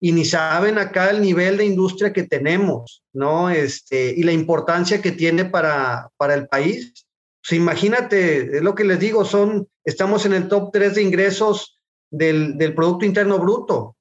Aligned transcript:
y 0.00 0.12
ni 0.12 0.24
saben 0.24 0.78
acá 0.78 1.10
el 1.10 1.20
nivel 1.20 1.56
de 1.56 1.64
industria 1.64 2.12
que 2.12 2.22
tenemos, 2.22 3.02
¿no? 3.12 3.50
Este, 3.50 4.14
y 4.16 4.22
la 4.22 4.32
importancia 4.32 5.02
que 5.02 5.12
tiene 5.12 5.44
para, 5.44 6.08
para 6.16 6.34
el 6.34 6.46
país. 6.46 7.06
Pues 7.42 7.58
imagínate, 7.58 8.58
es 8.58 8.62
lo 8.62 8.74
que 8.74 8.84
les 8.84 9.00
digo, 9.00 9.24
son, 9.24 9.66
estamos 9.84 10.24
en 10.26 10.34
el 10.34 10.48
top 10.48 10.70
3 10.72 10.94
de 10.94 11.02
ingresos 11.02 11.80
del, 12.10 12.56
del 12.56 12.74
Producto 12.74 13.06
Interno 13.06 13.38
Bruto 13.38 13.96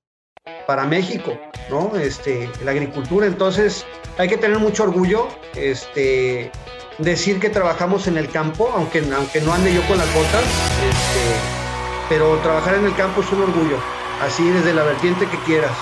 para 0.68 0.86
México, 0.86 1.38
¿no? 1.70 1.96
Este, 1.96 2.50
la 2.64 2.72
agricultura, 2.72 3.26
entonces 3.26 3.86
hay 4.18 4.28
que 4.28 4.38
tener 4.38 4.60
mucho 4.60 4.84
orgullo, 4.84 5.28
este, 5.56 6.52
decir 7.00 7.40
que 7.40 7.50
trabajamos 7.50 8.08
en 8.08 8.18
el 8.18 8.30
campo, 8.30 8.70
aunque, 8.74 9.00
aunque 9.14 9.42
no 9.42 9.54
ande 9.54 9.74
yo 9.74 9.86
con 9.88 9.98
las 9.98 10.14
botas, 10.14 10.44
este, 10.44 12.10
pero 12.10 12.38
trabajar 12.38 12.76
en 12.76 12.86
el 12.86 12.96
campo 12.96 13.22
es 13.22 13.32
un 13.32 13.42
orgullo 13.42 13.78
así 14.22 14.50
desde 14.50 14.74
la 14.74 14.84
vertiente 14.84 15.28
que 15.30 15.38
quieras. 15.46 15.78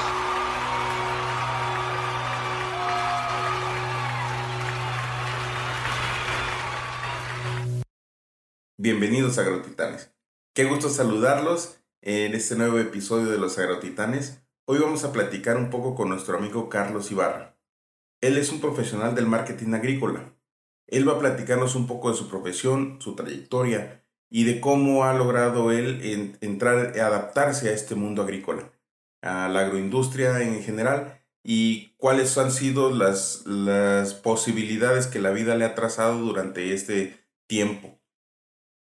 Bienvenidos 8.78 9.38
a 9.38 9.42
Agrotitanes. 9.42 10.14
Qué 10.54 10.66
gusto 10.66 10.90
saludarlos 10.90 11.80
en 12.02 12.36
este 12.36 12.56
nuevo 12.56 12.78
episodio 12.78 13.32
de 13.32 13.38
los 13.38 13.58
Agrotitanes. 13.58 14.44
Hoy 14.68 14.80
vamos 14.80 15.04
a 15.04 15.12
platicar 15.12 15.58
un 15.58 15.70
poco 15.70 15.96
con 15.96 16.10
nuestro 16.10 16.38
amigo 16.38 16.70
Carlos 16.70 17.12
Ibarra. 17.12 17.58
Él 18.22 18.38
es 18.38 18.52
un 18.52 18.60
profesional 18.60 19.16
del 19.16 19.28
marketing 19.28 19.74
agrícola. 19.74 20.36
Él 20.88 21.08
va 21.08 21.14
a 21.14 21.20
platicarnos 21.20 21.76
un 21.76 21.88
poco 21.88 22.12
de 22.12 22.18
su 22.18 22.30
profesión, 22.30 22.98
su 23.00 23.16
trayectoria 23.16 24.05
y 24.30 24.44
de 24.44 24.60
cómo 24.60 25.06
ha 25.06 25.14
logrado 25.14 25.72
él 25.72 26.38
entrar, 26.42 27.00
adaptarse 27.00 27.70
a 27.70 27.74
este 27.74 27.96
mundo 27.96 28.24
agrícola, 28.24 28.72
a 29.22 29.48
la 29.50 29.62
agroindustria 29.62 30.42
en 30.42 30.64
general 30.64 31.22
y 31.44 31.94
cuáles 31.98 32.38
han 32.38 32.52
sido 32.52 32.92
las, 32.92 33.46
las 33.46 34.14
posibilidades 34.14 35.08
que 35.08 35.20
la 35.20 35.32
vida 35.32 35.56
le 35.56 35.66
ha 35.66 35.76
trazado 35.76 36.20
durante 36.20 36.74
este 36.74 37.24
tiempo. 37.48 38.00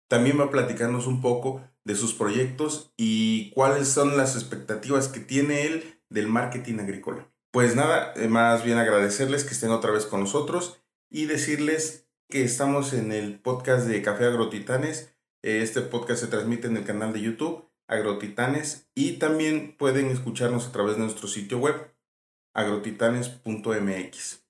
También 0.07 0.39
va 0.39 0.45
a 0.45 0.51
platicarnos 0.51 1.07
un 1.07 1.21
poco 1.21 1.61
de 1.83 1.95
sus 1.95 2.13
proyectos 2.13 2.91
y 2.97 3.51
cuáles 3.51 3.87
son 3.87 4.17
las 4.17 4.35
expectativas 4.35 5.07
que 5.07 5.19
tiene 5.19 5.67
él 5.67 6.01
del 6.09 6.27
marketing 6.27 6.79
agrícola. 6.79 7.31
Pues 7.51 7.75
nada, 7.75 8.13
eh, 8.15 8.27
más 8.27 8.63
bien 8.63 8.77
agradecerles 8.77 9.43
que 9.43 9.53
estén 9.53 9.71
otra 9.71 9.91
vez 9.91 10.05
con 10.05 10.19
nosotros 10.19 10.81
y 11.09 11.25
decirles 11.25 12.07
que 12.27 12.43
estamos 12.43 12.93
en 12.93 13.11
el 13.11 13.39
podcast 13.39 13.87
de 13.87 14.01
Café 14.01 14.25
Agrotitanes 14.25 15.14
este 15.45 15.81
podcast 15.81 16.21
se 16.21 16.27
transmite 16.27 16.65
en 16.65 16.75
el 16.75 16.85
canal 16.85 17.13
de 17.13 17.21
YouTube 17.21 17.69
Agrotitanes 17.87 18.89
y 18.95 19.19
también 19.19 19.77
pueden 19.77 20.07
escucharnos 20.07 20.65
a 20.65 20.71
través 20.71 20.95
de 20.95 21.03
nuestro 21.03 21.27
sitio 21.27 21.59
web 21.59 21.93
agrotitanes.mx. 22.55 24.43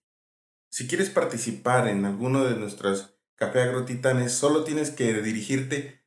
Si 0.72 0.88
quieres 0.88 1.10
participar 1.10 1.90
en 1.90 2.06
alguno 2.06 2.46
de 2.46 2.56
nuestros 2.56 3.14
Café 3.36 3.64
Agrotitanes, 3.64 4.32
solo 4.32 4.64
tienes 4.64 4.90
que 4.90 5.22
dirigirte 5.22 6.02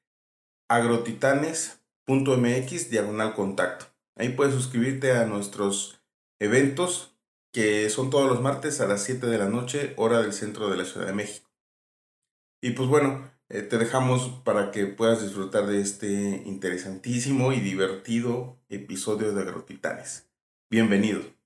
a 0.69 0.77
agrotitanes.mx 0.77 2.89
diagonal 2.89 3.35
contacto. 3.35 3.95
Ahí 4.17 4.31
puedes 4.31 4.55
suscribirte 4.55 5.13
a 5.13 5.27
nuestros 5.27 6.03
eventos 6.39 7.15
que 7.53 7.91
son 7.91 8.09
todos 8.09 8.27
los 8.27 8.41
martes 8.41 8.81
a 8.81 8.87
las 8.87 9.03
7 9.03 9.27
de 9.27 9.37
la 9.37 9.51
noche, 9.51 9.93
hora 9.99 10.23
del 10.23 10.33
centro 10.33 10.71
de 10.71 10.79
la 10.79 10.87
Ciudad 10.87 11.07
de 11.07 11.13
México. 11.13 11.51
Y 12.63 12.71
pues 12.71 12.89
bueno, 12.89 13.31
eh, 13.49 13.63
te 13.63 13.79
dejamos 13.79 14.29
para 14.45 14.71
que 14.71 14.87
puedas 14.87 15.23
disfrutar 15.23 15.67
de 15.67 15.81
este 15.81 16.43
interesantísimo 16.45 17.53
y 17.53 17.61
divertido 17.61 18.59
episodio 18.69 19.33
de 19.33 19.43
Agrotitanes. 19.43 20.29
Bienvenido. 20.71 21.38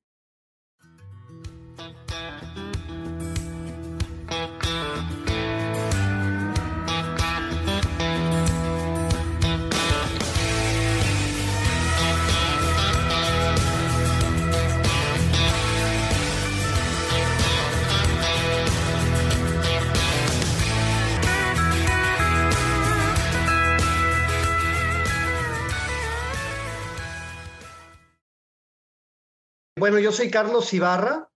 Bueno, 29.83 29.99
yo 29.99 30.13
soy 30.13 30.31
Carlos 30.31 30.73
Ibarra. 30.75 31.29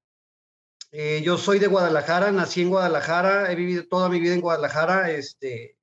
Eh, 0.92 1.20
yo 1.24 1.36
soy 1.36 1.58
de 1.58 1.66
Guadalajara, 1.66 2.30
nací 2.30 2.62
en 2.62 2.68
Guadalajara, 2.68 3.50
he 3.50 3.56
vivido 3.56 3.88
toda 3.88 4.08
mi 4.08 4.20
vida 4.20 4.34
en 4.34 4.40
Guadalajara, 4.40 5.10
este, 5.10 5.76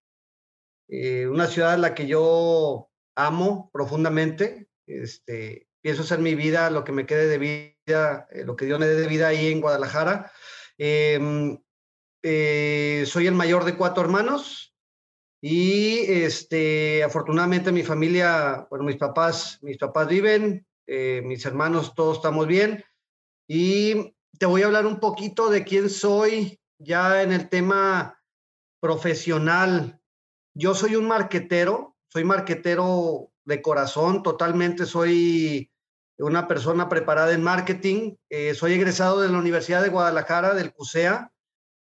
eh, 0.88 1.28
una 1.28 1.48
ciudad 1.48 1.74
en 1.74 1.82
la 1.82 1.94
que 1.94 2.08
yo 2.08 2.90
amo 3.16 3.70
profundamente. 3.74 4.70
Este, 4.88 5.68
pienso 5.82 6.04
hacer 6.04 6.20
mi 6.20 6.36
vida, 6.36 6.70
lo 6.70 6.86
que 6.86 6.94
me 6.94 7.06
quede 7.06 7.28
de 7.28 7.38
vida, 7.38 8.28
eh, 8.32 8.46
lo 8.46 8.56
que 8.56 8.64
Dios 8.64 8.80
me 8.80 8.88
dé 8.88 8.96
de 8.96 9.08
vida 9.10 9.28
ahí 9.28 9.52
en 9.52 9.60
Guadalajara. 9.60 10.32
Em, 10.78 11.58
soy 12.24 13.28
el 13.28 13.34
mayor 13.36 13.66
de 13.66 13.76
cuatro 13.76 14.04
hermanos 14.04 14.74
y 15.42 15.98
este, 16.10 17.04
afortunadamente 17.04 17.74
mi 17.74 17.84
familia, 17.84 18.66
bueno, 18.70 18.86
mis 18.86 18.96
papás, 18.96 19.60
mis 19.64 19.78
papás 19.78 20.08
viven, 20.08 20.66
eh, 20.88 21.22
mis 21.24 21.46
hermanos, 21.46 21.94
todos 21.96 22.18
estamos 22.18 22.48
bien. 22.48 22.84
Y 23.48 24.16
te 24.38 24.46
voy 24.46 24.64
a 24.64 24.66
hablar 24.66 24.86
un 24.86 25.00
poquito 25.00 25.50
de 25.50 25.64
quién 25.64 25.90
soy 25.90 26.60
ya 26.80 27.22
en 27.22 27.32
el 27.32 27.50
tema 27.50 28.20
profesional. 28.80 30.00
Yo 30.54 30.76
soy 30.76 30.96
un 30.96 31.08
marquetero, 31.08 31.96
soy 32.08 32.24
marquetero 32.24 33.32
de 33.46 33.62
corazón, 33.62 34.24
totalmente 34.24 34.86
soy 34.86 35.72
una 36.18 36.48
persona 36.48 36.90
preparada 36.90 37.34
en 37.34 37.44
marketing. 37.44 38.16
Eh, 38.30 38.54
soy 38.54 38.74
egresado 38.74 39.22
de 39.22 39.30
la 39.30 39.38
Universidad 39.38 39.82
de 39.82 39.90
Guadalajara, 39.90 40.54
del 40.54 40.74
CUSEA, 40.74 41.32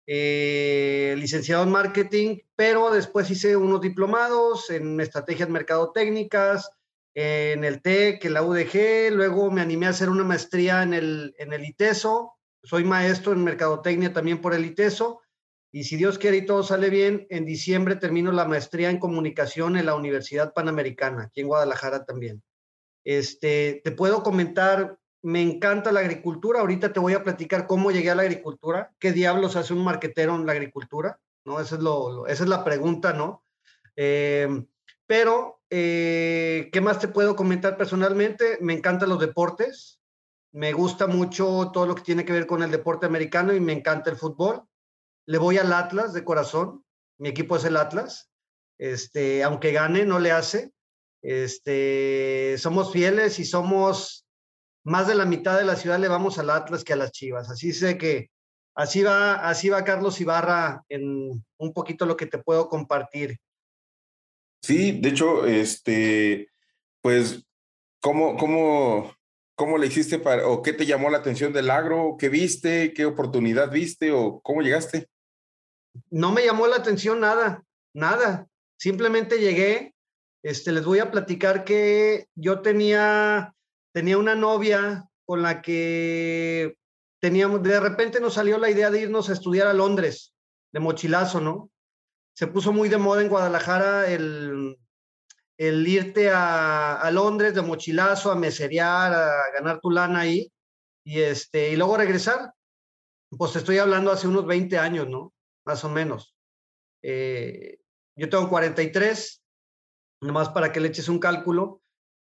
eh, 0.06 1.14
licenciado 1.18 1.62
en 1.62 1.70
marketing, 1.70 2.38
pero 2.56 2.90
después 2.90 3.30
hice 3.30 3.56
unos 3.56 3.80
diplomados 3.80 4.70
en 4.70 5.00
estrategias 5.00 5.48
mercadotécnicas, 5.48 6.70
en 7.14 7.64
el 7.64 7.82
TEC, 7.82 8.24
en 8.24 8.34
la 8.34 8.42
UDG, 8.42 9.12
luego 9.12 9.50
me 9.50 9.60
animé 9.60 9.86
a 9.86 9.90
hacer 9.90 10.08
una 10.08 10.24
maestría 10.24 10.82
en 10.82 10.94
el, 10.94 11.34
en 11.38 11.52
el 11.52 11.64
ITESO, 11.64 12.32
soy 12.62 12.84
maestro 12.84 13.32
en 13.32 13.44
mercadotecnia 13.44 14.12
también 14.12 14.40
por 14.40 14.54
el 14.54 14.64
ITESO, 14.64 15.20
y 15.74 15.84
si 15.84 15.96
Dios 15.96 16.18
quiere 16.18 16.38
y 16.38 16.46
todo 16.46 16.62
sale 16.62 16.90
bien, 16.90 17.26
en 17.30 17.46
diciembre 17.46 17.96
termino 17.96 18.30
la 18.30 18.44
maestría 18.44 18.90
en 18.90 18.98
comunicación 18.98 19.76
en 19.76 19.86
la 19.86 19.94
Universidad 19.94 20.52
Panamericana, 20.52 21.24
aquí 21.24 21.40
en 21.40 21.48
Guadalajara 21.48 22.04
también. 22.04 22.42
Este, 23.04 23.80
te 23.82 23.90
puedo 23.92 24.22
comentar, 24.22 24.98
me 25.22 25.40
encanta 25.40 25.90
la 25.90 26.00
agricultura, 26.00 26.60
ahorita 26.60 26.92
te 26.92 27.00
voy 27.00 27.14
a 27.14 27.24
platicar 27.24 27.66
cómo 27.66 27.90
llegué 27.90 28.10
a 28.10 28.14
la 28.14 28.22
agricultura, 28.22 28.92
qué 28.98 29.12
diablos 29.12 29.56
hace 29.56 29.72
un 29.72 29.82
marquetero 29.82 30.34
en 30.36 30.44
la 30.44 30.52
agricultura, 30.52 31.18
¿no? 31.44 31.58
Esa 31.58 31.76
es, 31.76 31.80
lo, 31.80 32.26
esa 32.26 32.44
es 32.44 32.50
la 32.50 32.64
pregunta, 32.64 33.14
¿no? 33.14 33.42
Eh, 33.96 34.48
pero, 35.06 35.61
eh, 35.74 36.68
¿qué 36.70 36.82
más 36.82 36.98
te 36.98 37.08
puedo 37.08 37.34
comentar 37.34 37.78
personalmente? 37.78 38.58
Me 38.60 38.74
encantan 38.74 39.08
los 39.08 39.18
deportes. 39.18 40.02
Me 40.52 40.74
gusta 40.74 41.06
mucho 41.06 41.70
todo 41.72 41.86
lo 41.86 41.94
que 41.94 42.02
tiene 42.02 42.26
que 42.26 42.34
ver 42.34 42.46
con 42.46 42.62
el 42.62 42.70
deporte 42.70 43.06
americano 43.06 43.54
y 43.54 43.60
me 43.60 43.72
encanta 43.72 44.10
el 44.10 44.18
fútbol. 44.18 44.64
Le 45.24 45.38
voy 45.38 45.56
al 45.56 45.72
Atlas 45.72 46.12
de 46.12 46.24
corazón. 46.24 46.84
Mi 47.16 47.30
equipo 47.30 47.56
es 47.56 47.64
el 47.64 47.78
Atlas. 47.78 48.30
Este, 48.76 49.42
aunque 49.42 49.72
gane, 49.72 50.04
no 50.04 50.18
le 50.18 50.30
hace. 50.30 50.74
Este, 51.22 52.56
somos 52.58 52.92
fieles 52.92 53.38
y 53.38 53.46
somos 53.46 54.26
más 54.84 55.06
de 55.06 55.14
la 55.14 55.24
mitad 55.24 55.56
de 55.56 55.64
la 55.64 55.76
ciudad 55.76 55.98
le 55.98 56.08
vamos 56.08 56.38
al 56.38 56.50
Atlas 56.50 56.84
que 56.84 56.92
a 56.92 56.96
las 56.96 57.12
Chivas. 57.12 57.48
Así 57.48 57.72
sé 57.72 57.96
que 57.96 58.28
así 58.74 59.02
va, 59.02 59.36
así 59.36 59.70
va 59.70 59.84
Carlos 59.84 60.20
Ibarra 60.20 60.84
en 60.90 61.42
un 61.56 61.72
poquito 61.72 62.04
lo 62.04 62.18
que 62.18 62.26
te 62.26 62.36
puedo 62.36 62.68
compartir. 62.68 63.38
Sí, 64.62 64.92
de 65.00 65.08
hecho, 65.08 65.44
este, 65.44 66.48
pues, 67.00 67.44
¿cómo, 68.00 68.36
cómo, 68.36 69.12
cómo 69.56 69.76
le 69.76 69.88
hiciste 69.88 70.20
para, 70.20 70.46
o 70.46 70.62
qué 70.62 70.72
te 70.72 70.86
llamó 70.86 71.10
la 71.10 71.18
atención 71.18 71.52
del 71.52 71.68
agro? 71.68 72.16
¿Qué 72.18 72.28
viste? 72.28 72.92
¿Qué 72.94 73.04
oportunidad 73.04 73.72
viste? 73.72 74.12
¿O 74.12 74.40
cómo 74.40 74.62
llegaste? 74.62 75.08
No 76.10 76.30
me 76.30 76.44
llamó 76.44 76.68
la 76.68 76.76
atención 76.76 77.20
nada, 77.20 77.64
nada. 77.92 78.46
Simplemente 78.78 79.38
llegué, 79.38 79.94
este, 80.44 80.70
les 80.70 80.84
voy 80.84 81.00
a 81.00 81.10
platicar 81.10 81.64
que 81.64 82.26
yo 82.36 82.60
tenía, 82.60 83.54
tenía 83.92 84.16
una 84.16 84.36
novia 84.36 85.08
con 85.24 85.42
la 85.42 85.60
que 85.60 86.76
teníamos, 87.20 87.62
de 87.64 87.80
repente 87.80 88.20
nos 88.20 88.34
salió 88.34 88.58
la 88.58 88.70
idea 88.70 88.90
de 88.90 89.02
irnos 89.02 89.28
a 89.28 89.32
estudiar 89.32 89.66
a 89.66 89.72
Londres, 89.72 90.34
de 90.72 90.80
mochilazo, 90.80 91.40
¿no? 91.40 91.71
Se 92.34 92.46
puso 92.46 92.72
muy 92.72 92.88
de 92.88 92.98
moda 92.98 93.22
en 93.22 93.28
Guadalajara 93.28 94.10
el, 94.10 94.76
irte 95.58 96.30
a, 96.30 96.94
a, 96.94 97.10
Londres 97.10 97.54
de 97.54 97.62
mochilazo, 97.62 98.30
a 98.30 98.34
meserear, 98.34 99.12
a 99.12 99.50
ganar 99.54 99.80
tu 99.80 99.90
lana 99.90 100.20
ahí, 100.20 100.50
y, 101.04 101.20
este, 101.20 101.70
y 101.70 101.76
luego 101.76 101.96
regresar. 101.96 102.52
Pues 103.30 103.52
te 103.52 103.58
estoy 103.58 103.78
hablando 103.78 104.10
hace 104.10 104.28
unos 104.28 104.46
20 104.46 104.78
años, 104.78 105.08
¿no? 105.08 105.32
Más 105.64 105.84
o 105.84 105.88
menos. 105.88 106.34
Eh, 107.02 107.78
yo 108.16 108.28
tengo 108.28 108.48
43, 108.48 109.42
nomás 110.20 110.50
para 110.50 110.72
que 110.72 110.80
le 110.80 110.88
eches 110.88 111.08
un 111.08 111.18
cálculo. 111.18 111.80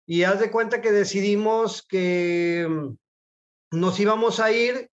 Y 0.07 0.23
haz 0.23 0.39
de 0.39 0.51
cuenta 0.51 0.81
que 0.81 0.91
decidimos 0.91 1.85
que 1.85 2.67
mm, 2.69 3.77
nos 3.77 3.99
íbamos 3.99 4.39
a 4.39 4.51
ir 4.51 4.89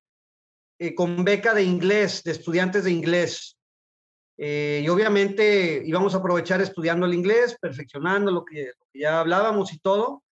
eh, 0.78 0.94
con 0.94 1.24
beca 1.24 1.54
de 1.54 1.62
inglés, 1.62 2.22
de 2.24 2.32
estudiantes 2.32 2.84
de 2.84 2.90
inglés. 2.90 3.58
Eh, 4.38 4.82
y 4.84 4.88
obviamente 4.88 5.82
íbamos 5.84 6.14
a 6.14 6.18
aprovechar 6.18 6.60
estudiando 6.60 7.06
el 7.06 7.14
inglés, 7.14 7.56
perfeccionando 7.60 8.30
lo 8.30 8.44
que, 8.44 8.72
ya 8.94 9.20
hablábamos 9.20 9.72
y 9.72 9.78
todo, 9.78 10.22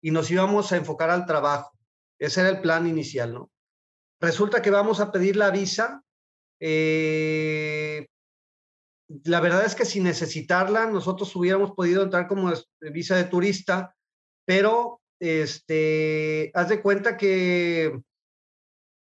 y 0.00 0.10
nos 0.10 0.30
íbamos 0.30 0.72
a 0.72 0.76
enfocar 0.76 1.10
al 1.10 1.26
trabajo. 1.26 1.76
Ese 2.18 2.40
era 2.40 2.50
el 2.50 2.60
plan 2.60 2.86
inicial, 2.86 3.34
¿no? 3.34 3.50
Resulta 4.20 4.62
que 4.62 4.70
vamos 4.70 5.00
a 5.00 5.12
pedir 5.12 5.36
la 5.36 5.50
visa. 5.50 6.02
Eh, 6.60 8.06
la 9.24 9.40
verdad 9.40 9.64
es 9.64 9.74
que 9.74 9.84
sin 9.84 10.04
necesitarla, 10.04 10.86
nosotros 10.86 11.34
hubiéramos 11.36 11.72
podido 11.72 12.02
entrar 12.02 12.26
como 12.26 12.52
visa 12.80 13.16
de 13.16 13.24
turista, 13.24 13.94
pero 14.44 15.00
este, 15.20 16.50
haz 16.54 16.68
de 16.68 16.82
cuenta 16.82 17.16
que 17.16 18.00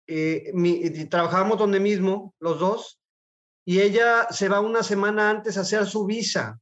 eh, 0.08 1.08
trabajábamos 1.10 1.58
donde 1.58 1.80
mismo, 1.80 2.34
los 2.40 2.60
dos, 2.60 3.00
y 3.66 3.82
ella 3.82 4.28
se 4.30 4.48
va 4.48 4.60
una 4.62 4.84
semana 4.84 5.32
antes 5.32 5.58
a 5.58 5.62
hacer 5.62 5.88
su 5.88 6.06
visa. 6.06 6.60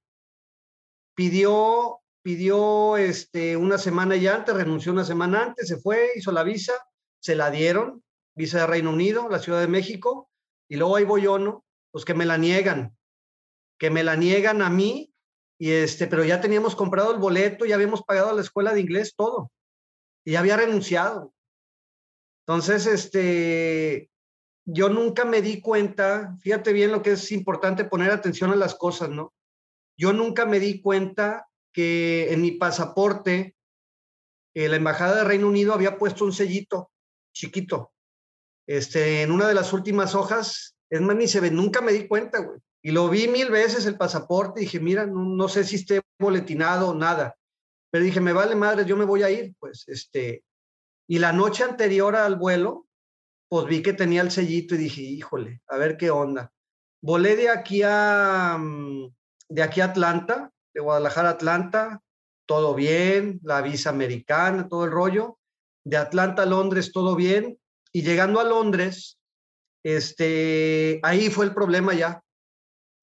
Pidió, 1.13 1.99
pidió 2.23 2.95
este, 2.95 3.57
una 3.57 3.77
semana 3.77 4.15
ya 4.15 4.35
antes, 4.35 4.55
renunció 4.55 4.93
una 4.93 5.03
semana 5.03 5.43
antes, 5.43 5.67
se 5.67 5.77
fue, 5.77 6.11
hizo 6.15 6.31
la 6.31 6.43
visa, 6.43 6.73
se 7.19 7.35
la 7.35 7.51
dieron, 7.51 8.01
visa 8.35 8.59
de 8.59 8.67
Reino 8.67 8.91
Unido, 8.91 9.27
la 9.29 9.39
Ciudad 9.39 9.59
de 9.59 9.67
México, 9.67 10.29
y 10.69 10.77
luego 10.77 10.95
ahí 10.95 11.03
voy 11.03 11.23
yo, 11.23 11.37
¿no? 11.37 11.65
Pues 11.91 12.05
que 12.05 12.13
me 12.13 12.25
la 12.25 12.37
niegan, 12.37 12.97
que 13.77 13.89
me 13.89 14.03
la 14.03 14.15
niegan 14.15 14.61
a 14.61 14.69
mí, 14.69 15.13
y 15.59 15.71
este, 15.71 16.07
pero 16.07 16.23
ya 16.23 16.39
teníamos 16.39 16.75
comprado 16.75 17.11
el 17.11 17.19
boleto, 17.19 17.65
ya 17.65 17.75
habíamos 17.75 18.01
pagado 18.03 18.33
la 18.33 18.41
escuela 18.41 18.73
de 18.73 18.79
inglés, 18.79 19.13
todo, 19.15 19.51
y 20.25 20.31
ya 20.31 20.39
había 20.39 20.57
renunciado. 20.57 21.33
Entonces, 22.47 22.87
este, 22.87 24.09
yo 24.65 24.89
nunca 24.89 25.25
me 25.25 25.41
di 25.41 25.61
cuenta, 25.61 26.35
fíjate 26.39 26.73
bien 26.73 26.91
lo 26.91 27.01
que 27.01 27.11
es 27.13 27.31
importante 27.31 27.85
poner 27.85 28.11
atención 28.11 28.51
a 28.51 28.55
las 28.55 28.75
cosas, 28.75 29.09
¿no? 29.09 29.33
Yo 29.97 30.13
nunca 30.13 30.45
me 30.45 30.59
di 30.59 30.81
cuenta 30.81 31.47
que 31.73 32.31
en 32.31 32.41
mi 32.41 32.51
pasaporte 32.51 33.55
eh, 34.55 34.69
la 34.69 34.75
embajada 34.75 35.17
de 35.17 35.23
Reino 35.23 35.47
Unido 35.47 35.73
había 35.73 35.97
puesto 35.97 36.23
un 36.25 36.33
sellito 36.33 36.91
chiquito. 37.33 37.91
Este, 38.67 39.23
en 39.23 39.31
una 39.31 39.47
de 39.47 39.53
las 39.53 39.73
últimas 39.73 40.15
hojas, 40.15 40.75
es 40.89 41.01
más, 41.01 41.15
ni 41.15 41.27
se 41.27 41.39
ve, 41.39 41.51
nunca 41.51 41.81
me 41.81 41.91
di 41.91 42.07
cuenta, 42.07 42.39
güey. 42.39 42.59
Y 42.81 42.91
lo 42.91 43.09
vi 43.09 43.27
mil 43.27 43.49
veces 43.49 43.85
el 43.85 43.97
pasaporte 43.97 44.61
y 44.61 44.65
dije, 44.65 44.79
mira, 44.79 45.05
no, 45.05 45.23
no 45.23 45.47
sé 45.47 45.63
si 45.63 45.77
esté 45.77 46.01
boletinado 46.19 46.89
o 46.89 46.95
nada. 46.95 47.35
Pero 47.89 48.03
dije, 48.03 48.19
me 48.19 48.33
vale 48.33 48.55
madre, 48.55 48.85
yo 48.85 48.97
me 48.97 49.05
voy 49.05 49.23
a 49.23 49.29
ir, 49.29 49.55
pues, 49.59 49.85
este, 49.87 50.43
y 51.07 51.19
la 51.19 51.31
noche 51.31 51.63
anterior 51.63 52.15
al 52.15 52.35
vuelo, 52.35 52.87
pues 53.53 53.67
vi 53.67 53.83
que 53.83 53.93
tenía 53.93 54.23
el 54.23 54.31
sellito 54.31 54.73
y 54.73 54.79
dije, 54.79 55.01
híjole, 55.03 55.61
a 55.67 55.77
ver 55.77 55.95
qué 55.95 56.09
onda. 56.09 56.51
Volé 57.03 57.35
de 57.35 57.51
aquí 57.51 57.83
a, 57.85 58.57
mm, 58.59 59.13
de 59.47 59.61
aquí 59.61 59.79
Atlanta, 59.79 60.51
de 60.73 60.81
Guadalajara 60.81 61.29
a 61.29 61.33
Atlanta, 61.33 62.01
todo 62.47 62.73
bien, 62.73 63.39
la 63.43 63.61
visa 63.61 63.91
americana, 63.91 64.67
todo 64.67 64.85
el 64.85 64.91
rollo. 64.91 65.37
De 65.85 65.97
Atlanta 65.97 66.41
a 66.41 66.45
Londres, 66.47 66.91
todo 66.91 67.15
bien. 67.15 67.59
Y 67.91 68.01
llegando 68.01 68.39
a 68.39 68.43
Londres, 68.43 69.19
este, 69.83 70.99
ahí 71.03 71.29
fue 71.29 71.45
el 71.45 71.53
problema 71.53 71.93
ya. 71.93 72.23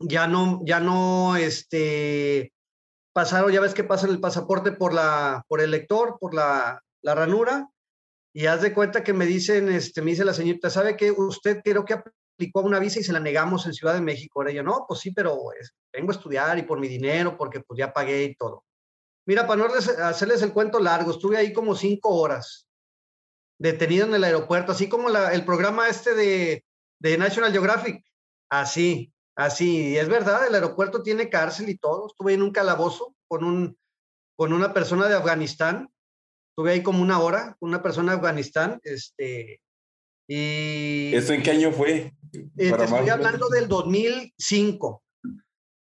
Ya 0.00 0.26
no, 0.26 0.62
ya 0.64 0.80
no, 0.80 1.36
este, 1.36 2.52
pasaron, 3.12 3.52
ya 3.52 3.60
ves 3.60 3.74
que 3.74 3.84
pasan 3.84 4.10
el 4.10 4.18
pasaporte 4.18 4.72
por 4.72 4.94
la, 4.94 5.44
por 5.46 5.60
el 5.60 5.70
lector, 5.70 6.18
por 6.18 6.34
la, 6.34 6.82
la 7.02 7.14
ranura, 7.14 7.70
y 8.32 8.46
haz 8.46 8.62
de 8.62 8.72
cuenta 8.72 9.02
que 9.02 9.12
me 9.12 9.26
dicen, 9.26 9.68
este, 9.68 10.02
me 10.02 10.12
dice 10.12 10.24
la 10.24 10.34
señorita, 10.34 10.70
¿sabe 10.70 10.96
que 10.96 11.10
usted 11.10 11.60
creo 11.64 11.84
que 11.84 11.94
aplicó 11.94 12.60
una 12.60 12.78
visa 12.78 13.00
y 13.00 13.02
se 13.02 13.12
la 13.12 13.20
negamos 13.20 13.66
en 13.66 13.74
Ciudad 13.74 13.94
de 13.94 14.00
México? 14.00 14.40
Ahora 14.40 14.52
yo, 14.52 14.62
no, 14.62 14.84
pues 14.86 15.00
sí, 15.00 15.10
pero 15.10 15.36
pues, 15.42 15.74
vengo 15.92 16.12
a 16.12 16.14
estudiar 16.14 16.58
y 16.58 16.62
por 16.62 16.78
mi 16.78 16.88
dinero, 16.88 17.36
porque 17.36 17.60
pues 17.60 17.78
ya 17.78 17.92
pagué 17.92 18.24
y 18.24 18.34
todo. 18.36 18.64
Mira, 19.26 19.46
para 19.46 19.62
no 19.62 19.74
hacerles 20.04 20.42
el 20.42 20.52
cuento 20.52 20.78
largo, 20.78 21.10
estuve 21.10 21.36
ahí 21.36 21.52
como 21.52 21.74
cinco 21.74 22.10
horas 22.10 22.66
detenido 23.58 24.06
en 24.06 24.14
el 24.14 24.24
aeropuerto, 24.24 24.72
así 24.72 24.88
como 24.88 25.10
el 25.10 25.44
programa 25.44 25.88
este 25.88 26.14
de, 26.14 26.64
de 26.98 27.18
National 27.18 27.52
Geographic. 27.52 28.02
Así, 28.48 29.12
así. 29.36 29.90
Y 29.90 29.96
es 29.98 30.08
verdad, 30.08 30.46
el 30.46 30.54
aeropuerto 30.54 31.02
tiene 31.02 31.28
cárcel 31.28 31.68
y 31.68 31.76
todo. 31.76 32.06
Estuve 32.06 32.32
en 32.32 32.42
un 32.42 32.52
calabozo 32.52 33.14
con, 33.28 33.44
un, 33.44 33.78
con 34.34 34.52
una 34.52 34.72
persona 34.72 35.08
de 35.08 35.14
Afganistán 35.14 35.92
Estuve 36.60 36.72
ahí 36.72 36.82
como 36.82 37.02
una 37.02 37.20
hora 37.20 37.56
con 37.58 37.70
una 37.70 37.82
persona 37.82 38.12
de 38.12 38.18
Afganistán. 38.18 38.80
Este, 38.82 39.62
y, 40.28 41.10
¿Esto 41.14 41.32
en 41.32 41.42
qué 41.42 41.52
año 41.52 41.72
fue? 41.72 42.12
Eh, 42.34 42.74
estoy 42.78 43.08
hablando 43.08 43.48
del 43.48 43.66
2005. 43.66 45.02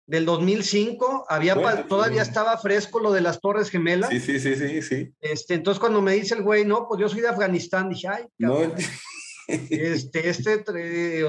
Del 0.07 0.23
2005, 0.23 1.25
había, 1.27 1.55
todavía 1.89 2.21
estaba 2.21 2.57
fresco 2.57 3.01
lo 3.01 3.11
de 3.11 3.19
las 3.19 3.41
Torres 3.41 3.69
Gemelas. 3.69 4.09
Sí, 4.09 4.21
sí, 4.21 4.39
sí, 4.39 4.55
sí, 4.55 4.81
sí. 4.81 5.13
Este, 5.19 5.55
entonces, 5.55 5.81
cuando 5.81 6.01
me 6.01 6.13
dice 6.13 6.35
el 6.35 6.43
güey, 6.43 6.63
no, 6.63 6.87
pues 6.87 7.01
yo 7.01 7.09
soy 7.09 7.19
de 7.19 7.27
Afganistán, 7.27 7.89
dije, 7.89 8.07
ay, 8.07 8.23
no. 8.37 8.59
este, 9.49 10.29
este, 10.29 10.63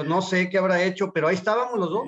no 0.07 0.21
sé 0.21 0.49
qué 0.49 0.59
habrá 0.59 0.81
hecho, 0.81 1.11
pero 1.11 1.27
ahí 1.27 1.35
estábamos 1.35 1.77
los 1.77 1.89
dos. 1.89 2.03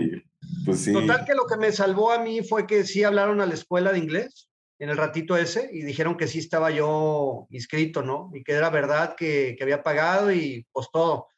Pues 0.65 0.79
sí. 0.79 0.93
Total 0.93 1.25
que 1.25 1.35
lo 1.35 1.45
que 1.45 1.57
me 1.57 1.73
salvó 1.73 2.09
a 2.09 2.19
mí 2.19 2.41
fue 2.41 2.65
que 2.65 2.85
sí 2.85 3.03
hablaron 3.03 3.41
a 3.41 3.45
la 3.45 3.53
escuela 3.53 3.91
de 3.91 3.99
inglés 3.99 4.47
en 4.83 4.89
el 4.89 4.97
ratito 4.97 5.37
ese 5.37 5.69
y 5.71 5.81
dijeron 5.81 6.17
que 6.17 6.27
sí 6.27 6.39
estaba 6.39 6.69
yo 6.69 7.47
inscrito, 7.51 8.01
¿no? 8.01 8.29
Y 8.33 8.43
que 8.43 8.51
era 8.51 8.69
verdad 8.69 9.15
que, 9.15 9.55
que 9.57 9.63
había 9.63 9.81
pagado 9.81 10.29
y 10.29 10.67
pues 10.73 10.89
todo. 10.91 11.29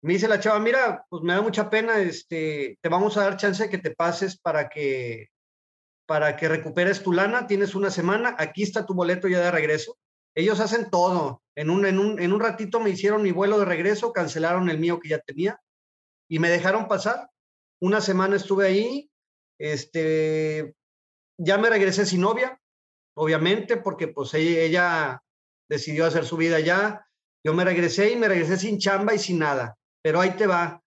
Me 0.00 0.14
dice 0.14 0.26
la 0.26 0.40
chava, 0.40 0.58
mira, 0.58 1.04
pues 1.10 1.22
me 1.22 1.34
da 1.34 1.42
mucha 1.42 1.68
pena, 1.68 1.98
este, 1.98 2.78
te 2.80 2.88
vamos 2.88 3.16
a 3.16 3.24
dar 3.24 3.36
chance 3.36 3.62
de 3.62 3.68
que 3.68 3.76
te 3.76 3.90
pases 3.90 4.38
para 4.38 4.70
que, 4.70 5.28
para 6.06 6.34
que 6.36 6.48
recuperes 6.48 7.02
tu 7.02 7.12
lana, 7.12 7.46
tienes 7.46 7.74
una 7.74 7.90
semana, 7.90 8.36
aquí 8.38 8.62
está 8.62 8.86
tu 8.86 8.94
boleto 8.94 9.28
ya 9.28 9.40
de 9.40 9.50
regreso. 9.50 9.98
Ellos 10.34 10.60
hacen 10.60 10.88
todo. 10.88 11.42
En 11.54 11.68
un, 11.68 11.84
en 11.84 11.98
un, 11.98 12.18
en 12.18 12.32
un 12.32 12.40
ratito 12.40 12.80
me 12.80 12.88
hicieron 12.88 13.22
mi 13.22 13.32
vuelo 13.32 13.58
de 13.58 13.66
regreso, 13.66 14.14
cancelaron 14.14 14.70
el 14.70 14.78
mío 14.78 14.98
que 14.98 15.10
ya 15.10 15.18
tenía 15.18 15.60
y 16.26 16.38
me 16.38 16.48
dejaron 16.48 16.88
pasar. 16.88 17.28
Una 17.82 18.00
semana 18.00 18.36
estuve 18.36 18.66
ahí, 18.66 19.10
este, 19.58 20.74
ya 21.36 21.58
me 21.58 21.68
regresé 21.68 22.06
sin 22.06 22.22
novia, 22.22 22.58
obviamente, 23.14 23.76
porque 23.76 24.08
pues 24.08 24.34
ella, 24.34 25.22
decidió 25.68 26.06
hacer 26.06 26.24
su 26.24 26.36
vida 26.36 26.56
allá. 26.56 27.06
Yo 27.44 27.54
me 27.54 27.64
regresé 27.64 28.12
y 28.12 28.16
me 28.16 28.28
regresé 28.28 28.56
sin 28.56 28.78
chamba 28.78 29.14
y 29.14 29.18
sin 29.18 29.38
nada, 29.38 29.76
pero 30.02 30.20
ahí 30.20 30.36
te 30.36 30.46
va. 30.46 30.82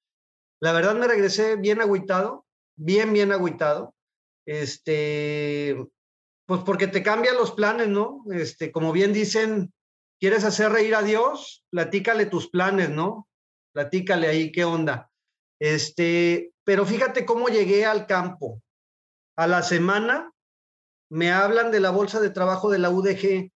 La 0.61 0.71
verdad 0.71 0.95
me 0.95 1.07
regresé 1.07 1.55
bien 1.55 1.81
agüitado, 1.81 2.45
bien, 2.75 3.13
bien 3.13 3.31
agüitado. 3.31 3.93
Este, 4.45 5.75
pues 6.45 6.61
porque 6.61 6.87
te 6.87 7.03
cambian 7.03 7.35
los 7.35 7.51
planes, 7.51 7.89
¿no? 7.89 8.23
Este, 8.31 8.71
como 8.71 8.91
bien 8.91 9.13
dicen, 9.13 9.73
¿quieres 10.19 10.43
hacer 10.43 10.71
reír 10.71 10.95
a 10.95 11.03
Dios? 11.03 11.65
Platícale 11.69 12.25
tus 12.25 12.49
planes, 12.49 12.89
¿no? 12.89 13.27
Platícale 13.73 14.27
ahí 14.27 14.51
qué 14.51 14.63
onda. 14.63 15.11
Este, 15.59 16.53
pero 16.63 16.85
fíjate 16.85 17.25
cómo 17.25 17.49
llegué 17.49 17.85
al 17.85 18.07
campo. 18.07 18.61
A 19.35 19.45
la 19.45 19.61
semana 19.61 20.31
me 21.09 21.31
hablan 21.31 21.71
de 21.71 21.79
la 21.79 21.91
bolsa 21.91 22.19
de 22.19 22.29
trabajo 22.29 22.69
de 22.69 22.79
la 22.79 22.89
UDG 22.89 23.51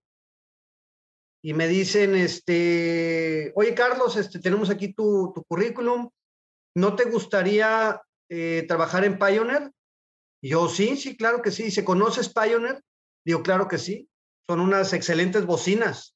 y 1.44 1.54
me 1.54 1.68
dicen, 1.68 2.16
este, 2.16 3.52
oye 3.56 3.74
Carlos, 3.74 4.16
este, 4.16 4.40
tenemos 4.40 4.70
aquí 4.70 4.94
tu, 4.94 5.34
currículum, 5.48 6.10
¿no 6.76 6.96
te 6.96 7.06
gustaría 7.06 8.02
eh, 8.30 8.66
trabajar 8.68 9.06
en 9.06 9.18
Pioneer? 9.18 9.72
yo, 10.44 10.70
sí, 10.70 10.98
sí, 10.98 11.18
claro 11.18 11.42
que 11.42 11.52
sí. 11.52 11.70
¿Se 11.72 11.84
conoces 11.84 12.34
Pioneer? 12.34 12.84
Digo, 13.26 13.44
claro 13.44 13.68
que 13.68 13.78
sí. 13.78 14.10
Son 14.48 14.60
unas 14.60 14.94
excelentes 14.94 15.46
bocinas 15.46 16.16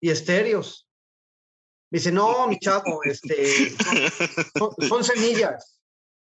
y 0.00 0.10
estéreos. 0.10 0.88
Me 1.90 1.98
dice, 1.98 2.10
no, 2.10 2.48
mi 2.48 2.58
chavo, 2.58 3.02
este, 3.04 3.76
son 4.88 5.04
semillas. 5.04 5.80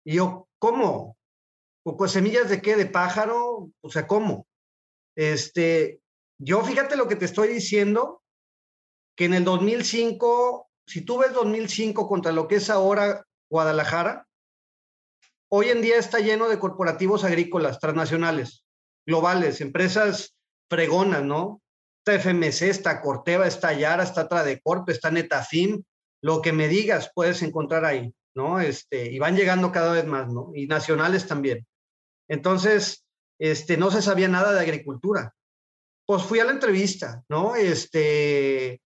Y 0.04 0.14
yo, 0.14 0.48
¿cómo? 0.58 1.17
Pues 1.96 2.12
semillas 2.12 2.48
de 2.48 2.60
qué? 2.60 2.76
¿De 2.76 2.86
pájaro? 2.86 3.70
O 3.80 3.90
sea, 3.90 4.06
¿cómo? 4.06 4.46
Este, 5.16 6.00
yo 6.38 6.62
fíjate 6.62 6.96
lo 6.96 7.08
que 7.08 7.16
te 7.16 7.24
estoy 7.24 7.48
diciendo, 7.48 8.22
que 9.16 9.24
en 9.24 9.34
el 9.34 9.44
2005, 9.44 10.68
si 10.86 11.00
tú 11.00 11.18
ves 11.18 11.32
2005 11.32 12.08
contra 12.08 12.32
lo 12.32 12.46
que 12.46 12.56
es 12.56 12.70
ahora 12.70 13.24
Guadalajara, 13.50 14.28
hoy 15.50 15.68
en 15.70 15.82
día 15.82 15.96
está 15.96 16.18
lleno 16.20 16.48
de 16.48 16.58
corporativos 16.58 17.24
agrícolas 17.24 17.80
transnacionales. 17.80 18.64
globales, 19.06 19.62
empresas 19.62 20.36
fregonas, 20.68 21.24
¿no? 21.24 21.62
Está 22.04 22.20
FMC, 22.20 22.68
está 22.68 23.00
Corteva, 23.00 23.46
está 23.46 23.72
Yara, 23.72 24.02
está 24.02 24.28
Tradecorp, 24.28 24.88
está 24.90 25.10
Netafim, 25.10 25.82
lo 26.22 26.42
que 26.42 26.52
me 26.52 26.68
digas 26.68 27.10
puedes 27.14 27.42
encontrar 27.42 27.84
ahí, 27.86 28.14
¿no? 28.34 28.60
Este, 28.60 29.10
y 29.10 29.18
van 29.18 29.34
llegando 29.34 29.72
cada 29.72 29.92
vez 29.92 30.04
más, 30.04 30.28
¿no? 30.28 30.50
Y 30.54 30.66
nacionales 30.66 31.26
también. 31.26 31.66
Entonces, 32.28 33.04
este, 33.38 33.76
no 33.76 33.90
se 33.90 34.02
sabía 34.02 34.28
nada 34.28 34.52
de 34.52 34.60
agricultura. 34.60 35.34
Pues 36.06 36.22
fui 36.22 36.40
a 36.40 36.44
la 36.44 36.52
entrevista, 36.52 37.24
¿no? 37.28 37.56
Este, 37.56 38.80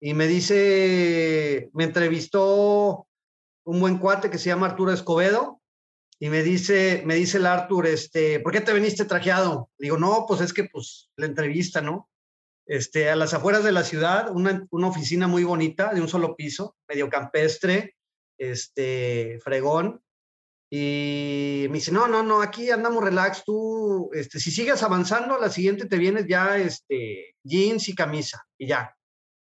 y 0.00 0.14
me 0.14 0.26
dice, 0.26 1.70
me 1.72 1.84
entrevistó 1.84 3.06
un 3.64 3.80
buen 3.80 3.98
cuate 3.98 4.30
que 4.30 4.38
se 4.38 4.48
llama 4.48 4.66
Arturo 4.66 4.92
Escobedo, 4.92 5.60
y 6.18 6.30
me 6.30 6.42
dice, 6.42 7.02
me 7.04 7.14
dice 7.14 7.36
el 7.36 7.46
Artur, 7.46 7.86
este, 7.86 8.40
¿por 8.40 8.52
qué 8.52 8.60
te 8.62 8.72
viniste 8.72 9.04
trajeado? 9.04 9.70
Digo, 9.78 9.98
no, 9.98 10.24
pues 10.26 10.40
es 10.40 10.52
que 10.52 10.64
pues 10.64 11.10
la 11.16 11.26
entrevista, 11.26 11.82
¿no? 11.82 12.08
Este, 12.66 13.10
a 13.10 13.16
las 13.16 13.34
afueras 13.34 13.64
de 13.64 13.72
la 13.72 13.84
ciudad, 13.84 14.30
una, 14.34 14.66
una 14.70 14.88
oficina 14.88 15.28
muy 15.28 15.44
bonita, 15.44 15.92
de 15.92 16.00
un 16.00 16.08
solo 16.08 16.34
piso, 16.34 16.76
medio 16.88 17.10
campestre, 17.10 17.96
este, 18.38 19.38
fregón, 19.42 20.02
y 20.70 21.66
me 21.68 21.74
dice, 21.74 21.92
no, 21.92 22.08
no, 22.08 22.22
no, 22.22 22.42
aquí 22.42 22.70
andamos 22.70 23.04
relax, 23.04 23.44
tú, 23.44 24.10
este, 24.12 24.40
si 24.40 24.50
sigues 24.50 24.82
avanzando, 24.82 25.36
a 25.36 25.40
la 25.40 25.50
siguiente 25.50 25.86
te 25.86 25.96
vienes 25.96 26.26
ya, 26.26 26.58
este, 26.58 27.36
jeans 27.44 27.88
y 27.88 27.94
camisa, 27.94 28.44
y 28.58 28.66
ya. 28.68 28.94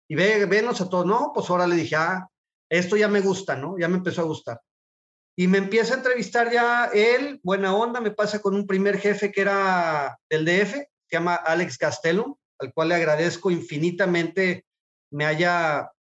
Y 0.09 0.15
ve, 0.15 0.45
venos 0.45 0.81
a 0.81 0.89
todos, 0.89 1.05
no, 1.05 1.31
pues 1.33 1.49
ahora 1.49 1.65
le 1.65 1.75
dije, 1.75 1.95
ah, 1.95 2.27
esto 2.69 2.97
ya 2.97 3.07
me 3.07 3.21
gusta, 3.21 3.55
¿no? 3.55 3.77
Ya 3.77 3.87
me 3.87 3.97
empezó 3.97 4.21
a 4.21 4.25
gustar. 4.25 4.59
Y 5.37 5.47
me 5.47 5.57
empieza 5.57 5.93
a 5.93 5.97
entrevistar 5.97 6.51
ya 6.51 6.89
él, 6.93 7.39
buena 7.43 7.75
onda, 7.75 8.01
me 8.01 8.11
pasa 8.11 8.39
con 8.39 8.55
un 8.55 8.67
primer 8.67 8.99
jefe 8.99 9.31
que 9.31 9.41
era 9.41 10.19
del 10.29 10.45
DF, 10.45 10.73
se 10.73 10.87
llama 11.11 11.35
Alex 11.35 11.77
Castello, 11.77 12.39
al 12.59 12.73
cual 12.73 12.89
le 12.89 12.95
agradezco 12.95 13.49
infinitamente 13.49 14.65
me 15.11 15.25
haya, 15.25 15.91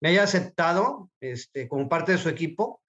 me 0.00 0.10
haya 0.10 0.22
aceptado 0.22 1.10
este, 1.20 1.68
como 1.68 1.88
parte 1.88 2.12
de 2.12 2.18
su 2.18 2.28
equipo. 2.28 2.80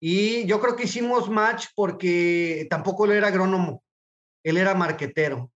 Y 0.00 0.46
yo 0.46 0.60
creo 0.60 0.76
que 0.76 0.84
hicimos 0.84 1.28
match 1.28 1.66
porque 1.74 2.66
tampoco 2.70 3.04
él 3.04 3.12
era 3.12 3.28
agrónomo, 3.28 3.82
él 4.44 4.56
era 4.56 4.74
marquetero. 4.74 5.50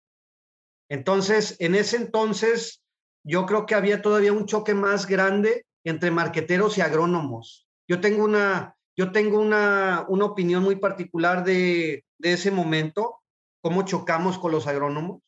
Entonces, 0.89 1.55
en 1.59 1.75
ese 1.75 1.97
entonces, 1.97 2.81
yo 3.23 3.45
creo 3.45 3.65
que 3.65 3.75
había 3.75 4.01
todavía 4.01 4.33
un 4.33 4.45
choque 4.45 4.73
más 4.73 5.05
grande 5.05 5.65
entre 5.83 6.11
marqueteros 6.11 6.77
y 6.77 6.81
agrónomos. 6.81 7.67
Yo 7.87 7.99
tengo 7.99 8.23
una, 8.23 8.75
yo 8.97 9.11
tengo 9.11 9.39
una, 9.39 10.05
una 10.07 10.25
opinión 10.25 10.63
muy 10.63 10.77
particular 10.77 11.43
de, 11.43 12.05
de, 12.17 12.33
ese 12.33 12.51
momento, 12.51 13.21
cómo 13.61 13.83
chocamos 13.83 14.37
con 14.39 14.51
los 14.51 14.67
agrónomos. 14.67 15.21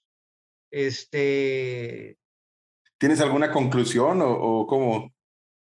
Este... 0.72 2.18
¿Tienes 2.98 3.20
alguna 3.22 3.52
conclusión 3.52 4.22
o, 4.22 4.32
o, 4.32 4.68
cómo? 4.68 5.12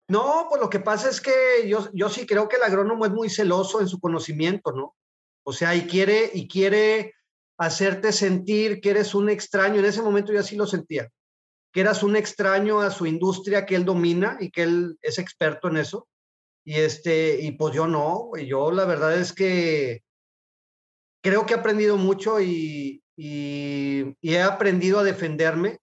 No, 0.09 0.47
pues 0.49 0.61
lo 0.61 0.69
que 0.69 0.81
pasa 0.81 1.09
es 1.09 1.21
que 1.21 1.67
yo, 1.67 1.89
yo 1.93 2.11
sí 2.11 2.27
creo 2.27 2.49
que 2.49 2.57
el 2.57 2.63
agrónomo 2.63 3.07
es 3.07 3.13
muy 3.13 3.31
celoso 3.31 3.81
en 3.81 3.89
su 3.89 3.99
conocimiento, 4.01 4.73
¿no? 4.73 4.95
O 5.45 5.53
sea, 5.53 5.75
y 5.75 5.87
quiere, 5.87 6.31
y 6.33 6.47
quiere 6.47 7.15
hacerte 7.59 8.13
sentir 8.13 8.81
que 8.81 8.91
eres 8.91 9.15
un 9.15 9.31
extraño. 9.31 9.79
En 9.79 9.87
ese 9.87 10.03
momento 10.03 10.33
yo 10.33 10.41
así 10.41 10.57
lo 10.57 10.67
sentía, 10.67 11.09
que 11.73 11.81
eras 11.81 12.03
un 12.03 12.17
extraño 12.17 12.81
a 12.81 12.91
su 12.91 13.07
industria 13.07 13.65
que 13.65 13.77
él 13.77 13.85
domina 13.85 14.37
y 14.41 14.51
que 14.51 14.63
él 14.63 14.99
es 15.01 15.19
experto 15.19 15.69
en 15.69 15.79
eso. 15.79 16.09
Y, 16.67 16.75
este, 16.75 17.41
y 17.41 17.53
pues 17.53 17.75
yo 17.75 17.87
no, 17.87 18.31
yo 18.37 18.71
la 18.71 18.87
verdad 18.87 19.19
es 19.19 19.33
que 19.33 20.03
creo 21.23 21.45
que 21.47 21.55
he 21.55 21.59
aprendido 21.59 21.97
mucho 21.97 22.41
y, 22.41 23.03
y, 23.17 24.17
y, 24.21 24.35
he 24.35 24.43
aprendido 24.43 24.99
a 24.99 25.05
defenderme. 25.05 25.79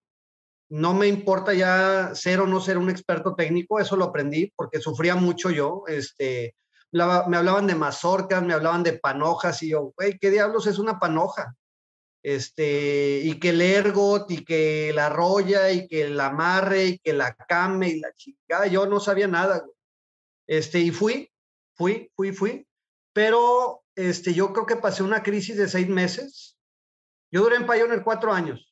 No 0.72 0.94
me 0.94 1.08
importa 1.08 1.54
ya 1.54 2.16
ser 2.16 2.40
o 2.40 2.48
no 2.48 2.62
ser 2.62 2.78
un 2.78 2.90
experto 2.90 3.36
técnico, 3.36 3.78
eso 3.78 3.98
lo 3.98 4.06
aprendí 4.06 4.54
porque 4.56 4.80
sufría 4.80 5.16
mucho 5.16 5.50
yo. 5.50 5.84
Este, 5.88 6.56
me 6.94 7.04
hablaban 7.04 7.68
de 7.68 7.76
mazorcas, 7.76 8.42
me 8.42 8.54
hablaban 8.54 8.82
de 8.82 8.94
panojas 8.94 9.62
y 9.64 9.72
yo, 9.72 9.92
güey, 9.98 10.18
¿qué 10.18 10.30
diablos 10.30 10.68
es 10.68 10.80
una 10.80 10.98
panoja? 10.98 11.58
Este, 12.24 13.20
y 13.22 13.38
que 13.38 13.50
el 13.50 13.62
ergot 13.62 14.32
y 14.32 14.46
que 14.46 14.94
la 14.94 15.10
roya 15.10 15.72
y 15.72 15.90
que 15.90 16.04
el 16.04 16.18
amarre 16.18 16.86
y 16.86 17.00
que 17.00 17.12
la 17.12 17.36
came 17.36 17.90
y 17.90 18.00
la 18.00 18.14
chica, 18.14 18.66
yo 18.68 18.86
no 18.86 19.02
sabía 19.02 19.28
nada. 19.28 19.60
Güey. 19.60 19.76
Este, 20.48 20.80
y 20.80 20.92
fui, 20.92 21.30
fui, 21.76 22.10
fui, 22.16 22.32
fui, 22.32 22.66
pero 23.12 23.84
este, 23.94 24.34
yo 24.34 24.54
creo 24.54 24.66
que 24.66 24.78
pasé 24.78 25.04
una 25.04 25.22
crisis 25.22 25.58
de 25.58 25.68
seis 25.68 25.90
meses. 25.90 26.58
Yo 27.30 27.42
duré 27.42 27.58
en 27.58 27.66
Pioneer 27.66 28.04
cuatro 28.04 28.32
años, 28.32 28.71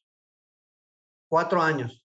cuatro 1.29 1.61
años. 1.61 2.03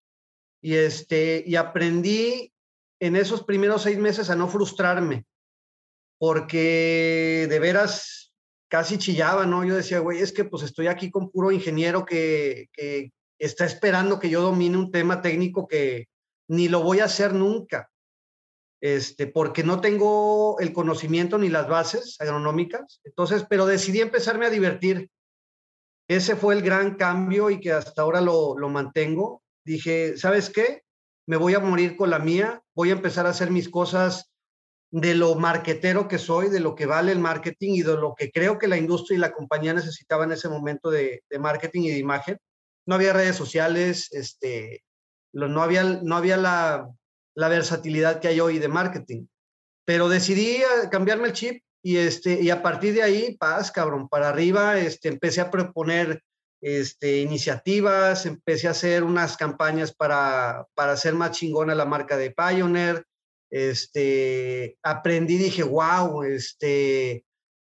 Y, 0.62 0.74
este, 0.74 1.42
y 1.46 1.56
aprendí 1.56 2.52
en 3.00 3.16
esos 3.16 3.42
primeros 3.42 3.82
seis 3.82 3.98
meses 3.98 4.30
a 4.30 4.36
no 4.36 4.48
frustrarme, 4.48 5.26
porque 6.18 7.46
de 7.48 7.58
veras 7.58 8.32
casi 8.68 8.98
chillaba, 8.98 9.46
¿no? 9.46 9.64
Yo 9.64 9.74
decía, 9.74 9.98
güey, 9.98 10.20
es 10.20 10.32
que 10.32 10.44
pues 10.44 10.62
estoy 10.62 10.86
aquí 10.86 11.10
con 11.10 11.30
puro 11.30 11.50
ingeniero 11.50 12.04
que, 12.04 12.68
que 12.72 13.10
está 13.38 13.64
esperando 13.64 14.18
que 14.18 14.30
yo 14.30 14.40
domine 14.40 14.76
un 14.76 14.90
tema 14.90 15.20
técnico 15.20 15.66
que 15.66 16.06
ni 16.48 16.68
lo 16.68 16.82
voy 16.82 17.00
a 17.00 17.06
hacer 17.06 17.34
nunca 17.34 17.90
este, 18.84 19.26
porque 19.26 19.62
no 19.64 19.80
tengo 19.80 20.60
el 20.60 20.74
conocimiento 20.74 21.38
ni 21.38 21.48
las 21.48 21.66
bases 21.66 22.20
agronómicas. 22.20 23.00
Entonces, 23.04 23.46
pero 23.48 23.64
decidí 23.64 24.02
empezarme 24.02 24.44
a 24.44 24.50
divertir. 24.50 25.08
Ese 26.08 26.36
fue 26.36 26.54
el 26.54 26.62
gran 26.62 26.96
cambio 26.96 27.50
y 27.50 27.60
que 27.60 27.72
hasta 27.72 28.02
ahora 28.02 28.20
lo, 28.20 28.56
mantengo. 28.68 29.42
Dije, 29.64 30.16
¿sabes 30.18 30.50
qué? 30.50 30.82
Me 31.26 31.36
voy 31.36 31.54
a 31.54 31.60
morir 31.60 31.96
con 31.96 32.10
la 32.10 32.18
mía, 32.18 32.62
voy 32.74 32.90
a 32.90 32.94
empezar 32.94 33.26
a 33.26 33.30
hacer 33.30 33.50
mis 33.50 33.70
cosas 33.70 34.30
de 34.90 35.14
lo 35.14 35.34
marquetero 35.34 36.06
que 36.06 36.18
soy, 36.18 36.50
de 36.50 36.60
lo 36.60 36.74
que 36.74 36.86
vale 36.86 37.10
el 37.10 37.18
marketing 37.18 37.72
y 37.72 37.82
de 37.82 37.96
lo 37.96 38.14
que 38.14 38.30
creo 38.30 38.58
que 38.58 38.68
la 38.68 38.76
industria 38.76 39.16
y 39.16 39.20
la 39.20 39.32
compañía 39.32 39.72
necesitaban 39.72 40.30
en 40.30 40.34
ese 40.34 40.48
momento 40.48 40.90
de, 40.90 41.22
marketing 41.40 41.82
y 41.82 41.90
de 41.90 41.98
imagen. 41.98 42.38
No 42.86 42.96
había 42.96 43.14
redes 43.14 43.36
sociales, 43.36 44.12
este, 44.12 44.84
no, 45.32 45.62
había, 45.62 45.82
no 45.84 46.16
había 46.16 46.36
la, 46.36 46.88
la 47.34 47.48
versatilidad 47.48 48.20
que 48.20 48.28
hay 48.28 48.40
hoy 48.40 48.58
de 48.58 48.68
marketing. 48.68 49.26
Pero 49.86 50.08
decidí 50.08 50.56
eh, 50.56 50.88
cambiarme 50.90 51.28
el 51.28 51.32
chip 51.32 51.62
y, 51.84 51.98
este, 51.98 52.40
y 52.40 52.48
a 52.48 52.62
partir 52.62 52.94
de 52.94 53.02
ahí, 53.02 53.36
paz, 53.36 53.70
cabrón, 53.70 54.08
para 54.08 54.30
arriba, 54.30 54.78
este, 54.78 55.08
empecé 55.08 55.42
a 55.42 55.50
proponer 55.50 56.22
este, 56.62 57.20
iniciativas, 57.20 58.24
empecé 58.24 58.68
a 58.68 58.70
hacer 58.70 59.04
unas 59.04 59.36
campañas 59.36 59.94
para, 59.94 60.66
para 60.74 60.92
hacer 60.92 61.14
más 61.14 61.32
chingona 61.32 61.74
la 61.74 61.84
marca 61.84 62.16
de 62.16 62.30
Pioneer. 62.30 63.04
Este, 63.50 64.78
aprendí, 64.82 65.36
dije, 65.36 65.62
wow, 65.62 66.22
este, 66.22 67.26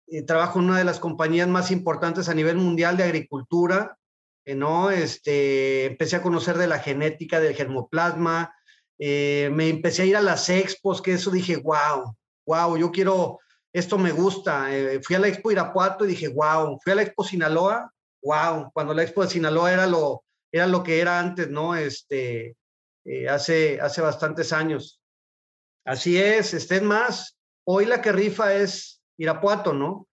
eh, 0.09 0.21
trabajo 0.25 0.59
en 0.59 0.65
una 0.65 0.77
de 0.77 0.85
las 0.85 0.99
compañías 0.99 1.49
más 1.49 1.69
importantes 1.69 2.29
a 2.29 2.33
nivel 2.33 2.55
mundial 2.55 2.95
de 2.95 3.03
agricultura, 3.03 3.97
eh, 4.45 4.55
¿no? 4.55 4.89
Este, 4.89 5.83
empecé 5.83 6.15
a 6.15 6.21
conocer 6.21 6.57
de 6.57 6.67
la 6.67 6.79
genética 6.79 7.41
del 7.41 7.55
germoplasma, 7.55 8.55
eh, 8.99 9.49
me 9.51 9.67
empecé 9.67 10.03
a 10.03 10.05
ir 10.05 10.15
a 10.15 10.21
las 10.21 10.47
expos, 10.47 11.01
que 11.01 11.13
eso 11.13 11.29
dije, 11.29 11.57
wow, 11.57 12.15
wow, 12.45 12.77
yo 12.77 12.89
quiero, 12.91 13.39
esto 13.77 13.97
me 13.97 14.11
gusta. 14.11 14.75
Eh, 14.75 15.01
fui 15.01 15.15
a 15.15 15.19
la 15.19 15.27
expo 15.27 15.51
Irapuato 15.51 16.05
y 16.05 16.09
dije, 16.09 16.29
wow, 16.29 16.79
fui 16.81 16.91
a 16.91 16.95
la 16.95 17.03
expo 17.03 17.23
Sinaloa, 17.23 17.91
wow, 18.23 18.71
cuando 18.73 18.93
la 18.93 19.03
expo 19.03 19.23
de 19.23 19.29
Sinaloa 19.29 19.71
era 19.71 19.85
lo, 19.85 20.23
era 20.51 20.67
lo 20.67 20.83
que 20.83 20.99
era 20.99 21.19
antes, 21.19 21.49
¿no? 21.49 21.75
Este, 21.75 22.55
eh, 23.05 23.29
hace, 23.29 23.79
hace 23.79 24.01
bastantes 24.01 24.51
años. 24.51 25.01
Así 25.85 26.17
es, 26.17 26.53
estén 26.53 26.85
más. 26.85 27.37
Hoy 27.65 27.85
la 27.85 28.01
que 28.01 28.11
rifa 28.11 28.53
es 28.53 29.01
Irapuato, 29.17 29.73
¿no? 29.73 30.07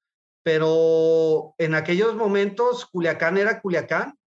Pero 0.44 1.56
en 1.58 1.74
aquellos 1.74 2.16
momentos 2.16 2.86
Culiacán 2.86 3.38
era 3.38 3.62
Culiacán, 3.62 4.18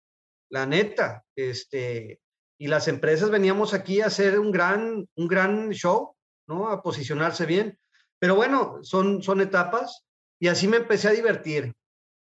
la 0.50 0.66
neta. 0.66 1.24
Este, 1.36 2.20
y 2.58 2.68
las 2.68 2.88
empresas 2.88 3.30
veníamos 3.30 3.74
aquí 3.74 4.00
a 4.00 4.06
hacer 4.06 4.38
un 4.38 4.50
gran, 4.50 5.06
un 5.14 5.28
gran 5.28 5.70
show, 5.70 6.16
¿no? 6.48 6.68
A 6.68 6.82
posicionarse 6.82 7.44
bien. 7.44 7.78
Pero 8.18 8.35
bueno, 8.35 8.78
son, 8.82 9.23
son 9.23 9.40
etapas 9.40 10.04
y 10.38 10.49
así 10.49 10.68
me 10.68 10.78
empecé 10.78 11.08
a 11.08 11.12
divertir. 11.12 11.75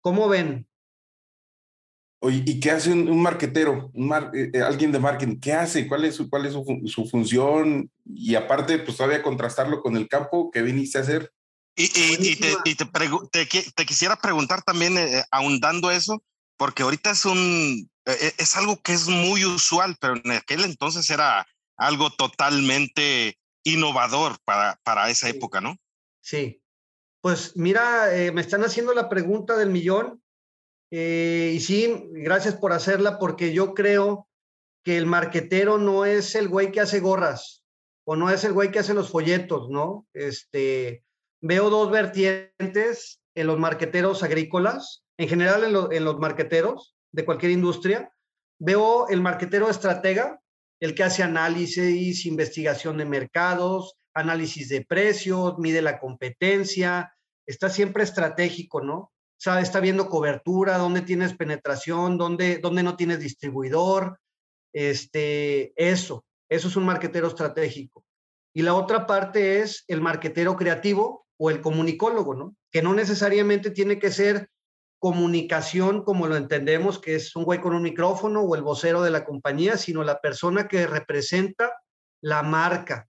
¿Cómo 0.00 0.28
ven? 0.28 0.66
Oye, 2.20 2.42
¿y 2.46 2.60
qué 2.60 2.70
hace 2.70 2.92
un, 2.92 3.08
un 3.08 3.20
marquetero, 3.20 3.90
un 3.92 4.08
mar, 4.08 4.30
eh, 4.34 4.50
eh, 4.52 4.62
alguien 4.62 4.90
de 4.90 4.98
marketing? 4.98 5.38
¿Qué 5.38 5.52
hace? 5.52 5.86
¿Cuál 5.86 6.06
es, 6.06 6.14
su, 6.14 6.30
cuál 6.30 6.46
es 6.46 6.54
su, 6.54 6.82
su, 6.86 7.06
función? 7.06 7.90
Y 8.04 8.34
aparte, 8.34 8.78
pues 8.78 8.96
todavía 8.96 9.22
contrastarlo 9.22 9.82
con 9.82 9.96
el 9.96 10.08
campo 10.08 10.50
que 10.50 10.62
viniste 10.62 10.98
a 10.98 11.02
hacer. 11.02 11.32
Y, 11.76 11.84
y, 11.84 12.30
y 12.32 12.36
te, 12.36 12.54
y 12.64 12.74
te, 12.74 12.86
te, 13.30 13.46
te, 13.46 13.86
quisiera 13.86 14.16
preguntar 14.16 14.62
también, 14.62 14.96
eh, 14.96 15.24
ahondando 15.30 15.90
eso, 15.90 16.22
porque 16.56 16.82
ahorita 16.82 17.10
es 17.10 17.26
un, 17.26 17.90
es 18.06 18.56
algo 18.56 18.80
que 18.80 18.94
es 18.94 19.08
muy 19.08 19.44
usual, 19.44 19.96
pero 20.00 20.14
en 20.16 20.30
aquel 20.30 20.64
entonces 20.64 21.10
era 21.10 21.46
algo 21.76 22.08
totalmente 22.10 23.38
innovador 23.66 24.36
para, 24.44 24.78
para 24.84 25.10
esa 25.10 25.28
época, 25.28 25.60
¿no? 25.60 25.76
Sí. 26.20 26.62
Pues 27.20 27.56
mira, 27.56 28.14
eh, 28.16 28.30
me 28.32 28.40
están 28.40 28.62
haciendo 28.62 28.94
la 28.94 29.08
pregunta 29.08 29.56
del 29.56 29.70
millón 29.70 30.22
Eh, 30.90 31.50
y 31.52 31.60
sí, 31.60 32.10
gracias 32.12 32.54
por 32.54 32.72
hacerla 32.72 33.18
porque 33.18 33.52
yo 33.52 33.74
creo 33.74 34.28
que 34.84 34.96
el 34.96 35.06
marquetero 35.06 35.78
no 35.78 36.04
es 36.04 36.36
el 36.36 36.48
güey 36.48 36.70
que 36.70 36.80
hace 36.80 37.00
gorras 37.00 37.64
o 38.06 38.14
no 38.14 38.30
es 38.30 38.44
el 38.44 38.52
güey 38.52 38.70
que 38.70 38.78
hace 38.78 38.94
los 38.94 39.10
folletos, 39.10 39.68
¿no? 39.68 40.06
Este, 40.14 41.02
veo 41.42 41.70
dos 41.70 41.90
vertientes 41.90 43.20
en 43.34 43.46
los 43.48 43.58
marqueteros 43.58 44.22
agrícolas, 44.22 45.02
en 45.18 45.28
general 45.28 45.64
en, 45.64 45.92
en 45.92 46.04
los 46.04 46.18
marqueteros 46.20 46.94
de 47.12 47.24
cualquier 47.24 47.50
industria. 47.50 48.12
Veo 48.60 49.08
el 49.08 49.20
marquetero 49.20 49.68
estratega, 49.68 50.40
el 50.80 50.94
que 50.94 51.04
hace 51.04 51.22
análisis, 51.22 52.26
investigación 52.26 52.98
de 52.98 53.04
mercados, 53.04 53.96
análisis 54.14 54.68
de 54.68 54.84
precios, 54.84 55.58
mide 55.58 55.82
la 55.82 55.98
competencia, 55.98 57.12
está 57.46 57.68
siempre 57.68 58.02
estratégico, 58.02 58.80
¿no? 58.80 59.12
Sabe, 59.38 59.62
está 59.62 59.80
viendo 59.80 60.08
cobertura, 60.08 60.78
dónde 60.78 61.02
tienes 61.02 61.34
penetración, 61.34 62.16
dónde, 62.16 62.58
dónde 62.58 62.82
no 62.82 62.96
tienes 62.96 63.20
distribuidor, 63.20 64.18
este, 64.72 65.72
eso, 65.76 66.24
eso 66.48 66.68
es 66.68 66.76
un 66.76 66.84
marquetero 66.84 67.28
estratégico. 67.28 68.04
Y 68.54 68.62
la 68.62 68.74
otra 68.74 69.06
parte 69.06 69.60
es 69.60 69.84
el 69.88 70.00
marquetero 70.00 70.56
creativo 70.56 71.26
o 71.38 71.50
el 71.50 71.60
comunicólogo, 71.60 72.34
¿no? 72.34 72.56
Que 72.70 72.82
no 72.82 72.94
necesariamente 72.94 73.70
tiene 73.70 73.98
que 73.98 74.10
ser 74.10 74.48
comunicación 74.98 76.02
como 76.02 76.26
lo 76.26 76.36
entendemos, 76.36 76.98
que 76.98 77.14
es 77.14 77.34
un 77.36 77.44
güey 77.44 77.60
con 77.60 77.74
un 77.74 77.82
micrófono 77.82 78.42
o 78.42 78.54
el 78.54 78.62
vocero 78.62 79.02
de 79.02 79.10
la 79.10 79.24
compañía, 79.24 79.76
sino 79.76 80.02
la 80.02 80.20
persona 80.20 80.68
que 80.68 80.86
representa 80.86 81.72
la 82.22 82.42
marca, 82.42 83.06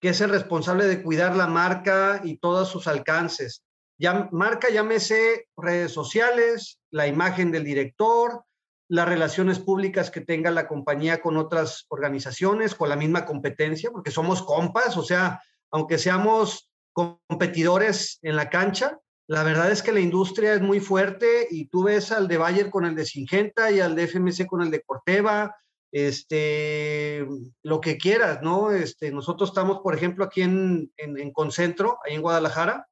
que 0.00 0.10
es 0.10 0.20
el 0.20 0.30
responsable 0.30 0.86
de 0.86 1.02
cuidar 1.02 1.36
la 1.36 1.46
marca 1.46 2.20
y 2.22 2.38
todos 2.38 2.68
sus 2.68 2.86
alcances. 2.86 3.62
Ya, 3.98 4.28
marca, 4.30 4.68
llámese 4.70 5.48
redes 5.56 5.92
sociales, 5.92 6.78
la 6.90 7.06
imagen 7.06 7.50
del 7.50 7.64
director, 7.64 8.44
las 8.88 9.08
relaciones 9.08 9.58
públicas 9.58 10.10
que 10.10 10.20
tenga 10.20 10.50
la 10.50 10.68
compañía 10.68 11.20
con 11.20 11.36
otras 11.36 11.86
organizaciones, 11.88 12.74
con 12.74 12.88
la 12.88 12.96
misma 12.96 13.24
competencia, 13.24 13.90
porque 13.90 14.10
somos 14.10 14.42
compas, 14.42 14.96
o 14.96 15.02
sea, 15.02 15.42
aunque 15.70 15.98
seamos 15.98 16.70
competidores 16.92 18.18
en 18.22 18.36
la 18.36 18.48
cancha, 18.48 18.98
la 19.28 19.42
verdad 19.42 19.72
es 19.72 19.82
que 19.82 19.92
la 19.92 20.00
industria 20.00 20.54
es 20.54 20.62
muy 20.62 20.78
fuerte 20.78 21.48
y 21.50 21.66
tú 21.66 21.84
ves 21.84 22.12
al 22.12 22.28
de 22.28 22.38
Bayer 22.38 22.70
con 22.70 22.84
el 22.84 22.94
de 22.94 23.04
Singenta 23.04 23.70
y 23.72 23.80
al 23.80 23.96
de 23.96 24.06
FMC 24.06 24.46
con 24.46 24.62
el 24.62 24.70
de 24.70 24.82
Corteva, 24.82 25.56
este, 25.90 27.26
lo 27.62 27.80
que 27.80 27.96
quieras, 27.98 28.40
¿no? 28.42 28.70
Este, 28.70 29.10
nosotros 29.10 29.50
estamos, 29.50 29.80
por 29.80 29.94
ejemplo, 29.94 30.24
aquí 30.24 30.42
en, 30.42 30.92
en, 30.96 31.32
Concentro, 31.32 31.98
ahí 32.04 32.14
en 32.14 32.22
Guadalajara, 32.22 32.86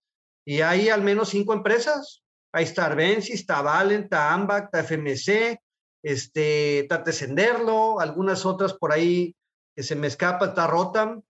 y 0.44 0.60
hay 0.60 0.88
al 0.88 1.02
menos 1.02 1.28
cinco 1.28 1.52
empresas. 1.52 2.22
Ahí 2.52 2.64
está 2.64 2.86
Arbenzi, 2.86 3.32
está 3.32 3.62
Valen, 3.62 4.04
está 4.04 4.32
Ambac, 4.32 4.66
está 4.66 4.80
FMC, 4.80 5.58
este, 6.02 6.80
está 6.80 7.02
Tesenderlo, 7.04 8.00
algunas 8.00 8.44
otras 8.44 8.74
por 8.74 8.92
ahí 8.92 9.34
que 9.76 9.82
se 9.82 9.96
me 9.96 10.06
escapa, 10.06 10.46
está 10.46 10.66
Rotam, 10.66 11.22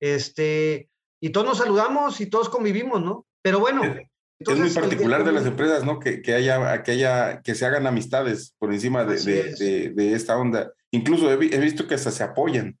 este, 0.00 0.88
y 1.20 1.30
todos 1.30 1.46
nos 1.46 1.58
saludamos 1.58 2.20
y 2.20 2.26
todos 2.26 2.48
convivimos, 2.48 3.02
¿no? 3.02 3.26
Pero 3.42 3.60
bueno. 3.60 3.82
Es 4.38 4.58
muy 4.58 4.70
particular 4.70 5.24
de 5.24 5.32
las 5.32 5.46
empresas, 5.46 5.84
¿no? 5.84 6.00
Que, 6.00 6.20
que, 6.22 6.34
haya, 6.34 6.82
que 6.82 6.92
haya, 6.92 7.40
que 7.42 7.54
se 7.54 7.66
hagan 7.66 7.86
amistades 7.86 8.54
por 8.58 8.72
encima 8.72 9.04
de, 9.04 9.18
de, 9.18 9.90
de 9.90 10.12
esta 10.12 10.36
onda. 10.36 10.72
Incluso 10.90 11.30
he, 11.30 11.36
visto 11.36 11.86
que 11.86 11.94
hasta 11.94 12.10
se 12.10 12.22
apoyan. 12.22 12.78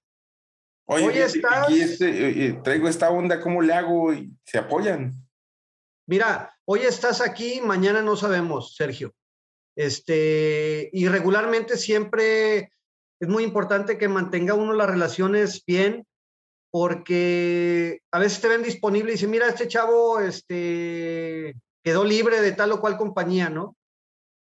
Oye, 0.86 1.24
aquí 1.24 1.80
este, 1.80 2.08
eh, 2.08 2.46
eh, 2.46 2.60
traigo 2.62 2.88
esta 2.88 3.10
onda, 3.10 3.40
¿cómo 3.40 3.62
le 3.62 3.72
hago? 3.72 4.12
Y 4.12 4.32
se 4.44 4.58
apoyan. 4.58 5.14
Mira, 6.06 6.54
hoy 6.66 6.80
estás 6.80 7.20
aquí, 7.20 7.60
mañana 7.62 8.02
no 8.02 8.16
sabemos, 8.16 8.76
Sergio. 8.76 9.14
Este, 9.76 10.90
y 10.92 11.08
regularmente 11.08 11.76
siempre 11.76 12.70
es 13.18 13.28
muy 13.28 13.42
importante 13.42 13.98
que 13.98 14.08
mantenga 14.08 14.54
uno 14.54 14.74
las 14.74 14.90
relaciones 14.90 15.64
bien, 15.66 16.06
porque 16.74 18.00
a 18.10 18.18
veces 18.18 18.40
te 18.40 18.48
ven 18.48 18.64
disponible 18.64 19.10
y 19.10 19.14
dicen, 19.14 19.30
mira, 19.30 19.46
este 19.46 19.68
chavo 19.68 20.18
este, 20.18 21.54
quedó 21.84 22.02
libre 22.02 22.40
de 22.40 22.50
tal 22.50 22.72
o 22.72 22.80
cual 22.80 22.96
compañía, 22.96 23.48
¿no? 23.48 23.76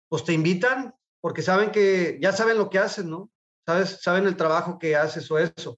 Pues 0.08 0.23
te 0.23 0.32
invitan 0.32 0.95
porque 1.19 1.41
saben 1.41 1.71
que 1.71 2.17
ya 2.21 2.32
saben 2.32 2.58
lo 2.58 2.69
que 2.69 2.80
hacen, 2.80 3.10
¿no? 3.10 3.30
¿sabes? 3.65 3.99
Saben 4.01 4.28
el 4.28 4.38
trabajo 4.38 4.80
que 4.80 4.95
haces 4.95 5.30
o 5.30 5.39
eso. 5.39 5.78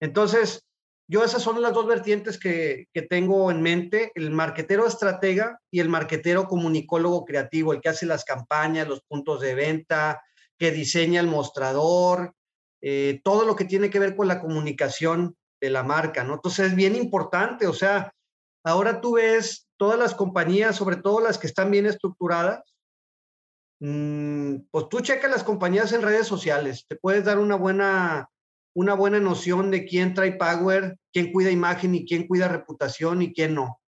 Entonces, 0.00 0.66
yo 1.08 1.22
esas 1.22 1.42
son 1.44 1.62
las 1.62 1.72
dos 1.72 1.86
vertientes 1.86 2.40
que, 2.40 2.88
que, 2.92 3.02
tengo 3.02 3.48
en 3.52 3.62
mente, 3.62 4.10
el 4.16 4.32
marquetero 4.32 4.84
estratega 4.84 5.60
y 5.70 5.78
el 5.78 5.88
marquetero 5.88 6.48
comunicólogo 6.48 7.24
creativo, 7.24 7.72
el 7.72 7.80
que 7.80 7.90
hace 7.90 8.04
las 8.04 8.24
campañas, 8.24 8.88
los 8.88 9.02
puntos 9.02 9.40
de 9.42 9.54
venta, 9.54 10.24
que 10.58 10.72
diseña 10.72 11.20
el 11.20 11.28
mostrador, 11.28 12.34
eh, 12.80 13.20
todo 13.22 13.44
lo 13.44 13.54
que 13.54 13.64
tiene 13.64 13.90
que 13.90 14.00
ver 14.00 14.16
con 14.16 14.26
la 14.26 14.40
comunicación 14.40 15.36
de 15.60 15.70
la 15.70 15.82
marca, 15.82 16.24
¿no? 16.24 16.34
Entonces 16.34 16.68
es 16.68 16.74
bien 16.74 16.96
importante, 16.96 17.66
o 17.66 17.72
sea, 17.72 18.12
ahora 18.64 19.00
tú 19.00 19.14
ves 19.14 19.68
todas 19.76 19.98
las 19.98 20.14
compañías, 20.14 20.76
sobre 20.76 20.96
todo 20.96 21.20
las 21.20 21.38
que 21.38 21.46
están 21.46 21.70
bien 21.70 21.86
estructuradas, 21.86 22.62
Mm, 23.80 24.66
pues 24.72 24.88
tú 24.88 25.00
checa 25.00 25.28
las 25.28 25.44
compañías 25.44 25.92
en 25.92 26.02
redes 26.02 26.26
sociales, 26.26 26.84
te 26.88 26.96
puedes 26.96 27.24
dar 27.24 27.38
una 27.38 27.54
buena, 27.54 28.28
una 28.74 28.94
buena 28.94 29.20
noción 29.20 29.70
de 29.70 29.86
quién 29.86 30.14
trae 30.14 30.32
power, 30.32 30.98
quién 31.12 31.32
cuida 31.32 31.50
imagen 31.50 31.94
y 31.94 32.04
quién 32.04 32.26
cuida 32.26 32.48
reputación 32.48 33.22
y 33.22 33.32
quién 33.32 33.54
no. 33.54 33.80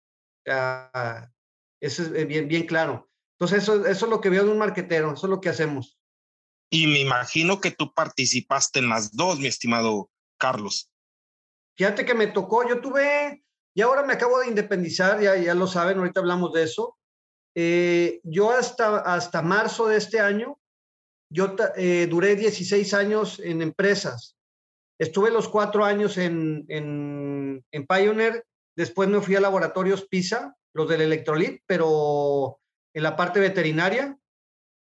eso 0.45 2.03
es 2.03 2.27
bien, 2.27 2.49
bien 2.49 2.67
claro. 2.67 3.09
Entonces, 3.39 3.63
eso, 3.63 3.87
eso 3.87 4.07
es 4.07 4.11
lo 4.11 4.21
que 4.21 4.31
veo 4.31 4.45
de 4.45 4.51
un 4.51 4.59
marquetero, 4.59 5.15
eso 5.15 5.27
es 5.27 5.31
lo 5.31 5.41
que 5.41 5.49
hacemos. 5.49 5.97
Y 6.71 6.87
me 6.87 7.01
imagino 7.01 7.61
que 7.61 7.71
tú 7.71 7.95
participaste 7.95 8.81
en 8.81 8.91
las 8.91 9.13
dos, 9.17 9.39
mi 9.39 9.47
estimado 9.47 10.11
Carlos. 10.39 10.91
Fíjate 11.79 12.05
que 12.05 12.15
me 12.15 12.27
tocó, 12.27 12.69
yo 12.69 12.81
tuve, 12.81 13.45
y 13.73 13.81
ahora 13.83 14.03
me 14.03 14.15
acabo 14.15 14.41
de 14.41 14.49
independizar, 14.49 15.21
ya, 15.21 15.37
ya 15.37 15.55
lo 15.55 15.69
saben, 15.69 15.99
ahorita 15.99 16.19
hablamos 16.19 16.53
de 16.53 16.65
eso. 16.65 16.99
Eh, 17.55 18.21
yo 18.25 18.51
hasta, 18.51 18.99
hasta 18.99 19.43
marzo 19.43 19.87
de 19.87 19.97
este 19.97 20.19
año, 20.19 20.59
yo 21.31 21.55
eh, 21.77 22.09
duré 22.11 22.35
16 22.35 22.95
años 22.95 23.39
en 23.39 23.63
empresas. 23.63 24.37
Estuve 24.99 25.31
los 25.31 25.49
cuatro 25.49 25.85
años 25.85 26.19
en, 26.19 26.65
en, 26.67 27.65
en, 27.71 27.87
Pioneer, 27.87 28.45
después 28.77 29.09
me 29.09 29.21
fui 29.21 29.37
a 29.37 29.41
laboratorios 29.41 30.09
PISA, 30.09 30.57
los 30.75 30.89
del 30.89 31.03
electrolit, 31.03 31.63
pero 31.65 32.59
en 32.93 33.03
la 33.05 33.15
parte 33.15 33.39
veterinaria. 33.39 34.19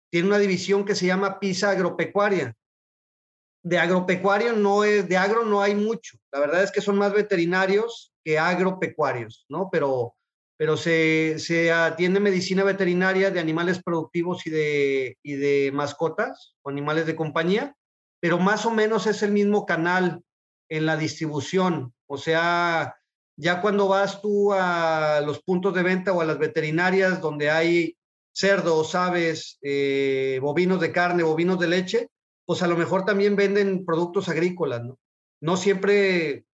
Tiene 0.09 0.29
una 0.29 0.39
división 0.39 0.83
que 0.83 0.95
se 0.95 1.05
llama 1.05 1.39
PISA 1.39 1.71
Agropecuaria. 1.71 2.55
De 3.67 3.77
agropecuario 3.77 4.53
no 4.53 4.83
es, 4.83 5.09
de 5.09 5.17
agro 5.17 5.43
no 5.43 5.61
hay 5.61 5.75
mucho. 5.75 6.17
La 6.31 6.39
verdad 6.39 6.63
es 6.63 6.71
que 6.71 6.81
son 6.81 6.97
más 6.97 7.11
veterinarios 7.11 8.13
que 8.23 8.39
agropecuarios, 8.39 9.45
¿no? 9.49 9.69
Pero 9.71 10.15
pero 10.57 10.75
se, 10.75 11.37
se, 11.37 11.71
atiende 11.71 12.19
medicina 12.19 12.63
veterinaria 12.63 13.29
de 13.29 13.39
animales 13.39 13.81
productivos 13.83 14.47
y 14.47 14.49
de, 14.49 15.17
y 15.21 15.35
de 15.35 15.71
mascotas 15.71 16.55
o 16.63 16.69
animales 16.71 17.05
de 17.05 17.15
compañía, 17.15 17.75
pero 18.19 18.39
más 18.39 18.65
o 18.65 18.71
menos 18.71 19.05
es 19.05 19.21
el 19.21 19.31
mismo 19.31 19.67
canal 19.67 20.23
en 20.67 20.87
la 20.87 20.97
distribución. 20.97 21.93
O 22.07 22.17
sea, 22.17 22.95
ya 23.37 23.61
cuando 23.61 23.87
vas 23.87 24.19
tú 24.19 24.51
a 24.51 25.21
los 25.23 25.43
puntos 25.43 25.75
de 25.75 25.83
venta 25.83 26.11
o 26.11 26.21
a 26.21 26.25
las 26.25 26.39
veterinarias 26.39 27.21
donde 27.21 27.51
hay 27.51 27.95
cerdos, 28.31 28.95
aves, 28.95 29.59
eh, 29.61 30.39
bovinos 30.41 30.81
de 30.81 30.91
carne, 30.91 31.21
bovinos 31.21 31.59
de 31.59 31.67
leche, 31.67 32.09
pues 32.47 32.63
a 32.63 32.67
lo 32.67 32.75
mejor 32.75 33.05
también 33.05 33.35
venden 33.35 33.85
productos 33.85 34.29
agrícolas, 34.29 34.83
¿no? 34.83 34.97
No 35.39 35.57
siempre 35.57 36.45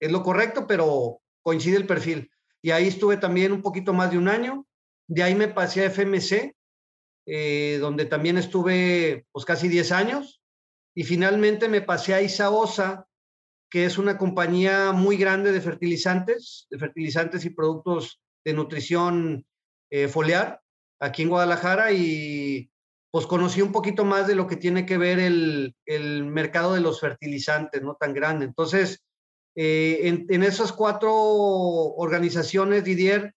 es 0.00 0.10
lo 0.10 0.24
correcto, 0.24 0.66
pero 0.66 1.20
coincide 1.44 1.76
el 1.76 1.86
perfil 1.86 2.32
y 2.62 2.70
ahí 2.70 2.86
estuve 2.86 3.16
también 3.16 3.52
un 3.52 3.60
poquito 3.60 3.92
más 3.92 4.12
de 4.12 4.18
un 4.18 4.28
año. 4.28 4.66
De 5.08 5.24
ahí 5.24 5.34
me 5.34 5.48
pasé 5.48 5.82
a 5.82 5.86
FMC, 5.90 6.54
eh, 7.26 7.78
donde 7.80 8.06
también 8.06 8.38
estuve 8.38 9.26
pues 9.32 9.44
casi 9.44 9.68
10 9.68 9.92
años. 9.92 10.40
Y 10.94 11.02
finalmente 11.02 11.68
me 11.68 11.82
pasé 11.82 12.14
a 12.14 12.22
Isaosa, 12.22 13.08
que 13.68 13.84
es 13.84 13.98
una 13.98 14.16
compañía 14.16 14.92
muy 14.92 15.16
grande 15.16 15.50
de 15.50 15.60
fertilizantes, 15.60 16.66
de 16.70 16.78
fertilizantes 16.78 17.44
y 17.44 17.50
productos 17.50 18.20
de 18.44 18.52
nutrición 18.52 19.44
eh, 19.90 20.06
foliar, 20.06 20.60
aquí 21.00 21.22
en 21.22 21.30
Guadalajara. 21.30 21.90
Y 21.90 22.70
pues 23.12 23.26
conocí 23.26 23.60
un 23.60 23.72
poquito 23.72 24.06
más 24.06 24.26
de 24.26 24.34
lo 24.34 24.46
que 24.46 24.56
tiene 24.56 24.86
que 24.86 24.96
ver 24.96 25.18
el, 25.18 25.76
el 25.84 26.24
mercado 26.24 26.72
de 26.72 26.80
los 26.80 26.98
fertilizantes, 26.98 27.82
no 27.82 27.94
tan 27.94 28.14
grande. 28.14 28.46
Entonces, 28.46 29.04
eh, 29.54 30.24
en, 30.28 30.42
esas 30.42 30.72
cuatro 30.72 31.12
organizaciones, 31.14 32.84
Didier, 32.84 33.34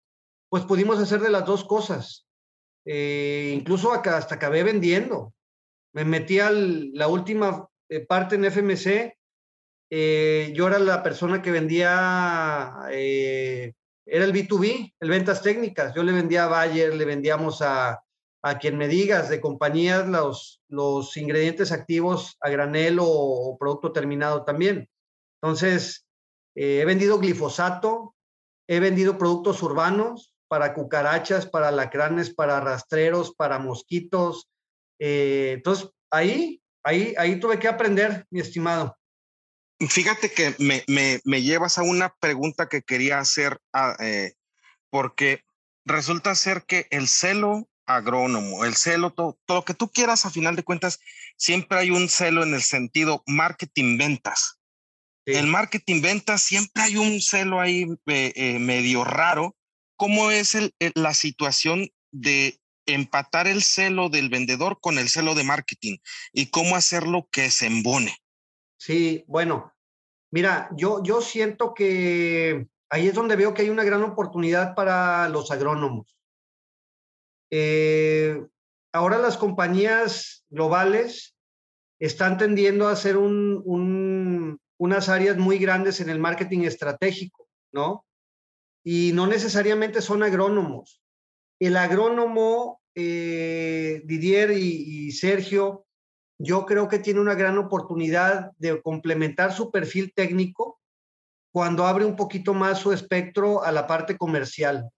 pues 0.49 0.63
pudimos 0.63 0.97
hacer 0.99 1.19
de 1.19 1.29
las 1.29 1.45
dos 1.45 1.65
cosas. 1.65 2.25
Eh, 2.85 3.53
incluso 3.53 3.91
hasta 3.91 4.35
acabé 4.35 4.63
vendiendo. 4.63 5.33
Me 5.93 6.05
metí 6.05 6.39
a 6.39 6.51
la 6.51 7.09
última 7.09 7.67
eh, 7.89 7.99
parte 7.99 8.35
en 8.35 8.45
FMC. 8.45 9.13
yo 10.53 10.67
era 10.67 10.79
la 10.79 11.03
persona 11.03 11.41
que 11.41 11.51
vendía, 11.51 12.77
era 12.91 14.25
el 14.25 14.33
B2B, 14.33 14.93
el 15.01 15.09
ventas 15.09 15.41
técnicas. 15.41 15.93
Yo 15.93 16.01
le 16.03 16.13
vendía 16.13 16.45
a 16.45 16.47
Bayer, 16.47 16.95
le 16.95 17.03
vendíamos 17.03 17.61
a, 17.61 18.04
a 18.45 18.59
quien 18.59 18.77
me 18.77 18.87
digas 18.87 19.27
de 19.27 19.41
compañías 19.41 20.07
los, 20.07 20.61
los 20.67 21.17
ingredientes 21.17 21.71
activos 21.71 22.37
a 22.41 22.49
granel 22.51 22.99
o, 23.01 23.57
producto 23.59 23.91
terminado 23.91 24.45
también. 24.45 24.87
Entonces, 25.41 26.05
eh, 26.53 26.81
he 26.81 26.85
vendido 26.85 27.17
glifosato, 27.17 28.13
he 28.67 28.79
vendido 28.79 29.17
productos 29.17 29.63
urbanos 29.63 30.35
para 30.47 30.75
cucarachas, 30.75 31.47
para 31.47 31.71
lacranes, 31.71 32.35
para 32.35 32.59
rastreros, 32.59 33.33
para 33.33 33.57
mosquitos. 33.57 34.47
Eh, 34.99 35.53
entonces, 35.55 35.89
ahí, 36.11 36.61
ahí, 36.83 37.15
ahí 37.17 37.39
tuve 37.39 37.57
que 37.57 37.67
aprender, 37.67 38.27
mi 38.29 38.41
estimado. 38.41 38.95
Fíjate 39.89 40.31
que 40.31 40.53
me, 40.59 40.83
me, 40.87 41.19
me 41.23 41.41
llevas 41.41 41.79
a 41.79 41.83
una 41.83 42.13
pregunta 42.19 42.69
que 42.69 42.83
quería 42.83 43.17
hacer, 43.17 43.59
ah, 43.73 43.95
eh, 43.99 44.33
porque 44.91 45.41
resulta 45.83 46.35
ser 46.35 46.65
que 46.67 46.85
el 46.91 47.07
celo 47.07 47.67
agrónomo, 47.85 48.65
el 48.65 48.75
celo, 48.75 49.11
todo, 49.11 49.37
todo, 49.45 49.59
lo 49.59 49.65
que 49.65 49.73
tú 49.73 49.89
quieras, 49.89 50.25
a 50.25 50.31
final 50.31 50.55
de 50.55 50.63
cuentas, 50.63 50.99
siempre 51.37 51.77
hay 51.77 51.91
un 51.91 52.09
celo 52.09 52.43
en 52.43 52.53
el 52.53 52.61
sentido 52.61 53.23
marketing-ventas. 53.27 54.59
El 55.25 55.47
marketing-ventas 55.47 56.41
siempre 56.41 56.83
hay 56.83 56.97
un 56.97 57.19
celo 57.19 57.59
ahí 57.59 57.87
eh, 58.05 58.33
eh, 58.35 58.59
medio 58.59 59.03
raro. 59.03 59.55
¿Cómo 59.95 60.29
es 60.29 60.53
el, 60.53 60.73
la 60.93 61.13
situación 61.13 61.89
de 62.11 62.59
empatar 62.85 63.47
el 63.47 63.63
celo 63.63 64.09
del 64.09 64.29
vendedor 64.29 64.79
con 64.79 64.99
el 64.99 65.09
celo 65.09 65.33
de 65.33 65.43
marketing 65.43 65.97
y 66.31 66.47
cómo 66.47 66.75
hacerlo 66.75 67.27
que 67.31 67.49
se 67.49 67.65
embone? 67.65 68.15
Sí, 68.77 69.23
bueno, 69.27 69.73
mira, 70.31 70.69
yo, 70.77 71.01
yo 71.01 71.21
siento 71.21 71.73
que 71.73 72.67
ahí 72.89 73.07
es 73.07 73.15
donde 73.15 73.35
veo 73.35 73.53
que 73.53 73.63
hay 73.63 73.69
una 73.69 73.83
gran 73.83 74.03
oportunidad 74.03 74.75
para 74.75 75.27
los 75.29 75.49
agrónomos. 75.49 76.15
Eh, 77.51 78.43
ahora 78.93 79.17
las 79.17 79.37
compañías 79.37 80.45
globales 80.49 81.35
están 81.99 82.37
tendiendo 82.37 82.87
a 82.87 82.91
hacer 82.91 83.17
un, 83.17 84.59
unas 84.77 85.09
áreas 85.09 85.37
muy 85.37 85.57
grandes 85.57 86.01
en 86.01 86.09
el 86.09 86.19
marketing 86.19 86.61
estratégico, 86.61 87.47
¿no? 87.71 88.05
Y 88.83 89.11
no 89.13 89.27
necesariamente 89.27 90.01
son 90.01 90.23
agrónomos. 90.23 91.01
El 91.59 91.77
agrónomo, 91.77 92.81
eh, 92.93 94.01
Didier 94.05 94.51
y 94.51 95.11
Sergio, 95.11 95.85
yo 96.37 96.65
creo 96.65 96.87
que 96.87 96.99
tiene 96.99 97.19
una 97.19 97.35
gran 97.35 97.57
oportunidad 97.57 98.51
de 98.57 98.81
complementar 98.81 99.53
su 99.53 99.71
perfil 99.71 100.13
técnico 100.13 100.79
cuando 101.53 101.85
abre 101.85 102.03
un 102.03 102.15
poquito 102.15 102.53
más 102.53 102.79
su 102.79 102.91
espectro 102.91 103.63
a 103.63 103.71
la 103.71 103.87
parte 103.87 104.17
comercial. 104.17 104.89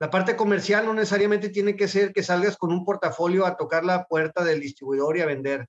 La 0.00 0.10
parte 0.10 0.36
comercial 0.36 0.86
no 0.86 0.94
necesariamente 0.94 1.48
tiene 1.48 1.74
que 1.74 1.88
ser 1.88 2.12
que 2.12 2.22
salgas 2.22 2.56
con 2.56 2.72
un 2.72 2.84
portafolio 2.84 3.44
a 3.44 3.56
tocar 3.56 3.84
la 3.84 4.06
puerta 4.06 4.44
del 4.44 4.60
distribuidor 4.60 5.16
y 5.16 5.22
a 5.22 5.26
vender. 5.26 5.66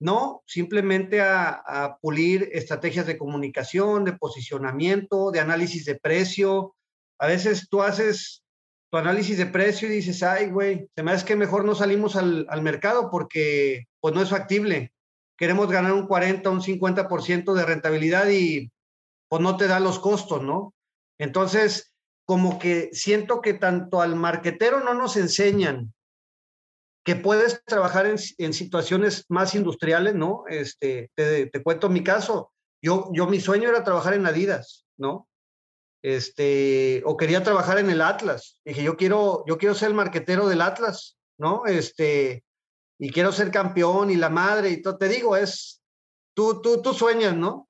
No, 0.00 0.42
simplemente 0.46 1.20
a, 1.20 1.96
pulir 2.00 2.50
estrategias 2.52 3.06
de 3.06 3.18
comunicación, 3.18 4.04
de 4.04 4.12
posicionamiento, 4.12 5.30
de 5.30 5.40
análisis 5.40 5.84
de 5.84 5.96
precio. 5.96 6.74
A 7.18 7.26
veces 7.26 7.68
tú 7.68 7.82
haces 7.82 8.42
tu 8.90 8.98
análisis 8.98 9.38
de 9.38 9.46
precio 9.46 9.88
y 9.88 9.92
dices, 9.92 10.22
ay, 10.22 10.50
güey, 10.50 10.88
se 10.94 11.02
me 11.02 11.24
que 11.24 11.36
mejor 11.36 11.64
no 11.64 11.74
salimos 11.74 12.16
al, 12.16 12.46
al, 12.48 12.62
mercado 12.62 13.10
porque 13.10 13.86
pues 14.00 14.14
no 14.14 14.22
es 14.22 14.30
factible. 14.30 14.92
Queremos 15.36 15.68
ganar 15.70 15.92
un 15.92 16.06
40, 16.06 16.48
un 16.50 16.62
50% 16.62 17.54
de 17.54 17.64
rentabilidad 17.64 18.28
y 18.28 18.70
pues 19.28 19.42
no 19.42 19.56
te 19.56 19.66
da 19.66 19.78
los 19.78 19.98
costos, 19.98 20.42
¿no? 20.42 20.74
Entonces, 21.18 21.87
como 22.28 22.58
que 22.58 22.90
siento 22.92 23.40
que 23.40 23.54
tanto 23.54 24.02
al 24.02 24.14
marquetero 24.14 24.80
no 24.80 24.92
nos 24.92 25.16
enseñan 25.16 25.94
que 27.02 27.16
puedes 27.16 27.64
trabajar 27.64 28.04
en, 28.04 28.16
en 28.36 28.52
situaciones 28.52 29.24
más 29.30 29.54
industriales, 29.54 30.14
¿no? 30.14 30.44
Este, 30.46 31.10
te, 31.14 31.50
cuento 31.62 31.88
mi 31.88 32.04
caso. 32.04 32.52
Yo, 32.82 33.08
yo, 33.14 33.26
mi 33.28 33.40
sueño 33.40 33.70
era 33.70 33.82
trabajar 33.82 34.12
en 34.12 34.26
Adidas, 34.26 34.84
¿no? 34.98 35.26
este, 36.02 37.02
o 37.06 37.16
quería 37.16 37.42
trabajar 37.42 37.78
en 37.78 37.88
el 37.88 38.02
Atlas. 38.02 38.60
Dije, 38.62 38.82
yo 38.82 38.96
quiero, 38.96 39.44
yo 39.46 39.56
quiero 39.56 39.74
ser 39.74 39.88
el 39.88 39.94
marquetero 39.94 40.48
del 40.48 40.60
Atlas, 40.60 41.18
¿no? 41.38 41.64
Este, 41.64 42.44
y 42.98 43.10
quiero 43.10 43.32
ser 43.32 43.50
campeón 43.50 44.10
y 44.10 44.16
la 44.16 44.28
madre 44.28 44.70
y 44.70 44.82
todo. 44.82 44.98
Te 44.98 45.08
digo, 45.08 45.34
es, 45.34 45.80
tú, 46.34 46.60
tú, 46.60 46.82
tú 46.82 46.92
sueñas, 46.92 47.34
¿no? 47.34 47.67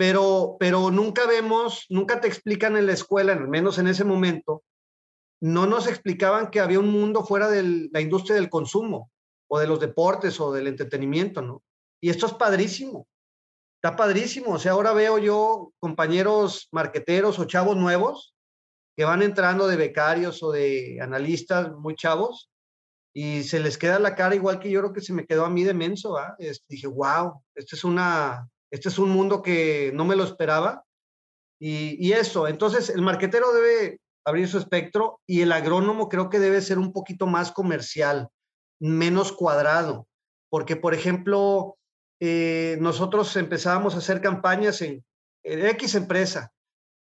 Pero, 0.00 0.56
pero 0.58 0.90
nunca 0.90 1.26
vemos, 1.26 1.84
nunca 1.90 2.22
te 2.22 2.28
explican 2.28 2.74
en 2.78 2.86
la 2.86 2.94
escuela, 2.94 3.34
al 3.34 3.48
menos 3.48 3.78
en 3.78 3.86
ese 3.86 4.04
momento, 4.04 4.62
no 5.42 5.66
nos 5.66 5.86
explicaban 5.86 6.50
que 6.50 6.60
había 6.60 6.80
un 6.80 6.90
mundo 6.90 7.22
fuera 7.22 7.50
de 7.50 7.88
la 7.92 8.00
industria 8.00 8.36
del 8.36 8.48
consumo 8.48 9.10
o 9.46 9.58
de 9.58 9.66
los 9.66 9.78
deportes 9.78 10.40
o 10.40 10.52
del 10.52 10.68
entretenimiento, 10.68 11.42
¿no? 11.42 11.62
Y 12.00 12.08
esto 12.08 12.24
es 12.24 12.32
padrísimo 12.32 13.06
está 13.82 13.96
padrísimo. 13.96 14.52
O 14.52 14.58
sea, 14.58 14.72
ahora 14.72 14.92
veo 14.92 15.18
yo 15.18 15.72
compañeros 15.80 16.68
marqueteros 16.70 17.38
o 17.38 17.46
chavos 17.46 17.76
nuevos 17.76 18.34
que 18.96 19.04
van 19.04 19.22
entrando 19.22 19.66
de 19.66 19.76
becarios 19.76 20.42
o 20.42 20.52
de 20.52 20.98
analistas 21.00 21.72
muy 21.72 21.94
chavos 21.94 22.50
y 23.14 23.42
se 23.42 23.58
les 23.58 23.78
queda 23.78 23.98
la 23.98 24.14
cara 24.14 24.34
igual 24.34 24.60
que 24.60 24.70
yo 24.70 24.80
creo 24.80 24.92
que 24.92 25.00
se 25.00 25.14
me 25.14 25.26
quedó 25.26 25.46
a 25.46 25.50
mí 25.50 25.64
de 25.64 25.72
menso. 25.72 26.16
dije, 26.68 26.86
wow, 26.86 27.42
este 27.54 27.76
es, 27.76 27.84
una, 27.84 28.46
este 28.70 28.88
es 28.88 28.98
un 28.98 29.10
mundo 29.10 29.42
que 29.42 29.90
no 29.94 30.04
me 30.04 30.16
lo 30.16 30.24
esperaba. 30.24 30.84
Y, 31.62 32.12
eso, 32.12 32.48
entonces 32.48 32.88
el 32.88 33.02
marquetero 33.02 33.52
debe 33.52 34.00
abrir 34.24 34.48
su 34.48 34.56
espectro 34.56 35.20
y 35.26 35.42
el 35.42 35.52
agrónomo 35.52 36.08
creo 36.08 36.30
que 36.30 36.38
debe 36.38 36.62
ser 36.62 36.78
un 36.78 36.90
poquito 36.90 37.26
más 37.26 37.52
comercial, 37.52 38.28
menos 38.80 39.32
cuadrado. 39.32 40.06
Porque, 40.48 40.76
por 40.76 40.94
ejemplo, 40.94 41.76
eh, 42.18 42.78
nosotros 42.80 43.36
empezábamos 43.36 43.94
a 43.94 43.98
hacer 43.98 44.22
campañas 44.22 44.80
en, 44.80 45.04
X 45.42 45.94
empresa 45.94 46.52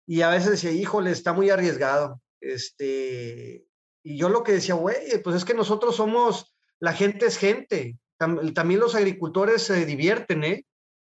y 0.08 0.22
a 0.22 0.30
veces 0.30 0.52
decía, 0.52 0.72
híjole, 0.72 1.12
está 1.12 1.34
muy 1.34 1.50
arriesgado. 1.50 2.22
Este, 2.40 3.66
y 4.04 4.18
yo 4.18 4.30
lo 4.30 4.44
que 4.44 4.54
decía, 4.54 4.76
güey, 4.76 5.22
pues 5.24 5.36
es 5.36 5.46
que 5.46 5.54
nosotros 5.54 5.96
somos, 5.96 6.54
la 6.80 6.94
gente 6.94 7.26
es 7.26 7.38
gente. 7.38 7.98
también 8.18 8.80
los 8.80 8.96
agricultores 8.96 9.64
se 9.64 9.86
divierten, 9.86 10.44
¿eh? 10.44 10.66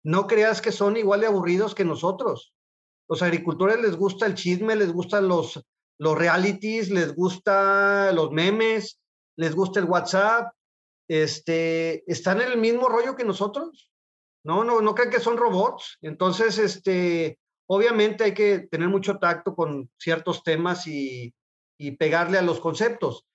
No 0.03 0.27
creas 0.27 0.61
que 0.61 0.71
son 0.71 0.97
igual 0.97 1.21
de 1.21 1.27
aburridos 1.27 1.75
que 1.75 1.85
nosotros. 1.85 2.53
Los 3.07 3.21
agricultores 3.21 3.79
les 3.81 3.95
gusta 3.95 4.25
el 4.25 4.35
chisme, 4.35 4.75
les 4.75 4.91
gustan 4.91 5.27
los, 5.27 5.63
los 5.99 6.17
realities, 6.17 6.89
les 6.89 7.13
gusta 7.15 8.11
los 8.13 8.31
memes, 8.31 8.99
les 9.37 9.53
gusta 9.53 9.79
el 9.79 9.85
WhatsApp, 9.85 10.53
este, 11.07 12.09
están 12.11 12.41
en 12.41 12.51
el 12.51 12.57
mismo 12.57 12.87
rollo 12.87 13.15
que 13.15 13.25
nosotros. 13.25 13.91
No, 14.43 14.63
no, 14.63 14.81
no 14.81 14.95
creen 14.95 15.11
que 15.11 15.19
son 15.19 15.37
robots. 15.37 15.97
Entonces, 16.01 16.57
este, 16.57 17.37
obviamente 17.67 18.23
hay 18.23 18.33
que 18.33 18.59
tener 18.59 18.87
mucho 18.87 19.19
tacto 19.19 19.55
con 19.55 19.89
ciertos 19.99 20.43
temas 20.43 20.87
y, 20.87 21.33
y 21.77 21.91
pegarle 21.91 22.37
a 22.37 22.43
los 22.43 22.59
conceptos. 22.59 23.27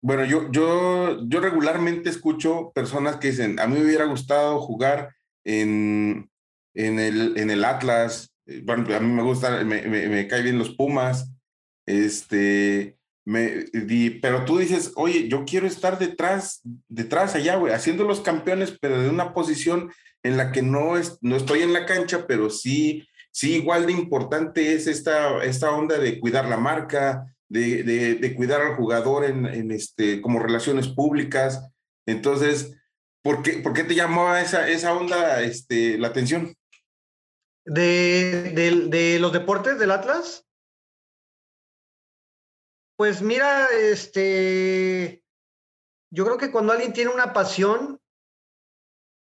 Bueno, 0.00 0.24
yo, 0.24 0.50
yo, 0.50 1.18
yo 1.26 1.40
regularmente 1.40 2.08
escucho 2.08 2.70
personas 2.72 3.16
que 3.16 3.28
dicen, 3.28 3.58
a 3.58 3.66
mí 3.66 3.74
me 3.74 3.84
hubiera 3.84 4.04
gustado 4.04 4.60
jugar 4.60 5.14
en, 5.48 6.30
en, 6.74 7.00
el, 7.00 7.38
en 7.38 7.50
el 7.50 7.64
Atlas, 7.64 8.34
eh, 8.46 8.60
bueno, 8.64 8.94
a 8.94 9.00
mí 9.00 9.12
me 9.12 9.22
gusta, 9.22 9.64
me, 9.64 9.82
me, 9.82 10.08
me 10.08 10.28
caen 10.28 10.44
bien 10.44 10.58
los 10.58 10.74
Pumas, 10.74 11.32
este, 11.86 12.98
me, 13.24 13.64
di, 13.72 14.10
pero 14.10 14.44
tú 14.44 14.58
dices, 14.58 14.92
oye, 14.94 15.26
yo 15.28 15.46
quiero 15.46 15.66
estar 15.66 15.98
detrás, 15.98 16.60
detrás 16.88 17.34
allá, 17.34 17.56
güey, 17.56 17.72
haciendo 17.72 18.04
los 18.04 18.20
campeones, 18.20 18.76
pero 18.78 19.00
de 19.00 19.08
una 19.08 19.32
posición 19.32 19.90
en 20.22 20.36
la 20.36 20.52
que 20.52 20.60
no, 20.60 20.98
es, 20.98 21.18
no 21.22 21.36
estoy 21.36 21.62
en 21.62 21.72
la 21.72 21.86
cancha, 21.86 22.26
pero 22.26 22.50
sí, 22.50 23.08
sí 23.30 23.54
igual 23.56 23.86
de 23.86 23.92
importante 23.92 24.74
es 24.74 24.86
esta, 24.86 25.42
esta 25.44 25.70
onda 25.70 25.98
de 25.98 26.20
cuidar 26.20 26.46
la 26.46 26.58
marca, 26.58 27.24
de, 27.48 27.82
de, 27.82 28.34
cuidar 28.34 28.60
al 28.60 28.76
jugador 28.76 29.24
en, 29.24 29.46
en, 29.46 29.70
este, 29.70 30.20
como 30.20 30.40
relaciones 30.40 30.88
públicas. 30.88 31.70
Entonces, 32.06 32.77
¿por 33.28 33.42
qué, 33.42 33.58
por 33.58 33.74
qué 33.74 33.84
te 33.84 33.94
llamaba 33.94 34.40
esa, 34.40 34.66
esa 34.70 34.94
onda 34.94 35.42
este, 35.42 35.98
la 35.98 36.08
atención? 36.08 36.56
De, 37.66 38.88
de, 38.88 39.18
los 39.18 39.34
deportes 39.34 39.78
del 39.78 39.90
Atlas. 39.90 40.46
Pues 42.96 43.20
mira, 43.20 43.66
este, 43.66 45.22
yo 46.10 46.24
creo 46.24 46.38
que 46.38 46.50
cuando 46.50 46.72
alguien 46.72 46.94
tiene 46.94 47.10
una 47.10 47.34
pasión, 47.34 48.00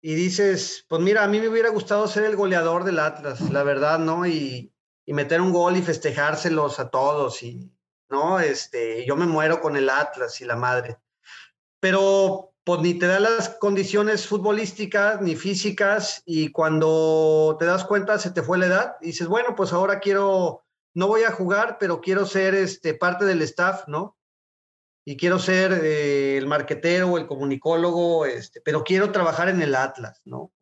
y 0.00 0.14
dices, 0.14 0.86
pues 0.88 1.02
mira, 1.02 1.22
a 1.22 1.28
mí 1.28 1.38
me 1.38 1.50
hubiera 1.50 1.68
gustado 1.68 2.08
ser 2.08 2.24
el 2.24 2.34
goleador 2.34 2.84
del 2.84 2.98
Atlas, 2.98 3.42
la 3.50 3.62
verdad, 3.62 3.98
¿no? 3.98 4.26
Y, 4.26 4.74
y 5.04 5.12
meter 5.12 5.42
un 5.42 5.52
gol 5.52 5.76
y 5.76 5.82
festejárselos 5.82 6.80
a 6.80 6.88
todos 6.88 7.42
y, 7.42 7.70
¿no? 8.08 8.40
Este, 8.40 9.04
yo 9.04 9.16
me 9.16 9.26
muero 9.26 9.60
con 9.60 9.76
el 9.76 9.90
Atlas 9.90 10.40
y 10.40 10.46
la 10.46 10.56
madre. 10.56 10.96
Pero 11.78 12.51
pues 12.64 12.80
ni 12.80 12.94
te 12.94 13.06
da 13.06 13.20
las 13.20 13.48
condiciones 13.48 14.26
futbolísticas 14.26 15.20
ni 15.20 15.36
físicas 15.36 16.22
y 16.24 16.52
cuando 16.52 17.56
te 17.58 17.66
das 17.66 17.84
cuenta 17.84 18.18
se 18.18 18.30
te 18.30 18.42
fue 18.42 18.58
la 18.58 18.66
edad 18.66 18.96
y 19.00 19.06
dices, 19.06 19.26
bueno, 19.26 19.54
pues 19.56 19.72
ahora 19.72 20.00
quiero, 20.00 20.62
no 20.94 21.08
voy 21.08 21.22
a 21.22 21.32
jugar, 21.32 21.78
pero 21.80 22.00
quiero 22.00 22.26
ser 22.26 22.54
este, 22.54 22.94
parte 22.94 23.24
del 23.24 23.42
staff, 23.42 23.88
¿no? 23.88 24.16
y 25.04 25.16
quiero 25.16 25.38
ser 25.38 25.72
eh, 25.72 26.36
el 26.36 26.46
marquetero 26.46 27.10
o 27.10 27.18
el 27.18 27.26
comunicólogo, 27.26 28.24
este, 28.26 28.60
pero 28.60 28.84
quiero 28.84 29.10
trabajar 29.10 29.48
en 29.48 29.60
el 29.62 29.74
Atlas, 29.74 30.20
¿no? 30.24 30.52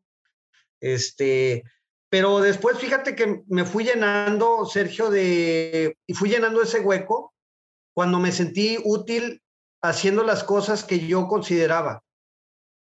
Este, 0.81 1.63
pero 2.09 2.41
después 2.41 2.79
fíjate 2.79 3.15
que 3.15 3.43
me 3.49 3.65
fui 3.65 3.85
llenando, 3.85 4.65
Sergio, 4.65 5.11
de, 5.11 5.99
y 6.07 6.15
fui 6.15 6.31
llenando 6.31 6.63
ese 6.63 6.81
hueco 6.81 7.35
cuando 7.93 8.19
me 8.19 8.33
sentí 8.33 8.79
útil 8.83 9.43
haciendo 9.83 10.23
las 10.23 10.45
cosas 10.45 10.85
que 10.85 11.07
yo 11.07 11.27
consideraba. 11.29 12.03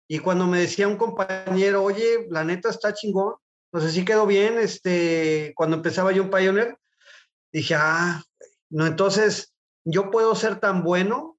Y 0.08 0.20
cuando 0.20 0.46
me 0.46 0.60
decía 0.60 0.88
un 0.88 0.96
compañero, 0.96 1.82
oye, 1.82 2.26
la 2.30 2.44
neta 2.44 2.70
está 2.70 2.94
chingón, 2.94 3.34
no 3.72 3.80
sé 3.80 3.90
si 3.90 4.04
quedó 4.04 4.26
bien, 4.26 4.58
este, 4.58 5.52
cuando 5.54 5.76
empezaba 5.76 6.12
yo 6.12 6.22
un 6.22 6.30
Pioneer, 6.30 6.78
dije, 7.52 7.74
ah, 7.74 8.22
no, 8.70 8.86
entonces 8.86 9.52
yo 9.84 10.10
puedo 10.10 10.34
ser 10.34 10.60
tan 10.60 10.82
bueno 10.82 11.38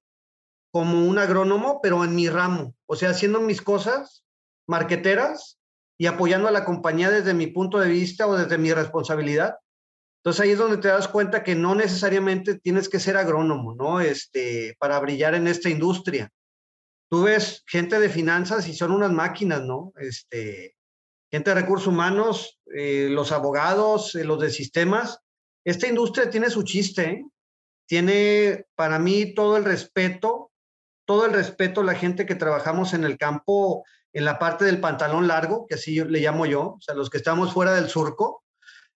como 0.72 1.04
un 1.04 1.18
agrónomo, 1.18 1.80
pero 1.82 2.04
en 2.04 2.14
mi 2.14 2.28
ramo, 2.28 2.74
o 2.86 2.94
sea, 2.94 3.10
haciendo 3.10 3.40
mis 3.40 3.60
cosas 3.60 4.24
marqueteras 4.68 5.58
y 5.98 6.06
apoyando 6.06 6.46
a 6.46 6.52
la 6.52 6.64
compañía 6.64 7.10
desde 7.10 7.34
mi 7.34 7.48
punto 7.48 7.78
de 7.78 7.88
vista 7.88 8.26
o 8.26 8.36
desde 8.36 8.56
mi 8.56 8.72
responsabilidad. 8.72 9.56
Entonces 10.20 10.40
ahí 10.40 10.50
es 10.50 10.58
donde 10.58 10.76
te 10.76 10.88
das 10.88 11.08
cuenta 11.08 11.42
que 11.42 11.54
no 11.54 11.74
necesariamente 11.74 12.58
tienes 12.58 12.90
que 12.90 13.00
ser 13.00 13.16
agrónomo, 13.16 13.74
¿no? 13.74 14.00
Este, 14.00 14.76
para 14.78 15.00
brillar 15.00 15.34
en 15.34 15.48
esta 15.48 15.70
industria. 15.70 16.30
Tú 17.10 17.22
ves 17.22 17.64
gente 17.66 17.98
de 17.98 18.10
finanzas 18.10 18.68
y 18.68 18.74
son 18.74 18.92
unas 18.92 19.10
máquinas, 19.10 19.62
¿no? 19.62 19.94
Este, 19.98 20.76
gente 21.32 21.50
de 21.50 21.60
recursos 21.60 21.86
humanos, 21.86 22.60
eh, 22.74 23.08
los 23.10 23.32
abogados, 23.32 24.14
eh, 24.14 24.24
los 24.24 24.40
de 24.40 24.50
sistemas. 24.50 25.20
Esta 25.64 25.86
industria 25.86 26.28
tiene 26.28 26.50
su 26.50 26.64
chiste, 26.64 27.02
¿eh? 27.02 27.24
tiene 27.88 28.66
para 28.74 28.98
mí 28.98 29.34
todo 29.34 29.56
el 29.56 29.64
respeto, 29.64 30.50
todo 31.06 31.24
el 31.24 31.32
respeto 31.32 31.80
a 31.80 31.84
la 31.84 31.94
gente 31.94 32.26
que 32.26 32.34
trabajamos 32.34 32.92
en 32.92 33.04
el 33.04 33.16
campo, 33.16 33.84
en 34.12 34.26
la 34.26 34.38
parte 34.38 34.66
del 34.66 34.80
pantalón 34.80 35.26
largo, 35.26 35.66
que 35.66 35.76
así 35.76 35.98
le 36.04 36.20
llamo 36.20 36.44
yo, 36.44 36.74
o 36.74 36.80
sea, 36.80 36.94
los 36.94 37.08
que 37.08 37.16
estamos 37.16 37.54
fuera 37.54 37.72
del 37.72 37.88
surco, 37.88 38.44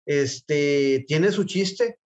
este, 0.06 1.04
tiene 1.06 1.30
su 1.32 1.44
chiste 1.44 1.98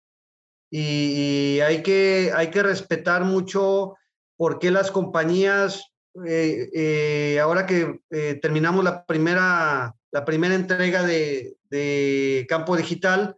y, 0.70 1.61
hay, 1.61 1.83
que, 1.83 2.33
hay 2.35 2.50
que 2.50 2.62
respetar 2.62 3.24
mucho 3.24 3.94
por 4.37 4.59
qué 4.59 4.70
las 4.70 4.90
compañías, 4.90 5.92
ahora 6.14 7.66
que 7.66 8.00
terminamos 8.40 8.83
la 8.83 9.04
primera 9.04 9.94
la 10.14 10.24
primera 10.24 10.54
entrega 10.54 11.02
de, 11.02 12.46
Campo 12.48 12.76
Digital, 12.76 13.35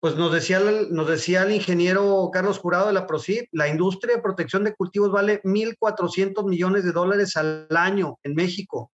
pues 0.00 0.16
nos 0.16 0.32
decía, 0.32 0.58
nos 0.90 1.06
decía 1.06 1.42
el 1.42 1.52
ingeniero 1.52 2.30
Carlos 2.32 2.58
Jurado 2.58 2.86
de 2.86 2.94
la 2.94 3.06
PROCIP, 3.06 3.46
la 3.52 3.68
industria 3.68 4.16
de 4.16 4.22
protección 4.22 4.64
de 4.64 4.74
cultivos 4.74 5.12
vale 5.12 5.42
1.400 5.42 6.48
millones 6.48 6.84
de 6.84 6.92
dólares 6.92 7.36
al 7.36 7.68
año 7.76 8.18
en 8.22 8.34
México. 8.34 8.90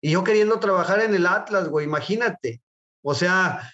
Y 0.00 0.12
yo 0.12 0.22
queriendo 0.22 0.60
trabajar 0.60 1.00
en 1.00 1.16
el 1.16 1.26
Atlas, 1.26 1.68
güey, 1.68 1.84
imagínate. 1.84 2.62
O 3.02 3.12
sea, 3.12 3.68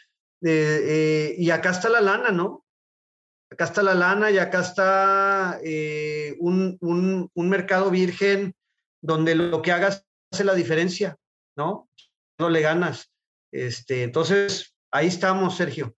eh, 0.47 0.81
eh, 0.85 1.35
y 1.39 1.51
acá 1.51 1.71
está 1.71 1.89
la 1.89 2.01
lana, 2.01 2.31
¿no? 2.31 2.65
Acá 3.51 3.65
está 3.65 3.83
la 3.83 3.95
lana 3.95 4.31
y 4.31 4.39
acá 4.39 4.61
está 4.61 5.61
eh, 5.63 6.37
un, 6.41 6.79
un 6.81 7.49
mercado 7.49 7.91
virgen 7.91 8.55
donde 9.03 9.35
lo 9.35 9.63
que 9.63 9.73
hagas 9.73 10.05
hace 10.33 10.45
la 10.45 10.55
diferencia, 10.55 11.17
¿no? 11.57 11.89
no 12.39 12.51
le 12.51 12.61
ganas. 12.61 13.11
Este, 13.53 14.03
entonces, 14.03 14.75
ahí 14.93 15.07
estamos, 15.07 15.57
Sergio. 15.57 15.95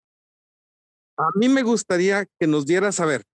A 1.16 1.30
mí 1.34 1.48
me 1.48 1.62
gustaría 1.62 2.26
que 2.38 2.46
nos 2.46 2.66
dieras 2.66 2.96
a 2.96 3.04
saber 3.04 3.24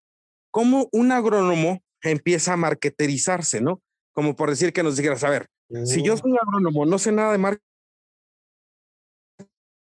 cómo 0.51 0.89
un 0.93 1.13
agrónomo 1.13 1.83
empieza 2.03 2.55
a 2.55 2.57
marketerizarse, 2.57 3.61
¿no? 3.61 3.83
Como 4.15 4.37
por 4.37 4.51
decir 4.51 4.73
que 4.73 4.83
nos 4.83 4.97
dijeras, 4.97 5.25
a 5.25 5.31
ver, 5.31 5.49
si 5.85 6.03
yo 6.03 6.15
mm. 6.15 6.19
soy 6.19 6.37
agrónomo, 6.41 6.87
no 6.87 6.99
sé 6.99 7.13
nada 7.13 7.33
de 7.33 7.39
marketing, 7.39 7.67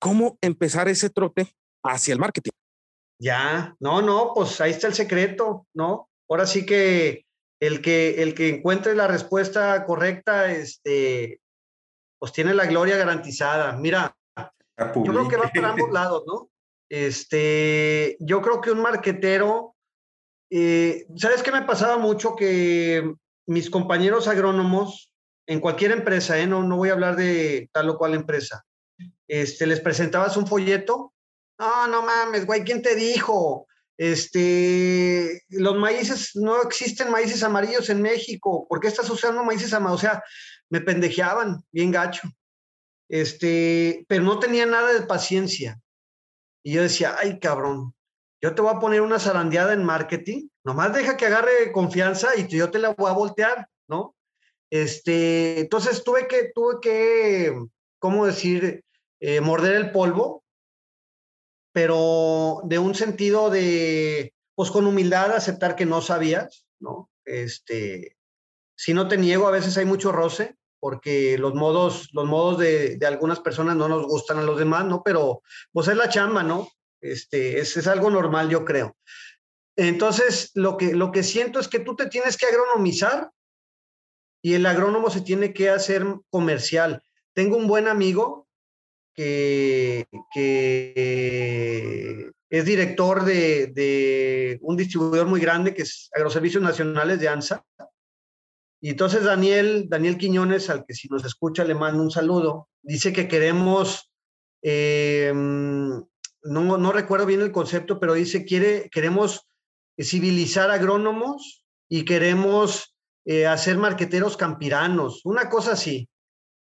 ¿cómo 0.04 0.38
empezar 0.42 0.90
ese 0.90 1.10
trote 1.10 1.56
hacia 1.82 2.14
el 2.14 2.20
marketing? 2.20 2.52
Ya, 3.22 3.74
no, 3.80 4.02
no, 4.02 4.34
pues 4.36 4.60
ahí 4.60 4.72
está 4.72 4.88
el 4.88 4.94
secreto, 4.94 5.66
¿no? 5.74 6.10
Ahora 6.30 6.46
sí 6.46 6.66
que 6.66 7.26
el 7.62 7.82
que, 7.82 8.22
el 8.22 8.36
que 8.36 8.50
encuentre 8.50 8.96
la 8.96 9.08
respuesta 9.08 9.86
correcta, 9.86 10.52
este, 10.52 11.40
pues 12.20 12.34
tiene 12.34 12.54
la 12.54 12.66
gloria 12.66 12.98
garantizada. 12.98 13.78
Mira, 13.78 14.14
yo 14.78 15.04
creo 15.04 15.30
que 15.30 15.38
va 15.38 15.50
para 15.50 15.70
ambos 15.70 15.90
lados, 15.94 16.24
¿no? 16.28 16.50
Este, 16.92 18.18
yo 18.20 18.42
creo 18.42 18.60
que 18.60 18.72
un 18.72 18.82
marquetero, 18.82 19.74
eh, 20.52 21.06
¿sabes 21.16 21.44
qué 21.44 21.54
me 21.54 21.62
pasaba 21.62 21.98
mucho? 21.98 22.36
Que 22.36 23.10
mis 23.48 23.70
compañeros 23.70 24.28
agrónomos, 24.28 25.14
en 25.48 25.62
cualquier 25.62 25.92
empresa, 25.92 26.38
¿eh? 26.40 26.48
no, 26.48 26.62
no 26.62 26.76
voy 26.76 26.90
a 26.90 26.94
hablar 26.94 27.16
de 27.16 27.70
tal 27.72 27.90
o 27.90 27.98
cual 27.98 28.16
empresa, 28.16 28.66
este, 29.28 29.68
les 29.68 29.80
presentabas 29.80 30.38
un 30.38 30.48
folleto. 30.48 31.14
No, 31.60 31.88
no 31.88 32.02
mames, 32.02 32.46
güey, 32.46 32.64
¿quién 32.64 32.82
te 32.82 32.96
dijo? 32.96 33.68
Este, 33.98 35.44
los 35.50 35.76
maíces, 35.78 36.36
no 36.36 36.62
existen 36.62 37.12
maíces 37.12 37.44
amarillos 37.44 37.90
en 37.90 38.02
México. 38.02 38.66
¿Por 38.68 38.80
qué 38.80 38.88
estás 38.88 39.10
usando 39.10 39.44
maíces 39.44 39.74
amarillos? 39.74 40.00
O 40.00 40.02
sea, 40.02 40.24
me 40.70 40.82
pendejeaban 40.82 41.64
bien 41.72 41.92
gacho. 41.92 42.28
Este, 43.10 44.06
pero 44.08 44.24
no 44.24 44.40
tenía 44.40 44.66
nada 44.66 44.94
de 44.94 45.06
paciencia. 45.06 45.80
Y 46.64 46.74
yo 46.74 46.82
decía, 46.82 47.16
ay, 47.20 47.40
cabrón, 47.40 47.94
yo 48.42 48.56
te 48.56 48.62
voy 48.62 48.74
a 48.74 48.80
poner 48.80 49.02
una 49.02 49.20
zarandeada 49.20 49.74
en 49.74 49.84
marketing, 49.84 50.48
nomás 50.66 50.94
deja 50.94 51.16
que 51.16 51.28
agarre 51.28 51.72
confianza 51.72 52.36
y 52.36 52.48
yo 52.48 52.72
te 52.72 52.80
la 52.80 52.90
voy 52.90 53.10
a 53.10 53.14
voltear, 53.14 53.70
¿no? 53.88 54.16
Este, 54.70 55.62
entonces 55.62 56.04
tuve 56.04 56.28
que, 56.28 56.52
tuve 56.54 56.80
que, 56.82 57.58
¿cómo 58.00 58.26
decir? 58.26 58.84
Eh, 59.26 59.40
morder 59.40 59.76
el 59.76 59.92
polvo, 59.92 60.44
pero 61.72 62.60
de 62.66 62.78
un 62.78 62.94
sentido 62.94 63.50
de, 63.50 64.34
pues 64.54 64.70
con 64.70 64.86
humildad, 64.86 65.32
aceptar 65.32 65.78
que 65.78 65.86
no 65.86 66.02
sabías, 66.02 66.68
¿no? 66.82 67.10
Este, 67.24 68.18
si 68.76 68.94
no 68.94 69.08
te 69.08 69.16
niego, 69.16 69.48
a 69.48 69.52
veces 69.52 69.78
hay 69.78 69.86
mucho 69.86 70.12
roce, 70.12 70.58
porque 70.78 71.38
los 71.38 71.54
modos, 71.54 72.10
los 72.12 72.26
modos 72.26 72.60
de, 72.60 73.00
algunas 73.08 73.40
personas 73.40 73.78
no 73.78 73.88
nos 73.88 74.06
gustan 74.08 74.40
a 74.40 74.44
los 74.44 74.60
demás, 74.60 74.84
¿no? 74.84 75.04
Pero 75.04 75.42
pues 75.72 75.88
es 75.88 75.96
la 75.96 76.10
chamba, 76.10 76.44
¿no? 76.44 76.68
Este, 77.00 77.60
es, 77.60 77.78
es 77.78 77.88
algo 77.88 78.10
normal, 78.10 78.50
yo 78.50 78.66
creo. 78.66 78.98
Entonces, 79.78 80.52
lo 80.54 80.76
que, 80.76 80.94
lo 80.94 81.14
que 81.14 81.24
siento 81.24 81.62
es 81.62 81.70
que 81.70 81.80
tú 81.80 81.96
te 81.96 82.08
tienes 82.08 82.36
que 82.36 82.48
agronomizar 82.48 83.32
y 84.42 84.56
el 84.56 84.66
agrónomo 84.66 85.10
se 85.10 85.22
tiene 85.22 85.54
que 85.54 85.70
hacer 85.70 86.06
comercial. 86.30 87.02
Tengo 87.34 87.56
un 87.56 87.68
buen 87.68 87.88
amigo 87.88 88.43
que, 89.14 90.06
es 92.50 92.66
director 92.66 93.26
de, 93.26 93.68
de, 93.68 94.60
un 94.62 94.78
distribuidor 94.78 95.28
muy 95.28 95.40
grande 95.40 95.74
que 95.74 95.84
es 95.84 96.10
Agroservicios 96.14 96.64
Nacionales 96.64 97.20
de 97.20 97.28
ANSA. 97.28 97.64
Y 98.82 98.90
entonces 98.90 99.24
Daniel, 99.24 99.88
Daniel 99.88 100.18
Quiñones, 100.18 100.70
al 100.70 100.86
que 100.86 100.94
si 100.94 101.08
nos 101.08 101.24
escucha 101.24 101.64
le 101.64 101.74
mando 101.74 102.04
un 102.04 102.12
saludo, 102.12 102.68
dice 102.82 103.14
que 103.14 103.28
queremos, 103.28 104.12
em, 104.62 105.90
no, 106.44 106.78
no 106.78 106.92
recuerdo 106.92 107.26
bien 107.26 107.42
el 107.42 107.52
concepto, 107.52 108.00
pero 108.00 108.14
dice, 108.14 108.44
quiere, 108.44 108.90
queremos 108.92 109.48
civilizar 109.98 110.70
agrónomos 110.70 111.66
y 111.88 112.06
queremos 112.06 112.96
eh, 113.26 113.46
hacer 113.46 113.78
marqueteros 113.78 114.36
campiranos, 114.36 115.26
una 115.26 115.50
cosa 115.50 115.74
así. 115.74 116.10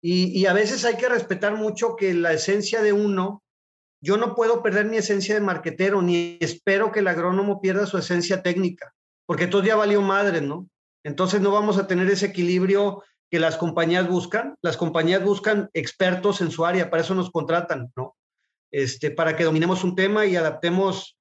Y, 0.04 0.46
a 0.46 0.52
veces 0.52 0.84
hay 0.84 0.96
que 0.96 1.08
respetar 1.08 1.54
mucho 1.54 1.94
que 1.94 2.12
la 2.12 2.32
esencia 2.32 2.82
de 2.82 2.92
uno, 2.92 3.44
yo 4.02 4.16
no 4.16 4.34
puedo 4.34 4.60
perder 4.60 4.86
mi 4.86 4.96
esencia 4.96 5.34
de 5.34 5.40
marquetero, 5.40 6.02
ni 6.02 6.38
espero 6.40 6.90
que 6.90 6.98
el 7.00 7.06
agrónomo 7.06 7.60
pierda 7.60 7.86
su 7.86 7.98
esencia 7.98 8.42
técnica, 8.42 8.92
porque 9.26 9.46
todo 9.46 9.62
ya 9.62 9.76
valió 9.76 10.02
madre, 10.02 10.40
¿no? 10.40 10.68
Entonces 11.04 11.40
no 11.40 11.52
vamos 11.52 11.78
a 11.78 11.86
tener 11.86 12.10
ese 12.10 12.26
equilibrio 12.26 13.04
que 13.30 13.38
las 13.38 13.56
compañías 13.56 14.08
buscan. 14.08 14.56
Las 14.60 14.76
compañías 14.76 15.24
buscan 15.24 15.70
expertos 15.72 16.40
en 16.40 16.50
su 16.50 16.66
área, 16.66 16.90
para 16.90 17.02
eso 17.02 17.14
nos 17.14 17.30
contratan, 17.30 17.92
¿no? 17.96 18.16
Este, 18.72 19.12
para 19.12 19.36
que 19.36 19.44
dominemos 19.44 19.84
un 19.84 19.94
tema 19.94 20.26
y 20.26 20.34
adaptemos 20.34 21.16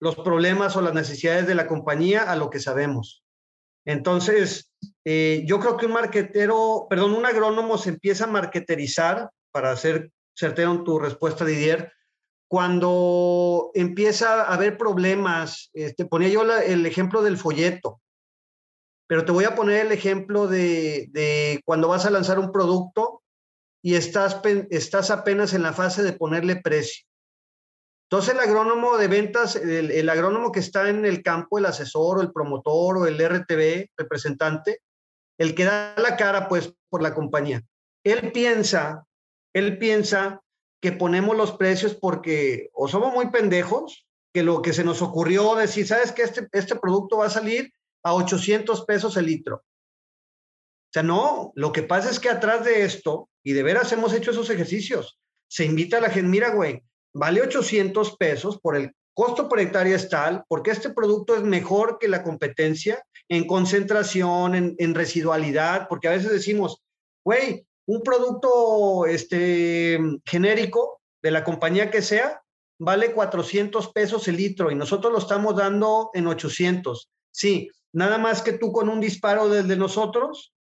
los 0.00 0.16
problemas 0.16 0.76
o 0.76 0.80
las 0.80 0.94
necesidades 0.94 1.46
de 1.46 1.54
la 1.54 1.66
compañía 1.66 2.30
a 2.30 2.36
lo 2.36 2.50
que 2.50 2.58
sabemos. 2.58 3.22
Entonces, 3.86 4.72
eh, 5.08 5.44
yo 5.46 5.60
creo 5.60 5.76
que 5.76 5.86
un 5.86 5.92
marquetero, 5.92 6.88
perdón, 6.90 7.14
un 7.14 7.24
agrónomo 7.24 7.78
se 7.78 7.90
empieza 7.90 8.24
a 8.24 8.26
marketerizar, 8.26 9.30
para 9.52 9.70
hacer 9.70 10.10
certero 10.34 10.72
en 10.72 10.82
tu 10.82 10.98
respuesta, 10.98 11.44
Didier, 11.44 11.92
cuando 12.48 13.70
empieza 13.74 14.42
a 14.42 14.54
haber 14.54 14.76
problemas. 14.76 15.70
Este, 15.74 16.06
ponía 16.06 16.28
yo 16.28 16.42
el 16.42 16.84
ejemplo 16.86 17.22
del 17.22 17.38
folleto. 17.38 18.00
Pero 19.06 19.24
te 19.24 19.30
voy 19.30 19.44
a 19.44 19.54
poner 19.54 19.86
el 19.86 19.92
ejemplo 19.92 20.48
de, 20.48 21.62
cuando 21.64 21.86
vas 21.86 22.04
a 22.04 22.10
lanzar 22.10 22.40
un 22.40 22.50
producto 22.50 23.22
y 23.82 23.94
estás, 23.94 24.40
estás 24.70 25.12
apenas 25.12 25.54
en 25.54 25.62
la 25.62 25.72
fase 25.72 26.02
de 26.02 26.14
ponerle 26.14 26.56
precio. 26.56 27.06
Entonces 28.10 28.34
el 28.34 28.40
agrónomo 28.40 28.98
de 28.98 29.06
ventas, 29.06 29.54
el, 29.54 30.08
agrónomo 30.08 30.50
que 30.50 30.58
está 30.58 30.88
en 30.88 31.04
el 31.04 31.22
campo, 31.22 31.58
el 31.58 31.66
asesor 31.66 32.18
o 32.18 32.22
el 32.22 32.32
promotor 32.32 32.98
o 32.98 33.06
el 33.06 33.18
RTB, 33.18 33.90
representante, 33.96 34.80
el 35.38 35.54
que 35.54 35.64
da 35.64 35.94
la 35.98 36.16
cara 36.16 36.48
pues 36.48 36.74
por 36.88 37.02
la 37.02 37.14
compañía, 37.14 37.62
él 38.04 38.32
piensa, 38.32 39.04
él 39.52 39.78
piensa 39.78 40.40
que 40.80 40.92
ponemos 40.92 41.36
los 41.36 41.52
precios 41.52 41.94
porque 41.94 42.70
o 42.72 42.88
somos 42.88 43.12
muy 43.12 43.30
pendejos, 43.30 44.06
que 44.32 44.42
lo 44.42 44.62
que 44.62 44.72
se 44.72 44.84
nos 44.84 45.02
ocurrió 45.02 45.54
decir, 45.54 45.86
sabes 45.86 46.12
que 46.12 46.22
este, 46.22 46.48
este 46.52 46.76
producto 46.76 47.18
va 47.18 47.26
a 47.26 47.30
salir 47.30 47.72
a 48.02 48.14
800 48.14 48.84
pesos 48.84 49.16
el 49.16 49.26
litro. 49.26 49.56
O 49.56 50.92
sea, 50.92 51.02
no, 51.02 51.52
lo 51.54 51.72
que 51.72 51.82
pasa 51.82 52.10
es 52.10 52.20
que 52.20 52.28
atrás 52.28 52.64
de 52.64 52.84
esto, 52.84 53.28
y 53.42 53.52
de 53.52 53.62
veras 53.62 53.92
hemos 53.92 54.12
hecho 54.12 54.30
esos 54.30 54.50
ejercicios, 54.50 55.18
se 55.48 55.64
invita 55.64 55.98
a 55.98 56.00
la 56.00 56.10
gente, 56.10 56.28
mira, 56.28 56.50
güey, 56.50 56.82
vale 57.12 57.42
800 57.42 58.16
pesos 58.16 58.60
por 58.60 58.76
el 58.76 58.94
costo 59.14 59.48
por 59.48 59.58
hectárea 59.58 59.96
es 59.96 60.08
tal, 60.10 60.44
porque 60.48 60.70
este 60.70 60.90
producto 60.90 61.34
es 61.34 61.42
mejor 61.42 61.98
que 61.98 62.06
la 62.06 62.22
competencia 62.22 63.02
en 63.28 63.46
concentración, 63.46 64.76
en, 64.78 64.94
residualidad, 64.94 65.88
porque 65.88 66.08
a 66.08 66.12
veces 66.12 66.30
decimos, 66.30 66.82
güey, 67.24 67.66
un 67.86 68.02
producto 68.02 69.06
este, 69.06 69.98
genérico 70.24 71.00
de 71.22 71.30
la 71.30 71.44
compañía 71.44 71.90
que 71.90 72.02
sea, 72.02 72.42
vale 72.78 73.12
400 73.12 73.92
pesos 73.92 74.28
el 74.28 74.36
litro 74.36 74.70
y 74.70 74.74
nosotros 74.74 75.12
lo 75.12 75.18
estamos 75.18 75.56
dando 75.56 76.10
en 76.14 76.26
800. 76.26 77.10
Sí, 77.32 77.70
nada 77.92 78.18
más 78.18 78.42
que 78.42 78.52
tú 78.52 78.72
con 78.72 78.88
un 78.88 79.00
disparo 79.00 79.48
desde 79.48 79.76
nosotros, 79.76 80.52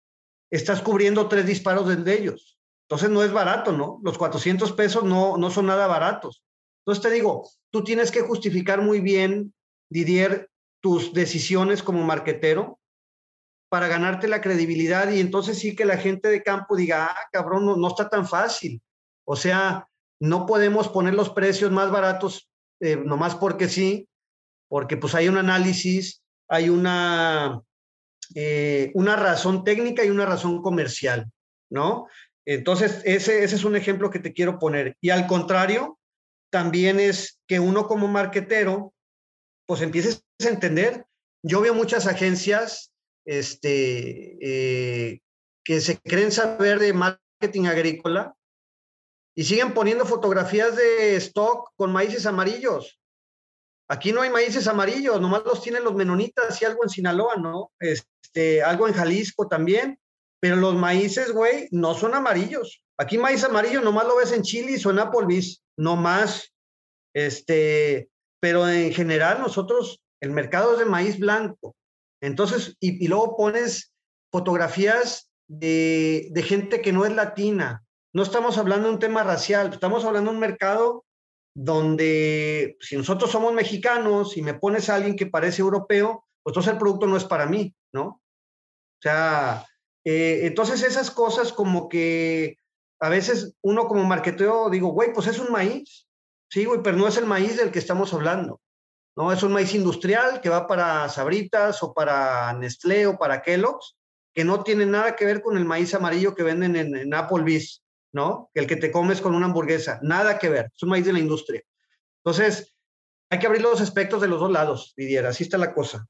estás 0.50 0.80
cubriendo 0.80 1.28
tres 1.28 1.46
disparos 1.46 1.88
desde 1.88 2.18
ellos. 2.18 2.58
Entonces 2.88 3.10
no 3.10 3.22
es 3.22 3.32
barato, 3.32 3.72
¿no? 3.72 4.00
Los 4.02 4.18
400 4.18 4.72
pesos 4.72 5.04
no, 5.04 5.36
no 5.36 5.50
son 5.50 5.66
nada 5.66 5.86
baratos. 5.86 6.44
Entonces 6.80 7.02
te 7.02 7.10
digo, 7.10 7.48
tú 7.70 7.82
tienes 7.82 8.10
que 8.10 8.20
justificar 8.20 8.82
muy 8.82 9.00
bien, 9.00 9.54
Didier, 9.90 10.50
tus 10.84 11.14
decisiones 11.14 11.82
como 11.82 12.04
marquetero 12.04 12.78
para 13.70 13.88
ganarte 13.88 14.28
la 14.28 14.42
credibilidad 14.42 15.10
y 15.10 15.18
entonces 15.18 15.58
sí 15.58 15.74
que 15.74 15.86
la 15.86 15.96
gente 15.96 16.28
de 16.28 16.42
campo 16.42 16.76
diga, 16.76 17.06
ah, 17.06 17.28
cabrón, 17.32 17.64
no, 17.64 17.74
no 17.74 17.88
está 17.88 18.10
tan 18.10 18.28
fácil. 18.28 18.82
O 19.26 19.34
sea, 19.34 19.88
no 20.20 20.44
podemos 20.44 20.90
poner 20.90 21.14
los 21.14 21.30
precios 21.30 21.72
más 21.72 21.90
baratos 21.90 22.50
eh, 22.80 22.96
nomás 22.96 23.34
porque 23.34 23.70
sí, 23.70 24.10
porque 24.68 24.98
pues 24.98 25.14
hay 25.14 25.26
un 25.26 25.38
análisis, 25.38 26.22
hay 26.48 26.68
una, 26.68 27.62
eh, 28.34 28.92
una 28.92 29.16
razón 29.16 29.64
técnica 29.64 30.04
y 30.04 30.10
una 30.10 30.26
razón 30.26 30.60
comercial, 30.60 31.32
¿no? 31.70 32.08
Entonces, 32.44 33.00
ese, 33.06 33.42
ese 33.42 33.56
es 33.56 33.64
un 33.64 33.74
ejemplo 33.74 34.10
que 34.10 34.18
te 34.18 34.34
quiero 34.34 34.58
poner. 34.58 34.98
Y 35.00 35.08
al 35.08 35.26
contrario, 35.26 35.98
también 36.50 37.00
es 37.00 37.40
que 37.48 37.58
uno 37.58 37.86
como 37.86 38.06
marquetero, 38.06 38.92
pues 39.66 39.80
empieces 39.80 40.24
entender. 40.38 41.06
Yo 41.42 41.60
veo 41.60 41.74
muchas 41.74 42.06
agencias 42.06 42.92
este, 43.24 44.38
eh, 44.40 45.20
que 45.64 45.80
se 45.80 45.98
creen 46.00 46.32
saber 46.32 46.78
de 46.78 46.92
marketing 46.92 47.66
agrícola 47.66 48.34
y 49.36 49.44
siguen 49.44 49.74
poniendo 49.74 50.06
fotografías 50.06 50.76
de 50.76 51.16
stock 51.16 51.70
con 51.76 51.92
maíces 51.92 52.26
amarillos. 52.26 53.00
Aquí 53.88 54.12
no 54.12 54.22
hay 54.22 54.30
maíces 54.30 54.66
amarillos, 54.66 55.20
nomás 55.20 55.42
los 55.44 55.62
tienen 55.62 55.84
los 55.84 55.94
menonitas 55.94 56.60
y 56.60 56.64
algo 56.64 56.84
en 56.84 56.88
Sinaloa, 56.88 57.36
¿no? 57.36 57.70
Este, 57.78 58.62
algo 58.62 58.88
en 58.88 58.94
Jalisco 58.94 59.46
también, 59.46 59.98
pero 60.40 60.56
los 60.56 60.74
maíces, 60.74 61.32
güey, 61.32 61.68
no 61.70 61.94
son 61.94 62.14
amarillos. 62.14 62.82
Aquí 62.96 63.18
maíz 63.18 63.44
amarillo 63.44 63.80
nomás 63.80 64.06
lo 64.06 64.16
ves 64.16 64.32
en 64.32 64.42
Chile 64.42 64.80
o 64.84 64.90
en 64.90 65.00
Applebee's, 65.00 65.62
no 65.76 65.96
más. 65.96 66.52
Este, 67.14 68.08
pero 68.40 68.68
en 68.68 68.92
general 68.92 69.40
nosotros, 69.40 70.03
el 70.24 70.30
mercado 70.30 70.72
es 70.72 70.78
de 70.78 70.86
maíz 70.86 71.18
blanco. 71.18 71.76
Entonces, 72.20 72.76
y, 72.80 73.06
luego 73.08 73.36
pones 73.36 73.92
fotografías 74.32 75.30
de, 75.46 76.32
gente 76.46 76.80
que 76.80 76.92
no 76.92 77.04
es 77.04 77.12
latina. 77.12 77.84
No 78.14 78.22
estamos 78.22 78.56
hablando 78.56 78.88
de 78.88 78.94
un 78.94 79.00
tema 79.00 79.22
racial, 79.22 79.72
estamos 79.72 80.04
hablando 80.04 80.30
de 80.30 80.36
un 80.36 80.40
mercado 80.40 81.04
donde 81.54 82.76
si 82.80 82.96
nosotros 82.96 83.30
somos 83.30 83.52
mexicanos 83.52 84.36
y 84.36 84.42
me 84.42 84.54
pones 84.54 84.88
a 84.88 84.96
alguien 84.96 85.14
que 85.14 85.26
parece 85.26 85.62
europeo, 85.62 86.24
pues 86.42 86.52
entonces 86.52 86.72
el 86.72 86.78
producto 86.78 87.06
no 87.06 87.16
es 87.16 87.24
para 87.24 87.46
mí, 87.46 87.74
¿no? 87.92 88.06
O 88.06 89.02
sea, 89.02 89.64
eh, 90.04 90.40
entonces 90.44 90.82
esas 90.82 91.10
cosas 91.10 91.52
como 91.52 91.88
que 91.88 92.56
a 93.00 93.08
veces 93.08 93.54
uno 93.62 93.86
como 93.86 94.04
marketero 94.04 94.70
digo, 94.70 94.88
güey, 94.88 95.12
pues 95.12 95.26
es 95.26 95.38
un 95.38 95.52
maíz, 95.52 96.08
sí, 96.50 96.64
güey, 96.64 96.80
pero 96.82 96.96
no 96.96 97.06
es 97.06 97.16
el 97.18 97.26
maíz 97.26 97.56
del 97.56 97.70
que 97.70 97.78
estamos 97.78 98.14
hablando, 98.14 98.60
¿no? 99.16 99.32
Es 99.32 99.42
un 99.42 99.52
maíz 99.52 99.74
industrial 99.74 100.40
que 100.40 100.48
va 100.48 100.66
para 100.66 101.08
Sabritas 101.08 101.82
o 101.82 101.92
para 101.92 102.52
Nestlé 102.54 103.06
o 103.06 103.18
para 103.18 103.42
Kellogg's, 103.42 103.96
que 104.32 104.44
no 104.44 104.62
tiene 104.62 104.86
nada 104.86 105.14
que 105.14 105.24
ver 105.24 105.42
con 105.42 105.56
el 105.56 105.64
maíz 105.64 105.94
amarillo 105.94 106.34
que 106.34 106.42
venden 106.42 106.76
en, 106.76 107.14
Applebee's, 107.14 107.84
¿no? 108.12 108.50
El 108.54 108.66
que 108.66 108.76
te 108.76 108.90
comes 108.90 109.20
con 109.20 109.34
una 109.34 109.46
hamburguesa, 109.46 110.00
nada 110.02 110.38
que 110.38 110.48
ver, 110.48 110.70
es 110.74 110.82
un 110.82 110.88
maíz 110.88 111.04
de 111.04 111.12
la 111.12 111.20
industria. 111.20 111.62
Entonces, 112.24 112.74
hay 113.30 113.38
que 113.38 113.46
abrir 113.46 113.62
los 113.62 113.80
aspectos 113.80 114.20
de 114.20 114.28
los 114.28 114.40
dos 114.40 114.50
lados, 114.50 114.92
Didier, 114.96 115.26
así 115.26 115.44
está 115.44 115.58
la 115.58 115.72
cosa. 115.72 116.06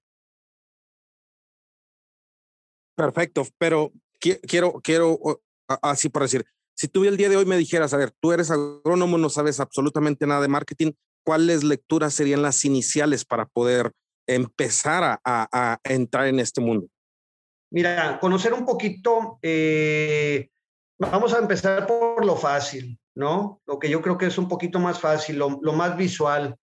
Perfecto, 2.96 3.46
pero 3.58 3.92
quiero, 4.20 4.80
quiero, 4.80 5.18
así 5.82 6.08
por 6.08 6.22
decir, 6.22 6.46
si 6.76 6.88
tú 6.88 7.04
el 7.04 7.16
día 7.16 7.28
de 7.28 7.36
hoy 7.36 7.44
me 7.44 7.56
dijeras, 7.56 7.92
a 7.92 7.96
ver, 7.96 8.12
tú 8.20 8.32
eres 8.32 8.50
agrónomo, 8.50 9.18
no 9.18 9.28
sabes 9.28 9.60
absolutamente 9.60 10.26
nada 10.26 10.40
de 10.40 10.48
marketing, 10.48 10.92
¿cuáles 11.24 11.64
lecturas 11.64 12.14
serían 12.14 12.42
las 12.42 12.64
iniciales 12.64 13.24
para 13.24 13.46
poder 13.46 13.92
empezar 14.26 15.20
a, 15.24 15.78
entrar 15.84 16.26
en 16.26 16.40
este 16.40 16.60
mundo? 16.60 16.86
Mira, 17.70 18.18
conocer 18.20 18.52
un 18.52 18.64
poquito 18.64 19.38
eh, 19.42 20.48
Vamos 20.98 21.34
a 21.34 21.38
empezar 21.38 21.86
por 21.86 22.24
lo 22.24 22.36
fácil, 22.36 22.98
¿no? 23.16 23.60
Lo 23.66 23.78
que 23.78 23.90
yo 23.90 24.00
creo 24.00 24.16
que 24.16 24.26
es 24.26 24.38
un 24.38 24.48
poquito 24.48 24.78
más 24.78 25.00
fácil, 25.00 25.38
lo, 25.38 25.50
más 25.72 25.96
visual. 25.96 26.56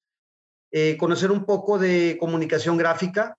Eh, 0.71 0.95
conocer 0.97 1.32
un 1.32 1.45
poco 1.45 1.78
de 1.78 2.17
comunicación 2.17 2.78
gráfica, 2.78 3.38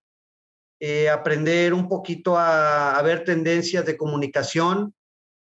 eh, 0.78 1.08
aprender 1.08 1.72
un 1.72 1.88
poquito 1.88 2.36
a, 2.38 3.00
ver 3.02 3.24
tendencias 3.24 3.86
de 3.86 3.96
comunicación, 3.96 4.94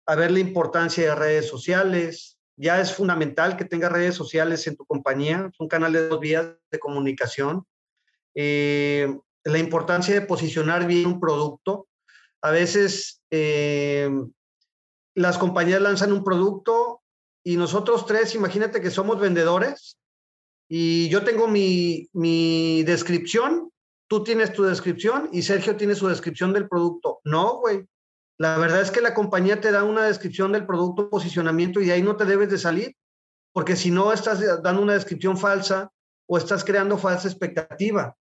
a 0.05 0.15
ver 0.15 0.29
la 0.29 0.39
importancia 0.39 1.03
de 1.03 1.15
redes 1.15 1.47
sociales. 1.47 2.32
Ya 2.55 2.79
es 2.79 2.93
fundamental 2.93 3.57
que 3.57 3.65
tengas 3.65 3.91
redes 3.91 4.15
sociales 4.15 4.65
en 4.67 4.75
tu 4.75 4.85
compañía, 4.85 5.51
un 5.59 5.67
canal 5.67 5.93
de 5.93 6.07
dos 6.07 6.19
vías 6.19 6.47
de 6.71 6.79
comunicación. 6.79 7.65
Eh, 8.35 9.17
la 9.43 9.57
importancia 9.57 10.13
de 10.13 10.25
posicionar 10.25 10.85
bien 10.87 11.07
un 11.07 11.19
producto. 11.19 11.87
A 12.41 12.51
veces 12.51 13.21
las 15.15 15.37
compañías 15.37 15.81
lanzan 15.81 16.11
un 16.11 16.23
producto 16.23 17.01
y 17.43 17.57
nosotros 17.57 18.05
tres, 18.05 18.35
imagínate 18.35 18.81
que 18.81 18.91
somos 18.91 19.19
vendedores 19.19 19.97
y 20.69 21.09
yo 21.09 21.23
tengo 21.23 21.47
mi, 21.47 22.09
mi 22.13 22.83
descripción, 22.83 23.71
tú 24.07 24.23
tienes 24.23 24.53
tu 24.53 24.63
descripción 24.63 25.29
y 25.31 25.41
Sergio 25.41 25.75
tiene 25.75 25.95
su 25.95 26.07
descripción 26.07 26.53
del 26.53 26.67
producto. 26.67 27.19
No, 27.23 27.59
güey. 27.59 27.85
La 28.37 28.57
verdad 28.57 28.81
es 28.81 28.91
que 28.91 29.01
la 29.01 29.13
compañía 29.13 29.61
te 29.61 29.71
da 29.71 29.83
una 29.83 30.03
descripción 30.03 30.51
del 30.51 30.65
producto, 30.65 31.09
posicionamiento 31.09 31.79
y 31.79 31.85
de 31.85 31.93
ahí 31.93 32.01
no 32.01 32.15
te 32.15 32.25
debes 32.25 32.49
de 32.49 32.57
salir, 32.57 32.95
porque 33.51 33.75
si 33.75 33.91
no 33.91 34.11
estás 34.11 34.41
dando 34.63 34.81
una 34.81 34.93
descripción 34.93 35.37
falsa 35.37 35.91
o 36.27 36.37
estás 36.37 36.63
creando 36.63 36.97
falsa 36.97 37.27
expectativa. 37.27 38.15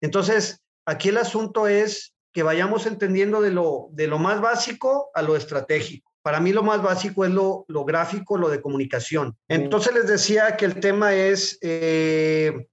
Entonces, 0.00 0.60
aquí 0.84 1.08
el 1.08 1.16
asunto 1.16 1.66
es 1.66 2.14
que 2.32 2.42
vayamos 2.42 2.84
entendiendo 2.86 3.40
de 3.40 3.50
lo, 3.50 3.88
de 3.92 4.06
lo 4.06 4.18
más 4.18 4.40
básico 4.40 5.10
a 5.14 5.22
lo 5.22 5.36
estratégico. 5.36 6.12
Para 6.22 6.40
mí 6.40 6.52
lo 6.52 6.62
más 6.62 6.82
básico 6.82 7.24
es 7.24 7.30
lo, 7.30 7.64
gráfico, 7.86 8.36
lo 8.36 8.48
de 8.48 8.60
comunicación. 8.60 9.38
Entonces 9.48 9.94
les 9.94 10.06
decía 10.06 10.56
que 10.56 10.64
el 10.64 10.80
tema 10.80 11.14
es 11.14 11.56
eh, 11.62 12.66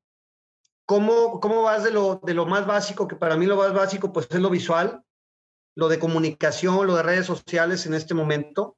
¿cómo, 0.86 1.39
cómo 1.39 1.62
vas 1.62 1.84
de 1.84 1.91
lo, 1.91 2.19
de 2.24 2.34
lo 2.34 2.46
más 2.46 2.65
básico, 2.65 3.08
que 3.08 3.15
para 3.15 3.38
mí 3.38 3.46
lo 3.46 3.56
más 3.56 3.74
básico 3.74 4.12
pues 4.12 4.28
es 4.30 4.39
lo 4.39 4.50
visual, 4.50 5.02
lo 5.75 5.89
de 5.89 5.99
comunicación, 5.99 6.88
lo 6.88 6.95
de 6.95 7.03
redes 7.03 7.25
sociales 7.25 7.86
en 7.86 7.93
este 7.93 8.13
momento, 8.13 8.77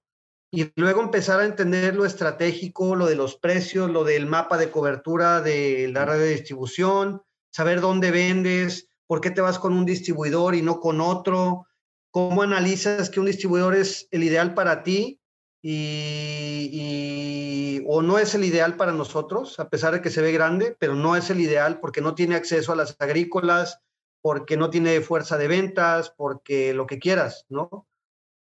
y 0.52 0.72
luego 0.76 1.02
empezar 1.02 1.40
a 1.40 1.46
entender 1.46 1.96
lo 1.96 2.06
estratégico, 2.06 2.96
lo 2.96 3.08
de 3.08 3.16
los 3.16 3.36
precios, 3.36 3.90
lo 3.90 4.04
del 4.04 4.26
mapa 4.26 4.58
de 4.58 4.72
cobertura 4.72 5.42
de 5.42 5.90
la 5.92 6.06
red 6.06 6.20
de 6.20 6.30
distribución, 6.30 7.22
saber 7.52 7.82
dónde 7.82 8.12
vendes, 8.12 8.88
por 9.08 9.22
qué 9.22 9.32
te 9.32 9.42
vas 9.42 9.60
con 9.60 9.74
un 9.74 9.86
distribuidor 9.86 10.56
y 10.56 10.62
no 10.62 10.80
con 10.80 11.02
otro, 11.02 11.68
¿Cómo 12.16 12.44
analizas 12.44 13.10
que 13.10 13.20
un 13.20 13.26
distribuidor 13.26 13.76
es 13.76 14.08
el 14.10 14.24
ideal 14.24 14.54
para 14.54 14.84
ti 14.84 15.20
y, 15.62 17.82
o 17.86 18.02
no 18.02 18.20
es 18.20 18.34
el 18.36 18.46
ideal 18.46 18.78
para 18.78 18.94
nosotros, 18.94 19.60
a 19.60 19.68
pesar 19.68 19.92
de 19.92 20.02
que 20.02 20.10
se 20.10 20.22
ve 20.22 20.32
grande, 20.32 20.78
pero 20.80 20.96
no 20.96 21.18
es 21.18 21.30
el 21.30 21.42
ideal 21.42 21.82
porque 21.82 22.00
no 22.00 22.16
tiene 22.16 22.36
acceso 22.36 22.72
a 22.72 22.78
las 22.78 22.96
agrícolas, 23.00 23.82
porque 24.26 24.58
no 24.58 24.72
tiene 24.72 25.02
fuerza 25.02 25.38
de 25.38 25.48
ventas, 25.48 26.10
porque 26.10 26.74
lo 26.74 26.88
que 26.88 26.98
quieras, 26.98 27.46
¿no? 27.48 27.88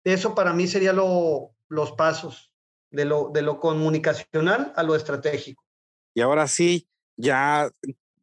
Eso 0.06 0.34
para 0.34 0.54
mí 0.54 0.66
sería 0.66 0.94
los 0.94 1.92
pasos 1.98 2.54
de 2.90 3.04
lo, 3.04 3.32
de 3.34 3.42
lo 3.42 3.60
comunicacional 3.60 4.72
a 4.78 4.84
lo 4.84 4.96
estratégico. 4.96 5.62
Y 6.14 6.22
ahora 6.22 6.48
sí, 6.48 6.88
ya 7.18 7.70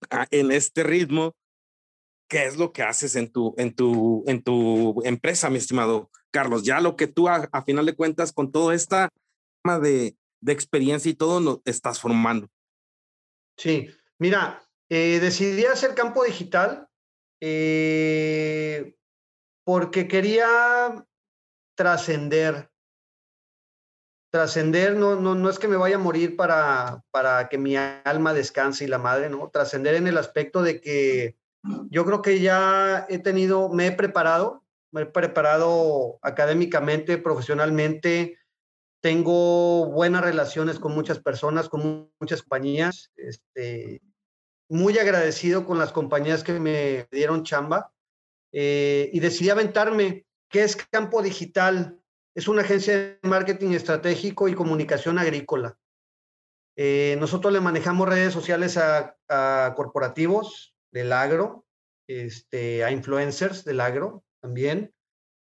ah, 0.09 0.27
en 0.31 0.53
este 0.53 0.85
ritmo, 0.85 1.35
¿qué 2.31 2.47
es 2.47 2.57
lo 2.57 2.73
que 2.73 2.83
haces 2.83 3.15
en 3.15 3.31
tu, 3.31 3.55
en 3.59 3.75
tu, 3.75 4.25
en 4.27 4.43
tu 4.43 5.03
empresa, 5.05 5.51
mi 5.51 5.59
estimado 5.59 6.11
Carlos? 6.31 6.63
Ya 6.63 6.81
lo 6.81 6.97
que 6.97 7.09
tú 7.09 7.29
a, 7.29 7.63
final 7.67 7.85
de 7.85 7.95
cuentas 7.95 8.33
con 8.33 8.53
toda 8.53 8.75
esta 8.75 9.11
de, 9.83 10.17
de 10.41 10.53
experiencia 10.55 11.11
y 11.11 11.15
todo 11.15 11.41
no, 11.41 11.61
estás 11.67 12.01
formando. 12.01 12.49
Sí, 13.59 13.91
mira, 14.19 14.63
eh, 14.89 15.19
decidí 15.21 15.67
hacer 15.67 15.95
campo 15.95 16.25
digital 16.25 16.87
eh, 17.41 18.95
porque 19.65 20.09
quería 20.09 21.07
trascender. 21.77 22.71
Trascender 24.33 24.95
no, 24.95 25.17
no, 25.17 25.35
no 25.35 25.51
es 25.51 25.59
que 25.59 25.69
me 25.69 25.77
vaya 25.77 25.97
a 25.97 26.01
morir 26.01 26.37
para, 26.37 27.03
para 27.11 27.49
que 27.49 27.59
mi 27.59 27.77
alma 27.77 28.33
descanse 28.33 28.85
y 28.85 28.89
la 28.89 28.99
madre, 28.99 29.29
¿no? 29.29 29.51
Trascender 29.51 29.95
en 29.95 30.07
el 30.07 30.19
aspecto 30.19 30.63
de 30.63 30.81
que 30.81 31.37
yo 31.91 32.05
creo 32.05 32.23
que 32.23 32.41
ya 32.41 33.07
he 33.09 33.19
tenido, 33.19 33.69
me 33.69 33.89
he 33.89 33.93
preparado, 33.93 34.65
me 34.93 35.03
he 35.03 35.07
preparado 35.07 36.19
académicamente, 36.23 37.19
profesionalmente, 37.19 38.39
tengo 39.03 39.87
buenas 39.87 40.23
relaciones 40.23 40.79
con 40.79 40.93
muchas 40.93 41.19
personas, 41.19 41.69
con 41.69 42.11
muchas 42.21 42.43
compañías, 42.43 43.11
este, 43.17 44.03
muy 44.71 44.99
agradecido 44.99 45.67
con 45.67 45.79
las 45.79 45.93
compañías 45.93 46.45
que 46.45 46.59
me 46.59 47.07
dieron 47.11 47.43
chamba 47.43 47.93
eh, 48.53 49.11
y 49.13 49.21
decidí 49.21 49.51
aventarme. 49.51 50.25
¿Qué 50.49 50.63
es 50.63 50.77
Campo 50.77 51.23
Digital? 51.23 52.01
Es 52.35 52.47
una 52.47 52.63
agencia 52.63 52.97
de 52.97 53.19
marketing 53.23 53.73
estratégico 53.73 54.49
y 54.49 54.55
comunicación 54.55 55.19
agrícola. 55.19 55.77
Eh, 56.77 57.17
nosotros 57.19 57.53
le 57.53 57.61
manejamos 57.61 58.09
redes 58.09 58.33
sociales 58.33 58.79
a, 58.79 59.17
corporativos, 59.75 60.75
del 60.93 61.13
agro, 61.13 61.67
este, 62.09 62.85
a 62.85 62.93
influencers 62.93 63.65
del 63.65 63.81
agro 63.81 64.25
también. 64.41 64.95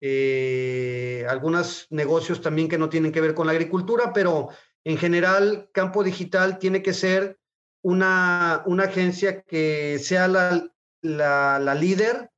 Eh, 0.02 1.26
algunos 1.30 1.88
negocios 1.90 2.42
también 2.42 2.68
que 2.70 2.78
no 2.78 2.90
tienen 2.90 3.12
que 3.12 3.22
ver 3.22 3.34
con 3.34 3.46
la 3.46 3.54
agricultura, 3.54 4.14
pero 4.14 4.50
en 4.86 4.98
general 4.98 5.70
Campo 5.74 6.04
Digital 6.04 6.60
tiene 6.60 6.82
que 6.82 6.94
ser 6.94 7.41
una, 7.82 8.64
una 8.66 8.84
agencia 8.86 9.42
que 9.42 10.00
sea 10.00 10.28
la, 10.28 10.72
la, 11.02 11.76
líder 11.76 12.32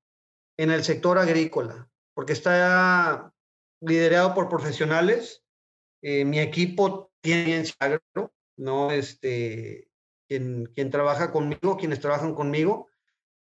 en 0.58 0.72
el 0.72 0.84
sector 0.84 1.18
agrícola, 1.18 1.90
porque 2.14 2.34
está 2.34 3.34
liderado 3.82 4.34
por 4.34 4.50
profesionales. 4.50 5.44
Eh, 6.02 6.26
mi 6.26 6.40
equipo 6.40 7.12
tiene 7.22 7.64
agro, 7.80 8.34
¿no? 8.58 8.92
Este, 8.92 9.90
quien, 10.28 10.90
trabaja 10.92 11.32
conmigo, 11.32 11.78
quienes 11.78 12.00
trabajan 12.00 12.34
conmigo. 12.36 12.90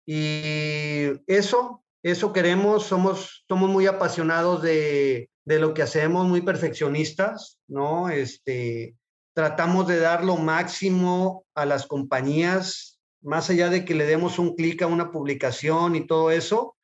Y 0.05 1.21
eso, 1.27 1.83
eso 2.03 2.33
queremos, 2.33 2.85
somos, 2.85 3.45
somos 3.47 3.69
muy 3.69 3.87
apasionados 3.87 4.61
de, 4.61 5.29
de 5.45 5.59
lo 5.59 5.73
que 5.73 5.81
hacemos, 5.81 6.27
muy 6.27 6.41
perfeccionistas, 6.41 7.59
¿no? 7.67 8.09
Este, 8.09 8.97
tratamos 9.33 9.87
de 9.87 9.99
dar 9.99 10.23
lo 10.23 10.37
máximo 10.37 11.45
a 11.55 11.65
las 11.65 11.87
compañías, 11.87 12.99
más 13.21 13.49
allá 13.49 13.69
de 13.69 13.85
que 13.85 13.95
le 13.95 14.05
demos 14.05 14.39
un 14.39 14.55
clic 14.55 14.81
a 14.81 14.87
una 14.87 15.11
publicación 15.11 15.95
y 15.95 16.05
todo 16.05 16.31
eso, 16.31 16.75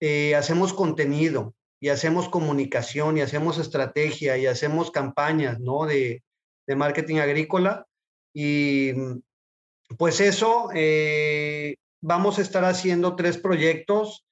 eh, 0.00 0.34
hacemos 0.34 0.72
contenido 0.72 1.54
y 1.80 1.88
hacemos 1.88 2.28
comunicación 2.28 3.18
y 3.18 3.20
hacemos 3.20 3.58
estrategia 3.58 4.36
y 4.38 4.46
hacemos 4.46 4.90
campañas, 4.90 5.58
¿no? 5.60 5.84
De, 5.86 6.22
de 6.66 6.76
marketing 6.76 7.16
agrícola. 7.16 7.86
Y 8.34 8.92
pues 9.98 10.20
eso, 10.20 10.70
eh, 10.74 11.76
vamos 12.00 12.38
a 12.38 12.42
estar 12.42 12.64
haciendo 12.64 13.16
tres 13.16 13.38
proyectos. 13.38 14.24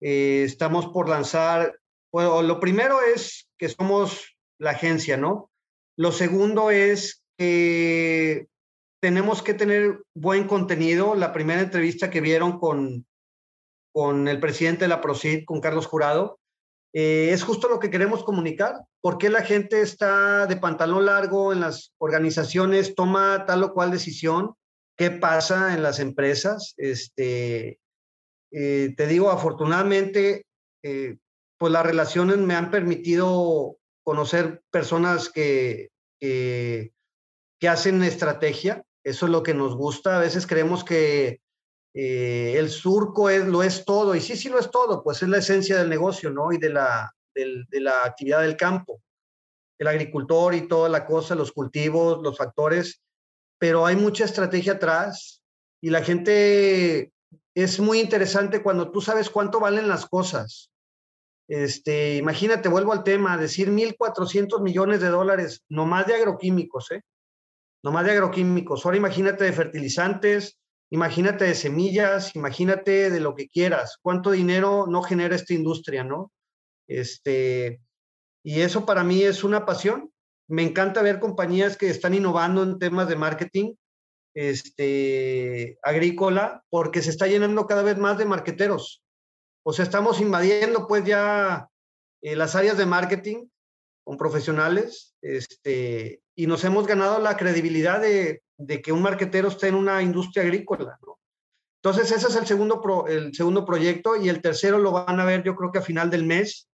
Eh, 0.00 0.42
estamos 0.44 0.88
por 0.88 1.08
lanzar, 1.08 1.78
bueno, 2.12 2.42
lo 2.42 2.60
primero 2.60 3.00
es 3.02 3.48
que 3.58 3.68
somos 3.68 4.36
la 4.58 4.70
agencia, 4.70 5.16
¿no? 5.16 5.50
Lo 5.96 6.12
segundo 6.12 6.70
es 6.70 7.22
que 7.38 8.46
tenemos 9.00 9.42
que 9.42 9.54
tener 9.54 10.02
buen 10.14 10.46
contenido. 10.46 11.14
La 11.14 11.32
primera 11.32 11.60
entrevista 11.60 12.10
que 12.10 12.20
vieron 12.20 12.58
con, 12.58 13.06
con 13.92 14.28
el 14.28 14.40
presidente 14.40 14.84
de 14.84 14.88
la 14.88 15.00
PROCID, 15.00 15.44
con 15.44 15.60
Carlos 15.60 15.86
Jurado, 15.86 16.38
eh, 16.92 17.30
es 17.32 17.42
justo 17.42 17.68
lo 17.68 17.80
que 17.80 17.90
queremos 17.90 18.24
comunicar. 18.24 18.74
¿Por 19.00 19.18
qué 19.18 19.28
la 19.28 19.42
gente 19.42 19.80
está 19.80 20.46
de 20.46 20.56
pantalón 20.56 21.06
largo 21.06 21.52
en 21.52 21.60
las 21.60 21.92
organizaciones, 21.98 22.94
toma 22.94 23.44
tal 23.46 23.64
o 23.64 23.74
cual 23.74 23.90
decisión? 23.90 24.54
qué 24.96 25.10
pasa 25.10 25.74
en 25.74 25.82
las 25.82 26.00
empresas. 26.00 26.74
Este, 26.76 27.78
eh, 28.52 28.94
te 28.96 29.06
digo, 29.06 29.30
afortunadamente, 29.30 30.46
eh, 30.82 31.16
pues 31.58 31.72
las 31.72 31.86
relaciones 31.86 32.38
me 32.38 32.54
han 32.54 32.70
permitido 32.70 33.76
conocer 34.04 34.62
personas 34.70 35.30
que, 35.30 35.90
que, 36.20 36.92
hacen 37.68 38.02
estrategia. 38.02 38.84
Eso 39.02 39.24
es 39.24 39.32
lo 39.32 39.42
que 39.42 39.54
nos 39.54 39.74
gusta. 39.74 40.16
A 40.16 40.20
veces 40.20 40.46
creemos 40.46 40.84
que 40.84 41.40
eh, 41.94 42.54
el 42.58 42.68
surco 42.68 43.30
es, 43.30 43.46
lo 43.46 43.62
es 43.62 43.86
todo. 43.86 44.14
Y 44.14 44.20
sí, 44.20 44.36
sí 44.36 44.50
lo 44.50 44.58
es 44.58 44.70
todo. 44.70 45.02
Pues 45.02 45.22
es 45.22 45.28
la 45.30 45.38
esencia 45.38 45.78
del 45.78 45.88
negocio, 45.88 46.30
¿no? 46.30 46.52
Y 46.52 46.58
de 46.58 46.68
la, 46.68 47.10
de 47.34 47.80
la 47.80 48.04
actividad 48.04 48.42
del 48.42 48.58
campo. 48.58 49.00
El 49.78 49.86
agricultor 49.86 50.54
y 50.54 50.68
toda 50.68 50.90
la 50.90 51.06
cosa, 51.06 51.34
los 51.34 51.52
cultivos, 51.52 52.22
los 52.22 52.36
factores 52.36 53.00
pero 53.64 53.86
hay 53.86 53.96
mucha 53.96 54.24
estrategia 54.24 54.74
atrás 54.74 55.42
y 55.80 55.88
la 55.88 56.02
gente 56.02 57.12
es 57.54 57.80
muy 57.80 58.00
interesante 58.00 58.62
cuando 58.62 58.90
tú 58.90 59.00
sabes 59.00 59.30
cuánto 59.30 59.58
valen 59.60 59.88
las 59.88 60.06
cosas. 60.06 60.70
Este, 61.48 62.16
imagínate, 62.16 62.68
vuelvo 62.68 62.92
al 62.92 63.04
tema, 63.04 63.36
decir 63.36 63.70
1.400 63.70 64.62
millones 64.62 65.00
de 65.00 65.08
dólares, 65.08 65.62
no 65.68 65.86
más 65.86 66.06
de 66.06 66.14
agroquímicos, 66.14 66.90
¿eh? 66.92 67.02
más 67.82 68.04
de 68.04 68.12
agroquímicos. 68.12 68.84
Ahora 68.84 68.96
imagínate 68.96 69.44
de 69.44 69.52
fertilizantes, 69.52 70.58
imagínate 70.90 71.44
de 71.44 71.54
semillas, 71.54 72.34
imagínate 72.34 73.10
de 73.10 73.20
lo 73.20 73.34
que 73.34 73.48
quieras. 73.48 73.98
¿Cuánto 74.00 74.30
dinero 74.30 74.86
no 74.88 75.02
genera 75.02 75.36
esta 75.36 75.52
industria, 75.52 76.02
no? 76.02 76.32
Este, 76.88 77.80
y 78.42 78.62
eso 78.62 78.86
para 78.86 79.04
mí 79.04 79.22
es 79.22 79.44
una 79.44 79.66
pasión 79.66 80.14
me 80.48 80.62
encanta 80.62 81.02
ver 81.02 81.20
compañías 81.20 81.76
que 81.76 81.88
están 81.88 82.14
innovando 82.14 82.62
en 82.62 82.78
temas 82.78 83.08
de 83.08 83.16
marketing 83.16 83.74
este, 84.34 85.78
agrícola 85.82 86.62
porque 86.68 87.02
se 87.02 87.10
está 87.10 87.26
llenando 87.26 87.66
cada 87.66 87.82
vez 87.82 87.96
más 87.98 88.18
de 88.18 88.24
marqueteros. 88.24 89.03
O 89.64 89.72
sea, 89.72 89.84
estamos 89.84 90.20
invadiendo 90.20 90.86
pues 90.86 91.04
ya 91.04 91.68
eh, 92.22 92.36
las 92.36 92.54
áreas 92.54 92.76
de 92.76 92.86
marketing 92.86 93.46
con 94.04 94.16
profesionales 94.16 95.14
este, 95.22 96.20
y 96.36 96.46
nos 96.46 96.64
hemos 96.64 96.86
ganado 96.86 97.18
la 97.18 97.36
credibilidad 97.36 98.00
de, 98.00 98.42
que 98.82 98.92
un 98.92 99.02
marquetero 99.02 99.48
esté 99.48 99.68
en 99.68 99.74
una 99.74 100.02
industria 100.02 100.42
agrícola. 100.42 100.98
Entonces, 101.82 102.12
ese 102.12 102.28
es 102.28 102.36
el 102.36 102.46
segundo, 102.46 103.06
el 103.08 103.34
segundo 103.34 103.64
proyecto 103.64 104.16
y 104.16 104.28
el 104.28 104.40
tercero 104.40 104.78
lo 104.78 104.92
van 104.92 105.18
a 105.18 105.24
ver 105.24 105.42
yo 105.42 105.54
creo 105.56 105.72
que 105.72 105.78
a 105.78 105.82
final 105.82 106.10
del 106.10 106.24
mes 106.24 106.68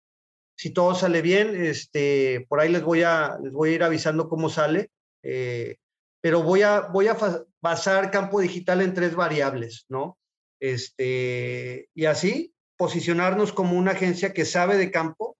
si 0.60 0.74
todo 0.74 0.94
sale 0.94 1.22
bien, 1.22 1.56
este, 1.56 2.44
por 2.46 2.60
ahí 2.60 2.70
les 2.70 2.82
voy 2.82 3.02
a, 3.02 3.38
les 3.42 3.50
voy 3.50 3.70
a 3.70 3.74
ir 3.76 3.82
avisando 3.82 4.28
cómo 4.28 4.50
sale. 4.50 4.90
Eh, 5.22 5.78
pero 6.20 6.42
voy 6.42 6.60
a, 6.60 6.80
voy 6.80 7.08
a 7.08 7.16
basar 7.62 8.10
campo 8.10 8.40
digital 8.40 8.82
en 8.82 8.92
tres 8.92 9.14
variables, 9.14 9.86
¿no? 9.88 10.18
Este, 10.60 11.88
y 11.94 12.04
así 12.04 12.52
posicionarnos 12.80 13.52
como 13.52 13.76
una 13.76 13.90
agencia 13.90 14.32
que 14.32 14.46
sabe 14.46 14.78
de 14.78 14.90
campo, 14.90 15.36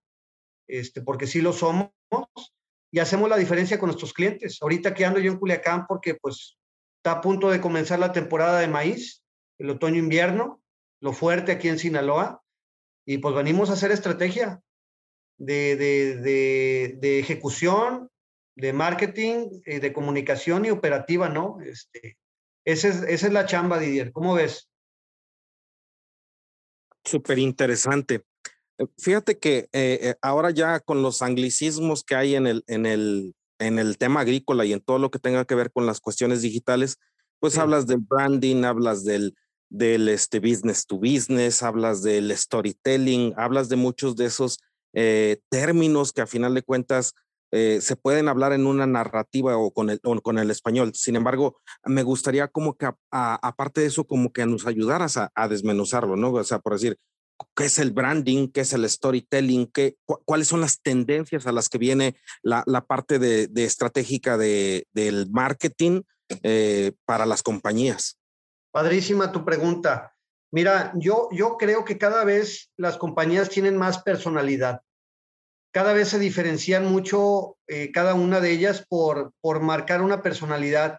este, 0.69 1.01
porque 1.01 1.27
sí 1.27 1.41
lo 1.41 1.55
somos, 1.55 1.89
y 2.93 2.99
hacemos 2.99 3.31
la 3.31 3.39
diferencia 3.39 3.79
con 3.79 3.87
nuestros 3.87 4.13
clientes. 4.13 4.59
Ahorita 4.61 4.93
que 4.93 5.07
ando 5.07 5.21
yo 5.21 5.33
en 5.33 5.39
Culiacán 5.39 5.87
porque 5.87 6.17
pues 6.17 6.59
está 6.99 7.13
a 7.13 7.21
punto 7.23 7.49
de 7.49 7.63
comenzar 7.63 7.99
la 7.99 8.13
temporada 8.13 8.61
de 8.61 8.69
maíz, 8.69 9.23
el 9.59 9.71
otoño-invierno, 9.71 10.63
lo 11.01 11.15
fuerte 11.15 11.53
aquí 11.53 11.69
en 11.69 11.79
Sinaloa, 11.79 12.43
y 13.07 13.17
pues 13.17 13.35
venimos 13.35 13.71
a 13.71 13.73
hacer 13.73 13.91
estrategia, 13.91 14.61
de, 15.39 15.77
de, 15.77 17.19
ejecución, 17.19 18.11
de 18.55 18.75
marketing, 18.75 19.63
eh, 19.65 19.81
de 19.81 19.95
comunicación 19.95 20.67
y 20.67 20.71
operativa, 20.71 21.31
¿no? 21.31 21.59
Este, 21.63 22.19
esa, 22.67 22.89
es, 22.89 22.97
esa 22.97 23.27
es 23.29 23.33
la 23.33 23.47
chamba, 23.47 23.79
Didier. 23.79 24.13
¿Cómo 24.13 24.35
ves? 24.35 24.70
Súper 27.05 27.39
interesante. 27.39 28.25
Eh, 28.79 28.87
fíjate 28.99 29.39
que 29.39 29.69
eh, 29.73 30.15
ahora 30.23 30.51
ya 30.51 30.81
con 30.81 31.03
los 31.03 31.23
anglicismos 31.23 32.05
que 32.05 32.15
hay 32.15 32.35
en 32.35 32.47
el, 32.47 32.65
en, 32.67 32.87
el, 32.87 33.35
en 33.59 33.79
el 33.79 33.99
tema 33.99 34.21
agrícola 34.21 34.65
y 34.65 34.73
en 34.73 34.81
todo 34.81 34.99
lo 34.99 35.11
que 35.11 35.19
tenga 35.19 35.45
que 35.45 35.55
ver 35.55 35.71
con 35.71 35.87
las 35.87 36.01
cuestiones 36.01 36.43
digitales, 36.43 36.97
pues 37.41 37.59
hablas 37.59 37.87
del 37.87 38.01
branding, 38.01 38.65
hablas 38.65 39.05
del, 39.05 39.35
del 39.71 40.09
este, 40.09 40.41
business 40.41 40.87
to 40.87 40.99
business, 40.99 41.63
hablas 41.63 42.03
del 42.03 42.37
storytelling, 42.37 43.33
hablas 43.37 43.69
de 43.69 43.77
muchos 43.77 44.17
de 44.17 44.27
esos 44.27 44.59
eh, 44.93 45.41
términos 45.49 46.13
que 46.13 46.21
a 46.21 46.27
final 46.27 46.55
de 46.55 46.63
cuentas 46.63 47.15
eh, 47.53 47.81
se 47.81 47.97
pueden 47.97 48.29
hablar 48.29 48.53
en 48.53 48.67
una 48.67 48.87
narrativa 48.87 49.57
o 49.57 49.73
con 49.73 49.91
el, 49.91 50.01
con 50.01 50.39
el 50.39 50.51
español. 50.51 50.93
Sin 50.95 51.17
embargo, 51.17 51.59
me 51.85 52.03
gustaría 52.03 52.49
como 52.49 52.77
que 52.77 52.89
aparte 53.11 53.81
de 53.81 53.89
eso, 53.89 54.05
como 54.07 54.33
que 54.33 54.47
nos 54.47 54.67
ayudaras 54.67 55.17
a, 55.17 55.49
desmenuzarlo, 55.49 56.17
¿no? 56.17 56.33
O 56.33 56.45
sea, 56.45 56.61
por 56.61 56.75
decir, 56.75 56.97
¿qué 57.57 57.65
es 57.65 57.79
el 57.79 57.91
branding? 57.91 58.49
¿Qué 58.49 58.61
es 58.61 58.73
el 58.73 58.89
storytelling? 58.89 59.67
¿Qué, 59.73 59.97
¿Cuáles 60.25 60.47
son 60.47 60.61
las 60.61 60.81
tendencias 60.81 61.47
a 61.47 61.53
las 61.53 61.69
que 61.69 61.79
viene 61.79 62.17
la, 62.43 62.65
parte 62.87 63.19
de, 63.19 63.49
estratégica 63.65 64.39
de, 64.39 64.87
del 64.93 65.29
marketing 65.31 66.03
eh, 66.43 66.93
para 67.05 67.27
las 67.27 67.43
compañías? 67.43 68.19
Padrísima 68.73 69.33
tu 69.33 69.45
pregunta. 69.45 70.15
Mira, 70.53 70.93
yo, 70.97 71.29
yo 71.33 71.57
creo 71.57 71.85
que 71.85 71.99
cada 71.99 72.25
vez 72.25 72.71
las 72.77 72.97
compañías 72.97 73.49
tienen 73.49 73.77
más 73.77 74.03
personalidad 74.03 74.83
cada 75.73 75.93
vez 75.93 76.09
se 76.09 76.19
diferencian 76.19 76.87
mucho 76.87 77.57
eh, 77.67 77.93
cada 77.93 78.15
una 78.15 78.41
de 78.41 78.51
ellas 78.51 78.85
por, 78.89 79.33
por 79.41 79.61
marcar 79.61 80.03
una 80.03 80.23
personalidad. 80.23 80.99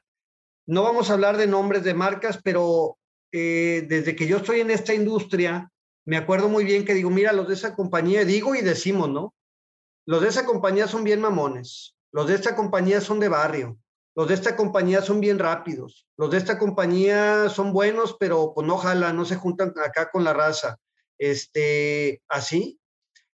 No 0.66 0.84
vamos 0.84 1.10
a 1.10 1.14
hablar 1.14 1.38
de 1.38 1.48
nombres 1.48 1.84
de 1.84 1.94
marcas, 1.94 2.40
pero 2.44 2.98
eh, 3.32 3.86
desde 3.88 4.16
que 4.16 4.28
yo 4.28 4.38
estoy 4.38 4.62
en 4.62 4.72
esta 4.72 4.94
industria, 4.94 5.70
me 6.06 6.18
acuerdo 6.18 6.50
muy 6.50 6.64
bien 6.64 6.86
que 6.86 6.94
digo, 6.94 7.10
mira, 7.10 7.34
los 7.34 7.48
de 7.48 7.54
esa 7.54 7.76
compañía, 7.76 8.26
digo 8.26 8.56
y 8.56 8.62
decimos, 8.62 9.10
¿no? 9.10 9.34
Los 10.06 10.22
de 10.22 10.30
esa 10.30 10.46
compañía 10.46 10.88
son 10.88 11.04
bien 11.04 11.22
mamones, 11.22 11.96
los 12.12 12.28
de 12.28 12.36
esta 12.36 12.56
compañía 12.56 13.02
son 13.02 13.20
de 13.20 13.30
barrio, 13.30 13.78
los 14.16 14.28
de 14.28 14.34
esta 14.34 14.56
compañía 14.56 15.02
son 15.02 15.20
bien 15.20 15.40
rápidos, 15.40 16.08
los 16.18 16.32
de 16.32 16.38
esta 16.38 16.58
compañía 16.58 17.50
son 17.50 17.72
buenos, 17.72 18.18
pero 18.20 18.54
pues 18.54 18.66
no 18.66 18.78
jalan, 18.78 19.16
no 19.16 19.26
se 19.26 19.36
juntan 19.36 19.74
acá 19.84 20.10
con 20.12 20.24
la 20.24 20.34
raza. 20.34 20.78
Este, 21.18 22.24
así. 22.28 22.80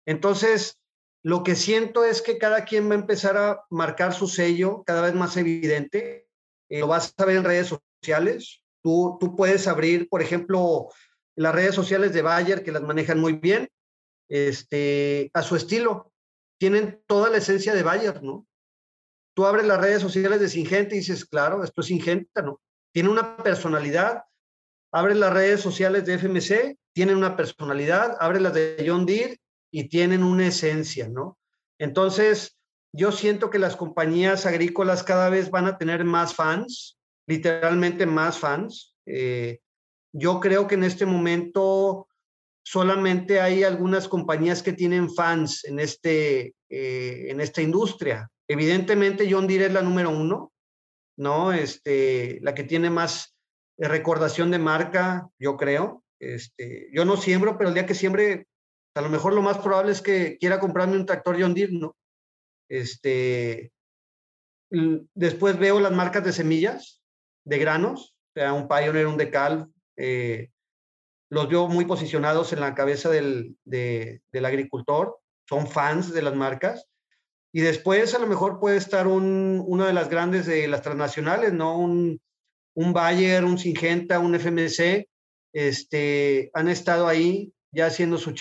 Entonces, 0.05 0.76
lo 1.27 1.43
que 1.43 1.57
siento 1.57 2.05
es 2.05 2.21
que 2.21 2.37
cada 2.37 2.63
quien 2.63 2.89
va 2.89 2.93
a 2.93 2.99
empezar 2.99 3.35
a 3.35 3.65
marcar 3.69 4.13
su 4.13 4.29
sello 4.29 4.85
cada 4.85 5.01
vez 5.01 5.13
más 5.13 5.35
evidente. 5.35 6.25
Eh, 6.69 6.79
lo 6.79 6.87
vas 6.87 7.13
a 7.17 7.25
ver 7.25 7.35
en 7.35 7.43
redes 7.43 7.67
sociales. 7.67 8.63
Tú, 8.81 9.17
tú 9.19 9.35
puedes 9.35 9.67
abrir, 9.67 10.07
por 10.07 10.21
ejemplo, 10.21 10.87
las 11.35 11.53
redes 11.53 11.75
sociales 11.75 12.13
de 12.13 12.21
Bayer, 12.21 12.63
que 12.63 12.71
las 12.71 12.81
manejan 12.81 13.19
muy 13.19 13.33
bien, 13.33 13.67
este, 14.29 15.29
a 15.33 15.41
su 15.41 15.57
estilo. 15.57 16.13
Tienen 16.57 17.03
toda 17.07 17.29
la 17.29 17.39
esencia 17.39 17.75
de 17.75 17.83
Bayer, 17.83 18.23
¿no? 18.23 18.47
Tú 19.35 19.45
abres 19.45 19.65
las 19.65 19.81
redes 19.81 20.01
sociales 20.01 20.39
de 20.39 20.47
Singenta 20.47 20.95
y 20.95 20.99
dices, 20.99 21.25
claro, 21.25 21.61
esto 21.61 21.81
es 21.81 21.87
Singenta, 21.87 22.41
¿no? 22.41 22.61
Tiene 22.93 23.09
una 23.09 23.35
personalidad. 23.35 24.23
Abres 24.93 25.17
las 25.17 25.33
redes 25.33 25.59
sociales 25.59 26.05
de 26.05 26.13
FMC, 26.13 26.77
tienen 26.93 27.17
una 27.17 27.35
personalidad. 27.35 28.15
Abres 28.21 28.41
las 28.41 28.53
de 28.53 28.81
John 28.87 29.05
Deere 29.05 29.41
y 29.71 29.89
tienen 29.89 30.23
una 30.23 30.47
esencia, 30.47 31.07
¿no? 31.09 31.37
Entonces, 31.79 32.57
yo 32.93 33.11
siento 33.11 33.49
que 33.49 33.59
las 33.59 33.75
compañías 33.75 34.45
agrícolas 34.45 35.03
cada 35.03 35.29
vez 35.29 35.51
van 35.51 35.65
a 35.65 35.77
tener 35.77 36.03
más 36.03 36.33
fans, 36.33 36.97
literalmente 37.27 38.05
más 38.05 38.39
fans. 38.39 38.95
Eh, 39.05 39.59
yo 40.13 40.39
creo 40.39 40.67
que 40.67 40.75
en 40.75 40.83
este 40.83 41.05
momento 41.05 42.07
solamente 42.65 43.39
hay 43.39 43.63
algunas 43.63 44.07
compañías 44.07 44.63
que 44.63 44.73
tienen 44.73 45.13
fans 45.13 45.63
en, 45.65 45.79
este, 45.79 46.55
eh, 46.69 47.27
en 47.29 47.39
esta 47.39 47.61
industria. 47.61 48.29
Evidentemente, 48.47 49.27
John 49.29 49.47
Deere 49.47 49.67
es 49.67 49.73
la 49.73 49.81
número 49.81 50.09
uno, 50.09 50.51
¿no? 51.17 51.53
Este, 51.53 52.39
la 52.41 52.55
que 52.55 52.63
tiene 52.63 52.89
más 52.89 53.35
recordación 53.77 54.51
de 54.51 54.59
marca, 54.59 55.29
yo 55.37 55.55
creo. 55.55 56.03
Este, 56.19 56.89
yo 56.93 57.05
no 57.05 57.17
siembro, 57.17 57.57
pero 57.57 57.69
el 57.69 57.73
día 57.73 57.85
que 57.85 57.93
siembre 57.93 58.47
a 58.97 59.01
lo 59.01 59.09
mejor 59.09 59.33
lo 59.33 59.41
más 59.41 59.59
probable 59.59 59.91
es 59.91 60.01
que 60.01 60.37
quiera 60.39 60.59
comprarme 60.59 60.97
un 60.97 61.05
tractor 61.05 61.39
John 61.39 61.53
Deere, 61.53 61.73
¿no? 61.73 61.95
Este, 62.69 63.71
después 64.69 65.57
veo 65.57 65.79
las 65.79 65.91
marcas 65.91 66.23
de 66.23 66.33
semillas, 66.33 67.01
de 67.45 67.59
granos, 67.59 68.15
o 68.35 68.39
sea, 68.39 68.53
un 68.53 68.67
Pioneer, 68.67 69.07
un 69.07 69.17
Decal, 69.17 69.69
eh, 69.95 70.49
los 71.29 71.49
veo 71.49 71.67
muy 71.67 71.85
posicionados 71.85 72.53
en 72.53 72.59
la 72.59 72.75
cabeza 72.75 73.09
del, 73.09 73.55
del, 73.65 74.45
agricultor, 74.45 75.19
son 75.47 75.67
fans 75.67 76.13
de 76.13 76.21
las 76.21 76.35
marcas. 76.35 76.85
Y 77.53 77.61
después 77.61 78.13
a 78.13 78.19
lo 78.19 78.27
mejor 78.27 78.59
puede 78.59 78.77
estar 78.77 79.07
un, 79.07 79.63
una 79.65 79.87
de 79.87 79.93
las 79.93 80.09
grandes 80.09 80.45
de 80.45 80.67
las 80.67 80.81
transnacionales, 80.81 81.53
¿no? 81.53 81.77
Un, 81.77 82.19
un 82.75 82.93
Bayer, 82.93 83.43
un 83.43 83.57
Singenta, 83.57 84.19
un 84.19 84.35
FMC, 84.35 85.07
este, 85.53 86.51
han 86.53 86.67
estado 86.67 87.07
ahí 87.07 87.53
ya 87.71 87.87
haciendo 87.87 88.17
su 88.17 88.33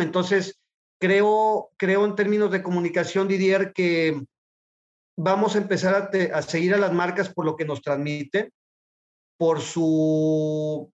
entonces, 0.00 0.60
creo, 1.00 1.70
creo 1.76 2.04
en 2.04 2.14
términos 2.14 2.50
de 2.50 2.62
comunicación, 2.62 3.28
Didier, 3.28 3.72
que 3.72 4.22
vamos 5.16 5.54
a 5.54 5.58
empezar 5.58 6.10
a, 6.32 6.42
seguir 6.42 6.74
a 6.74 6.78
las 6.78 6.92
marcas 6.92 7.32
por 7.32 7.44
lo 7.44 7.56
que 7.56 7.64
nos 7.64 7.82
transmiten, 7.82 8.50
por 9.36 9.60
su 9.60 10.92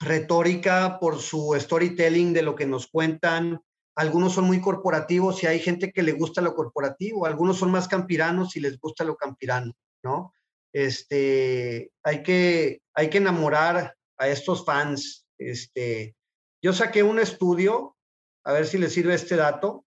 retórica, 0.00 0.98
por 1.00 1.18
su 1.18 1.56
storytelling 1.58 2.32
de 2.32 2.42
lo 2.42 2.54
que 2.54 2.66
nos 2.66 2.86
cuentan. 2.86 3.60
Algunos 3.96 4.32
son 4.32 4.44
muy 4.44 4.60
corporativos 4.60 5.42
y 5.42 5.46
hay 5.46 5.58
gente 5.58 5.92
que 5.92 6.02
le 6.02 6.12
gusta 6.12 6.40
lo 6.40 6.54
corporativo, 6.54 7.26
algunos 7.26 7.58
son 7.58 7.70
más 7.70 7.88
campiranos 7.88 8.56
y 8.56 8.60
les 8.60 8.78
gusta 8.78 9.04
lo 9.04 9.16
campirano, 9.16 9.72
¿no? 10.02 10.32
Este, 10.72 11.90
hay 12.02 12.22
que, 12.22 12.82
hay 12.94 13.10
que 13.10 13.18
enamorar 13.18 13.96
a 14.16 14.28
estos 14.28 14.64
fans. 14.64 15.26
Este, 15.36 16.14
yo 16.62 16.72
saqué 16.72 17.02
un 17.02 17.18
estudio 17.18 17.96
a 18.44 18.52
ver 18.52 18.66
si 18.66 18.78
les 18.78 18.92
sirve 18.92 19.14
este 19.14 19.36
dato. 19.36 19.84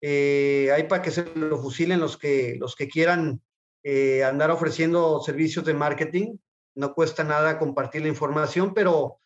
Eh, 0.00 0.70
hay 0.74 0.84
para 0.84 1.02
que 1.02 1.10
se 1.10 1.24
lo 1.34 1.58
fusilen 1.58 2.00
los 2.00 2.18
que, 2.18 2.56
los 2.58 2.76
que 2.76 2.88
quieran 2.88 3.40
eh, 3.82 4.22
andar 4.24 4.50
ofreciendo 4.50 5.20
servicios 5.20 5.64
de 5.64 5.74
marketing. 5.74 6.36
No 6.74 6.94
cuesta 6.94 7.24
nada 7.24 7.58
compartir 7.58 8.02
la 8.02 8.08
información, 8.08 8.74
pero 8.74 9.20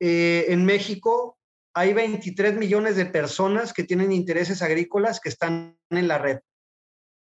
eh, 0.00 0.46
en 0.48 0.64
México 0.64 1.38
hay 1.74 1.92
23 1.92 2.54
millones 2.56 2.96
de 2.96 3.06
personas 3.06 3.72
que 3.72 3.84
tienen 3.84 4.12
intereses 4.12 4.62
agrícolas 4.62 5.20
que 5.20 5.28
están 5.28 5.78
en 5.90 6.08
la 6.08 6.18
red. 6.18 6.40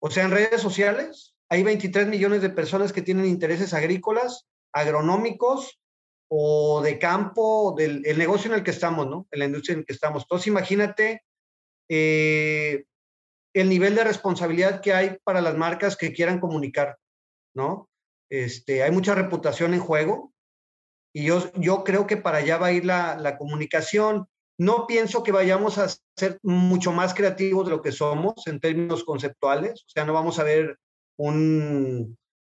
O 0.00 0.10
sea, 0.10 0.24
en 0.24 0.30
redes 0.30 0.60
sociales 0.60 1.34
hay 1.50 1.62
23 1.62 2.06
millones 2.06 2.40
de 2.42 2.50
personas 2.50 2.92
que 2.92 3.02
tienen 3.02 3.26
intereses 3.26 3.74
agrícolas, 3.74 4.46
agronómicos 4.72 5.80
o 6.28 6.82
de 6.82 6.98
campo, 6.98 7.74
del 7.76 8.04
el 8.06 8.18
negocio 8.18 8.50
en 8.50 8.58
el 8.58 8.64
que 8.64 8.70
estamos, 8.70 9.08
¿no? 9.08 9.26
En 9.30 9.38
la 9.38 9.44
industria 9.46 9.74
en 9.74 9.80
la 9.80 9.84
que 9.86 9.92
estamos. 9.92 10.22
Entonces, 10.22 10.46
imagínate 10.46 11.22
eh, 11.88 12.84
el 13.54 13.68
nivel 13.68 13.94
de 13.94 14.04
responsabilidad 14.04 14.80
que 14.80 14.92
hay 14.92 15.18
para 15.24 15.40
las 15.40 15.56
marcas 15.56 15.96
que 15.96 16.12
quieran 16.12 16.40
comunicar, 16.40 16.98
¿no? 17.54 17.88
Este, 18.30 18.82
hay 18.82 18.90
mucha 18.90 19.14
reputación 19.14 19.72
en 19.72 19.80
juego 19.80 20.32
y 21.14 21.24
yo, 21.24 21.50
yo 21.54 21.82
creo 21.82 22.06
que 22.06 22.18
para 22.18 22.38
allá 22.38 22.58
va 22.58 22.66
a 22.66 22.72
ir 22.72 22.84
la, 22.84 23.16
la 23.16 23.38
comunicación. 23.38 24.26
No 24.60 24.86
pienso 24.86 25.22
que 25.22 25.32
vayamos 25.32 25.78
a 25.78 25.88
ser 26.16 26.38
mucho 26.42 26.92
más 26.92 27.14
creativos 27.14 27.64
de 27.64 27.70
lo 27.70 27.80
que 27.80 27.92
somos 27.92 28.46
en 28.46 28.60
términos 28.60 29.04
conceptuales, 29.04 29.84
o 29.86 29.88
sea, 29.88 30.04
no 30.04 30.12
vamos 30.12 30.38
a 30.38 30.44
ver 30.44 30.78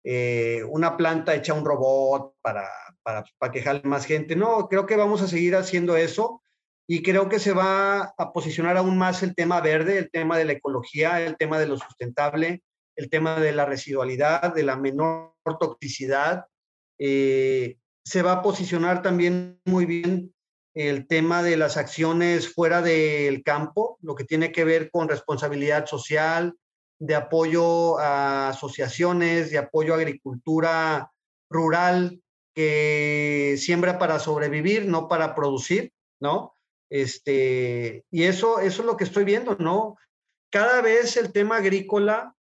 eh, 0.03 0.63
una 0.69 0.97
planta 0.97 1.36
hecha 1.36 1.53
un 1.53 1.65
robot 1.65 2.36
para, 2.41 2.67
para, 3.08 3.24
para 3.38 3.82
más 3.86 4.05
gente. 4.05 4.36
No, 4.36 4.68
creo 4.68 4.86
que 4.86 4.97
vamos 4.97 5.22
a 5.22 5.30
seguir 5.30 5.55
haciendo 5.55 5.95
eso 5.95 6.41
y 6.86 7.01
creo 7.01 7.30
que 7.30 7.39
se 7.39 7.53
va 7.53 8.14
a 8.18 8.34
posicionar 8.34 8.76
aún 8.76 8.97
más 8.97 9.24
el 9.24 9.34
tema 9.34 9.62
verde, 9.62 9.97
el 9.97 10.12
tema 10.12 10.38
de 10.38 10.43
la 10.43 10.51
ecología, 10.53 11.22
el 11.22 11.38
tema 11.38 11.58
de 11.58 11.68
lo 11.68 11.78
sustentable, 11.78 12.64
el 12.97 13.10
tema 13.10 13.39
de 13.39 13.53
la 13.53 13.64
residualidad, 13.64 14.53
de 14.53 14.64
la 14.64 14.76
menor 14.76 15.32
toxicidad. 15.58 16.47
Eh, 16.99 17.78
se 18.03 18.24
va 18.24 18.34
a 18.34 18.41
posicionar 18.41 19.01
también 19.01 19.62
muy 19.64 19.86
bien 19.86 20.34
el 20.74 21.08
tema 21.08 21.43
de 21.43 21.55
las 21.55 21.78
acciones 21.78 22.53
fuera 22.53 22.82
del 22.82 23.41
campo, 23.41 23.97
lo 24.01 24.16
que 24.16 24.26
tiene 24.26 24.51
que 24.51 24.66
ver 24.66 24.91
con 24.91 25.08
responsabilidad 25.08 25.86
social, 25.86 26.58
de 26.99 27.16
apoyo 27.16 27.99
a 27.99 28.49
asociaciones, 28.49 29.49
de 29.49 29.60
apoyo 29.60 29.93
a 29.93 29.97
agricultura 29.97 31.10
rural, 31.49 32.22
que 32.58 33.53
siembra 33.60 33.99
para 33.99 34.18
sobrevivir, 34.18 34.88
no 34.88 35.08
para 35.08 35.36
producir, 35.36 35.93
¿no? 36.20 36.55
Este, 36.89 38.03
y 38.10 38.24
eso, 38.24 38.60
eso 38.60 38.82
es 38.82 38.86
lo 38.88 38.97
que 38.97 39.03
estoy 39.03 39.26
viendo, 39.26 39.55
¿no? 39.60 39.95
Cada 40.51 40.82
vez 40.82 41.18
el 41.18 41.32
tema 41.32 41.58
agrícola 41.58 42.34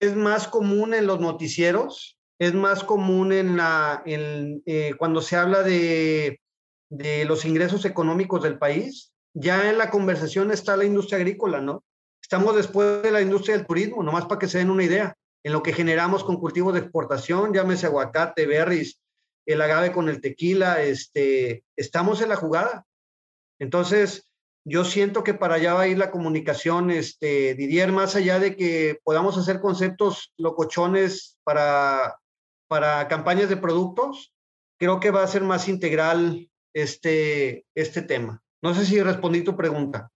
es 0.00 0.14
más 0.14 0.48
común 0.48 0.92
en 0.92 1.06
los 1.06 1.18
noticieros, 1.18 2.18
es 2.38 2.52
más 2.52 2.84
común 2.84 3.32
en 3.32 3.56
la, 3.56 4.02
en, 4.04 4.62
eh, 4.66 4.92
cuando 4.98 5.22
se 5.22 5.36
habla 5.36 5.62
de, 5.62 6.42
de 6.90 7.24
los 7.24 7.46
ingresos 7.46 7.86
económicos 7.86 8.42
del 8.42 8.58
país, 8.58 9.14
ya 9.32 9.70
en 9.70 9.78
la 9.78 9.88
conversación 9.88 10.52
está 10.52 10.76
la 10.76 10.84
industria 10.84 11.16
agrícola, 11.16 11.62
¿no? 11.62 11.82
Estamos 12.20 12.54
después 12.54 13.02
de 13.02 13.12
la 13.12 13.22
industria 13.22 13.56
del 13.56 13.66
turismo, 13.66 14.02
nomás 14.02 14.26
para 14.26 14.40
que 14.40 14.46
se 14.46 14.58
den 14.58 14.68
una 14.68 14.84
idea, 14.84 15.16
en 15.42 15.54
lo 15.54 15.62
que 15.62 15.72
generamos 15.72 16.22
con 16.22 16.36
cultivos 16.36 16.74
de 16.74 16.80
exportación, 16.80 17.54
llámese 17.54 17.86
aguacate, 17.86 18.44
berries, 18.44 19.00
el 19.48 19.62
agave 19.62 19.92
con 19.92 20.10
el 20.10 20.20
tequila, 20.20 20.82
este, 20.82 21.64
estamos 21.74 22.20
en 22.20 22.28
la 22.28 22.36
jugada. 22.36 22.84
Entonces, 23.58 24.28
yo 24.64 24.84
siento 24.84 25.24
que 25.24 25.32
para 25.32 25.54
allá 25.54 25.72
va 25.72 25.82
a 25.82 25.88
ir 25.88 25.96
la 25.96 26.10
comunicación, 26.10 26.90
este, 26.90 27.54
Didier, 27.54 27.90
más 27.90 28.14
allá 28.14 28.38
de 28.38 28.56
que 28.56 29.00
podamos 29.02 29.38
hacer 29.38 29.60
conceptos 29.60 30.34
locochones 30.36 31.38
para, 31.44 32.18
para 32.68 33.08
campañas 33.08 33.48
de 33.48 33.56
productos, 33.56 34.34
creo 34.78 35.00
que 35.00 35.10
va 35.10 35.22
a 35.22 35.28
ser 35.28 35.42
más 35.42 35.66
integral 35.66 36.50
este, 36.74 37.64
este 37.74 38.02
tema. 38.02 38.42
No 38.62 38.74
sé 38.74 38.84
si 38.84 39.02
respondí 39.02 39.42
tu 39.42 39.56
pregunta. 39.56 40.10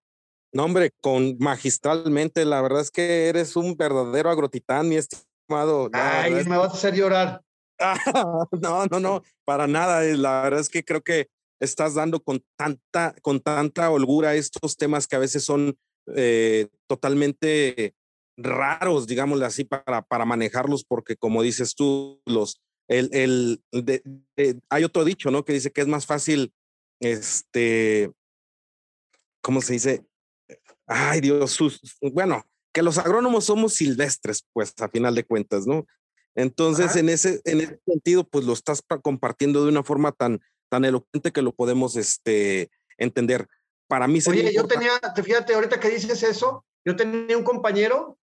No, 0.53 0.64
hombre, 0.64 0.91
con 1.01 1.39
magistralmente, 1.39 2.45
la 2.45 2.61
verdad 2.61 2.83
es 2.83 2.91
que 2.91 3.30
eres 3.30 3.57
un 3.57 3.78
verdadero 3.78 4.28
agrotitán, 4.28 4.91
mi 4.91 4.97
estimado. 4.97 5.89
Ay, 5.95 6.45
me 6.45 6.59
vas 6.59 6.74
a 6.74 6.76
hacer 6.76 6.95
llorar. 6.95 7.41
no, 8.60 8.86
no, 8.86 9.00
no, 9.00 9.22
para 9.44 9.66
nada. 9.66 10.04
Eh, 10.04 10.16
la 10.16 10.42
verdad 10.42 10.60
es 10.60 10.68
que 10.68 10.84
creo 10.84 11.02
que 11.02 11.28
estás 11.60 11.94
dando 11.94 12.20
con 12.20 12.44
tanta, 12.56 13.14
con 13.22 13.40
tanta 13.40 13.90
holgura 13.90 14.34
estos 14.34 14.76
temas 14.76 15.06
que 15.06 15.16
a 15.16 15.20
veces 15.20 15.44
son 15.44 15.76
eh, 16.14 16.68
totalmente 16.88 17.94
raros, 18.36 19.06
digámosle 19.06 19.44
así, 19.44 19.64
para, 19.64 20.02
para 20.02 20.24
manejarlos, 20.24 20.84
porque 20.84 21.16
como 21.16 21.42
dices 21.42 21.74
tú, 21.74 22.20
los, 22.26 22.60
el, 22.88 23.10
el, 23.12 24.62
hay 24.68 24.84
otro 24.84 25.04
dicho, 25.04 25.30
¿no? 25.30 25.44
Que 25.44 25.52
dice 25.52 25.70
que 25.70 25.82
es 25.82 25.86
más 25.86 26.06
fácil, 26.06 26.52
este, 27.00 28.10
¿cómo 29.40 29.60
se 29.60 29.74
dice? 29.74 30.06
Ay, 30.86 31.20
Dios, 31.20 31.58
bueno, 32.12 32.44
que 32.72 32.82
los 32.82 32.98
agrónomos 32.98 33.44
somos 33.44 33.74
silvestres, 33.74 34.46
pues, 34.52 34.74
a 34.80 34.88
final 34.88 35.14
de 35.14 35.24
cuentas, 35.24 35.66
¿no? 35.66 35.86
Entonces, 36.35 36.97
en 36.97 37.09
ese, 37.09 37.41
en 37.45 37.61
ese 37.61 37.80
sentido, 37.87 38.24
pues 38.24 38.45
lo 38.45 38.53
estás 38.53 38.83
compartiendo 39.03 39.64
de 39.64 39.70
una 39.70 39.83
forma 39.83 40.12
tan, 40.12 40.41
tan 40.70 40.85
elocuente 40.85 41.33
que 41.33 41.43
lo 41.43 41.53
podemos 41.53 41.97
este, 41.97 42.70
entender. 42.97 43.49
Para 43.87 44.09
mí 44.09 44.20
sería 44.20 44.45
Oye, 44.45 44.55
yo 44.55 44.66
tenía, 44.66 44.93
fíjate, 45.22 45.55
ahorita 45.55 45.78
que 45.78 45.91
dices 45.91 46.22
eso, 46.22 46.64
yo 46.85 46.97
tenía 46.97 47.37
un 47.37 47.45
compañero, 47.45 48.18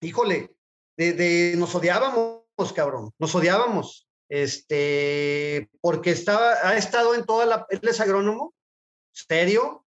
híjole, 0.00 0.54
de, 0.96 1.54
nos 1.56 1.74
odiábamos, 1.74 2.44
cabrón, 2.74 3.10
nos 3.18 3.34
odiábamos, 3.34 4.08
este, 4.28 5.68
porque 5.80 6.10
estaba, 6.10 6.52
ha 6.62 6.76
estado 6.76 7.14
en 7.14 7.24
toda 7.24 7.46
la, 7.46 7.66
él 7.70 7.80
es 7.82 8.00
agrónomo, 8.00 8.54
serio, 9.12 9.84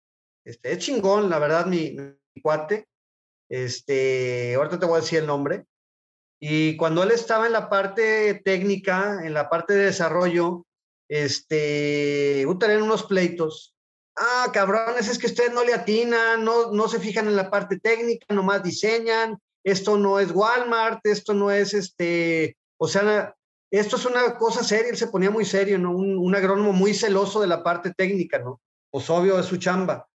este, 0.45 0.73
es 0.73 0.79
chingón, 0.79 1.31
la 1.31 1.39
verdad, 1.39 1.67
mi, 1.67 1.93
mi 1.93 2.43
cuate, 2.43 2.87
este, 3.49 4.55
ahorita 4.55 4.79
te 4.79 4.87
voy 4.87 4.99
a 4.99 5.01
decir 5.01 5.21
el 5.21 5.27
nombre, 5.27 5.67
y 6.47 6.77
cuando 6.77 7.03
él 7.03 7.11
estaba 7.11 7.47
en 7.47 7.53
la 7.53 7.71
parte 7.71 8.35
técnica, 8.45 9.21
en 9.25 9.33
la 9.33 9.49
parte 9.49 9.73
de 9.73 9.87
desarrollo, 9.87 10.67
este, 11.09 12.47
tener 12.61 12.83
unos 12.83 13.05
pleitos. 13.05 13.75
Ah, 14.15 14.51
cabrones, 14.53 15.09
es 15.09 15.19
que 15.19 15.29
ustedes 15.29 15.55
no 15.55 15.65
le 15.65 15.73
atinan, 15.73 16.45
no, 16.45 16.71
no 16.71 16.87
se 16.87 17.01
fijan 17.01 17.29
en 17.29 17.37
la 17.37 17.51
parte 17.51 17.81
técnica, 17.81 18.27
nomás 18.35 18.63
diseñan, 18.63 19.39
esto 19.65 19.97
no 19.97 20.21
es 20.21 20.33
Walmart, 20.33 21.01
esto 21.07 21.33
no 21.33 21.51
es 21.51 21.73
este, 21.73 22.59
o 22.77 22.89
sea, 22.89 23.35
esto 23.71 23.97
es 23.97 24.05
una 24.05 24.37
cosa 24.37 24.63
seria, 24.63 24.91
él 24.91 24.99
se 24.99 25.07
ponía 25.07 25.31
muy 25.31 25.47
serio, 25.47 25.79
¿no? 25.79 25.93
Un, 25.93 26.19
un 26.19 26.35
agrónomo 26.35 26.75
muy 26.75 26.93
celoso 26.93 27.41
de 27.41 27.47
la 27.47 27.63
parte 27.63 27.95
técnica, 27.95 28.39
¿no? 28.39 28.61
Pues 28.91 29.09
obvio 29.09 29.39
es 29.39 29.47
su 29.47 29.57
chamba. 29.57 30.07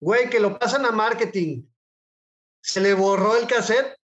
Güey, 0.00 0.30
que 0.30 0.38
lo 0.38 0.56
pasan 0.56 0.86
a 0.86 0.92
marketing. 0.92 1.64
Se 2.62 2.80
le 2.80 2.94
borró 2.94 3.34
el 3.34 3.48
cassette 3.48 3.96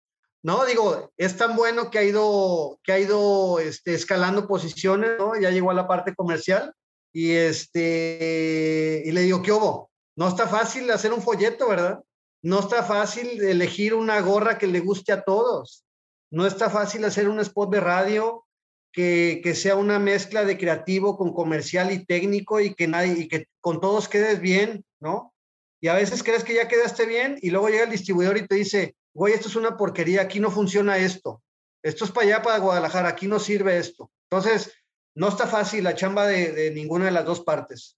no, 0.47 0.65
digo, 0.65 1.11
es 1.17 1.35
tan 1.35 1.57
bueno 1.57 1.91
que 1.91 1.99
ha 1.99 2.03
ido, 2.03 2.79
que 2.81 2.93
ha 2.93 2.99
ido 2.99 3.59
este, 3.59 3.93
escalando 3.93 4.47
posiciones, 4.47 5.17
¿no? 5.19 5.37
Ya 5.37 5.51
llegó 5.51 5.71
a 5.71 5.73
la 5.73 5.89
parte 5.89 6.15
comercial 6.15 6.73
y, 7.11 7.31
este, 7.31 9.03
y 9.03 9.11
le 9.11 9.21
digo, 9.23 9.41
¿qué 9.41 9.51
hubo? 9.51 9.91
No 10.15 10.29
está 10.29 10.47
fácil 10.47 10.89
hacer 10.89 11.11
un 11.11 11.21
folleto, 11.21 11.67
¿verdad? 11.67 12.01
No 12.41 12.61
está 12.61 12.81
fácil 12.83 13.43
elegir 13.43 13.93
una 13.93 14.21
gorra 14.21 14.57
que 14.57 14.67
le 14.67 14.79
guste 14.79 15.11
a 15.11 15.21
todos. 15.21 15.83
No 16.31 16.47
está 16.47 16.69
fácil 16.69 17.03
hacer 17.03 17.27
un 17.27 17.41
spot 17.41 17.69
de 17.69 17.81
radio 17.81 18.45
que, 18.93 19.41
que 19.43 19.53
sea 19.53 19.75
una 19.75 19.99
mezcla 19.99 20.45
de 20.45 20.57
creativo 20.57 21.17
con 21.17 21.33
comercial 21.33 21.91
y 21.91 22.05
técnico 22.05 22.61
y 22.61 22.73
que, 22.73 22.87
nadie, 22.87 23.15
y 23.17 23.27
que 23.27 23.47
con 23.59 23.81
todos 23.81 24.07
quedes 24.07 24.39
bien, 24.39 24.85
¿no? 25.01 25.33
Y 25.81 25.89
a 25.89 25.93
veces 25.93 26.23
crees 26.23 26.45
que 26.45 26.55
ya 26.55 26.69
quedaste 26.69 27.05
bien 27.05 27.37
y 27.41 27.49
luego 27.49 27.67
llega 27.67 27.83
el 27.83 27.91
distribuidor 27.91 28.37
y 28.37 28.47
te 28.47 28.55
dice, 28.55 28.95
güey, 29.17 29.33
esto 29.33 29.47
es 29.47 29.55
una 29.55 29.75
porquería, 29.75 30.21
aquí 30.21 30.39
no 30.39 30.51
funciona 30.51 30.99
esto, 30.99 31.41
esto 31.83 32.05
es 32.05 32.11
para 32.11 32.27
allá, 32.27 32.41
para 32.43 32.59
Guadalajara, 32.59 33.09
aquí 33.09 33.27
no 33.27 33.39
sirve 33.39 33.79
esto. 33.79 34.11
Entonces, 34.29 34.71
no 35.15 35.29
está 35.29 35.47
fácil 35.47 35.83
la 35.83 35.95
chamba 35.95 36.27
de, 36.27 36.69
ninguna 36.71 37.05
de 37.05 37.11
las 37.11 37.25
dos 37.25 37.41
partes. 37.41 37.97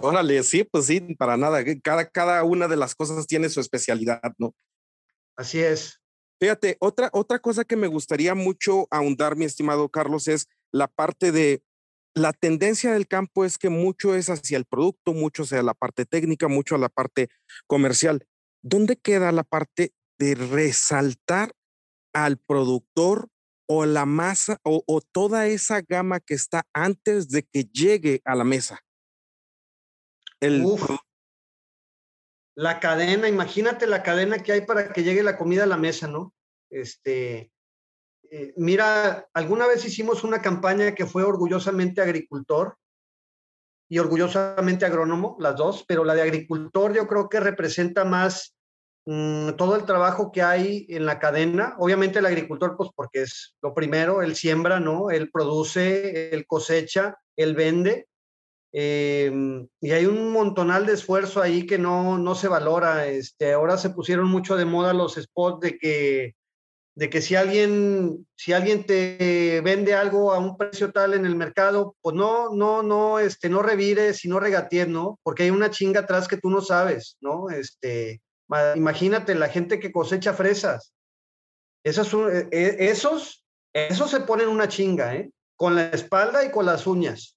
Órale, 0.00 0.42
sí, 0.42 0.64
pues 0.64 0.86
sí, 0.86 1.00
para 1.18 1.36
nada. 1.36 1.62
Cada, 1.82 2.08
cada 2.08 2.42
una 2.44 2.66
de 2.66 2.76
las 2.76 2.94
cosas 2.94 3.26
tiene 3.26 3.50
su 3.50 3.60
especialidad, 3.60 4.22
¿no? 4.38 4.54
Así 5.36 5.60
es. 5.60 6.00
Fíjate, 6.40 6.78
otra, 6.80 7.10
otra 7.12 7.38
cosa 7.38 7.64
que 7.64 7.76
me 7.76 7.86
gustaría 7.86 8.34
mucho 8.34 8.86
ahondar, 8.90 9.36
mi 9.36 9.44
estimado 9.44 9.90
Carlos, 9.90 10.28
es 10.28 10.48
la 10.72 10.88
parte 10.88 11.30
de 11.30 11.62
la 12.14 12.32
tendencia 12.32 12.94
del 12.94 13.06
campo 13.06 13.44
es 13.44 13.58
que 13.58 13.68
mucho 13.68 14.14
es 14.14 14.30
hacia 14.30 14.56
el 14.56 14.64
producto, 14.64 15.12
mucho 15.12 15.42
hacia 15.42 15.62
la 15.62 15.74
parte 15.74 16.06
técnica, 16.06 16.48
mucho 16.48 16.74
a 16.74 16.78
la 16.78 16.88
parte 16.88 17.28
comercial. 17.66 18.26
¿Dónde 18.64 18.96
queda 18.96 19.30
la 19.30 19.44
parte 19.44 19.92
de 20.18 20.34
resaltar 20.34 21.52
al 22.12 22.38
productor 22.38 23.28
o 23.68 23.86
la 23.86 24.06
masa 24.06 24.58
o, 24.62 25.00
toda 25.12 25.46
esa 25.46 25.82
gama 25.82 26.20
que 26.20 26.34
está 26.34 26.66
antes 26.72 27.28
de 27.28 27.44
que 27.44 27.64
llegue 27.64 28.20
a 28.24 28.34
la 28.34 28.44
mesa? 28.44 28.80
El 30.40 30.64
la 32.56 32.78
cadena, 32.78 33.28
imagínate 33.28 33.86
la 33.86 34.04
cadena 34.04 34.38
que 34.38 34.52
hay 34.52 34.60
para 34.60 34.92
que 34.92 35.02
llegue 35.02 35.24
la 35.24 35.36
comida 35.36 35.64
a 35.64 35.66
la 35.66 35.76
mesa, 35.76 36.06
¿no? 36.06 36.32
Este, 36.70 37.50
eh, 38.30 38.54
mira, 38.56 39.28
alguna 39.34 39.66
vez 39.66 39.84
hicimos 39.84 40.22
una 40.22 40.40
campaña 40.40 40.94
que 40.94 41.06
fue 41.06 41.24
orgullosamente 41.24 42.00
agricultor 42.00 42.78
y 43.88 43.98
orgullosamente 43.98 44.86
agrónomo, 44.86 45.36
las 45.40 45.56
dos, 45.56 45.84
pero 45.86 46.04
la 46.04 46.14
de 46.14 46.22
agricultor 46.22 46.94
yo 46.94 47.08
creo 47.08 47.28
que 47.28 47.40
representa 47.40 48.04
más 48.04 48.53
mm, 49.06 49.50
todo 49.52 49.76
el 49.76 49.84
trabajo 49.84 50.32
que 50.32 50.42
hay 50.42 50.86
en 50.88 51.06
la 51.06 51.18
cadena. 51.18 51.74
Obviamente 51.78 52.18
el 52.18 52.26
agricultor, 52.26 52.76
pues 52.76 52.90
porque 52.94 53.22
es 53.22 53.54
lo 53.62 53.74
primero, 53.74 54.22
él 54.22 54.36
siembra, 54.36 54.80
¿no? 54.80 55.10
Él 55.10 55.30
produce, 55.30 56.34
él 56.34 56.46
cosecha, 56.46 57.16
él 57.36 57.54
vende. 57.54 58.06
Em, 58.72 59.68
y 59.80 59.92
hay 59.92 60.06
un 60.06 60.32
montonal 60.32 60.86
de 60.86 60.94
esfuerzo 60.94 61.40
ahí 61.40 61.66
que 61.66 61.78
no, 61.78 62.18
no 62.18 62.34
se 62.34 62.48
valora. 62.48 63.06
Este, 63.06 63.52
ahora 63.52 63.78
se 63.78 63.90
pusieron 63.90 64.28
mucho 64.28 64.56
de 64.56 64.64
moda 64.64 64.92
los 64.92 65.14
spots 65.14 65.60
de 65.60 65.78
que 65.78 66.34
de 66.96 67.10
que 67.10 67.20
si 67.20 67.34
alguien, 67.34 68.26
si 68.36 68.52
alguien 68.52 68.84
te 68.84 69.60
vende 69.64 69.94
algo 69.94 70.32
a 70.32 70.38
un 70.38 70.56
precio 70.56 70.92
tal 70.92 71.14
en 71.14 71.26
el 71.26 71.34
mercado, 71.34 71.96
pues 72.00 72.14
no, 72.14 72.54
no, 72.54 72.82
no, 72.82 73.18
este, 73.18 73.48
no 73.48 73.62
revires 73.62 74.24
y 74.24 74.28
no 74.28 74.38
regatees, 74.38 74.88
¿no? 74.88 75.18
Porque 75.22 75.44
hay 75.44 75.50
una 75.50 75.70
chinga 75.70 76.00
atrás 76.00 76.28
que 76.28 76.36
tú 76.36 76.50
no 76.50 76.60
sabes, 76.60 77.16
¿no? 77.20 77.50
Este, 77.50 78.20
imagínate 78.74 79.34
la 79.34 79.48
gente 79.48 79.80
que 79.80 79.92
cosecha 79.92 80.34
fresas. 80.34 80.94
Esos, 81.84 82.12
e, 82.32 82.48
e, 82.50 82.90
esos, 82.90 83.44
esos 83.72 84.10
se 84.10 84.20
ponen 84.20 84.48
una 84.48 84.68
chinga, 84.68 85.14
¿eh? 85.14 85.30
Con 85.56 85.74
la 85.74 85.88
espalda 85.88 86.44
y 86.44 86.50
con 86.50 86.66
las 86.66 86.86
uñas. 86.86 87.36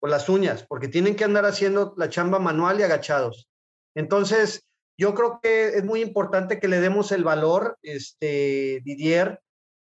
Con 0.00 0.10
las 0.10 0.28
uñas, 0.28 0.64
porque 0.66 0.88
tienen 0.88 1.16
que 1.16 1.24
andar 1.24 1.46
haciendo 1.46 1.94
la 1.96 2.08
chamba 2.08 2.38
manual 2.38 2.80
y 2.80 2.82
agachados. 2.82 3.48
Entonces, 3.94 4.66
yo 4.98 5.14
creo 5.14 5.40
que 5.42 5.68
es 5.68 5.84
muy 5.84 6.02
importante 6.02 6.58
que 6.58 6.68
le 6.68 6.80
demos 6.80 7.12
el 7.12 7.24
valor, 7.24 7.78
este, 7.82 8.80
Didier, 8.84 9.40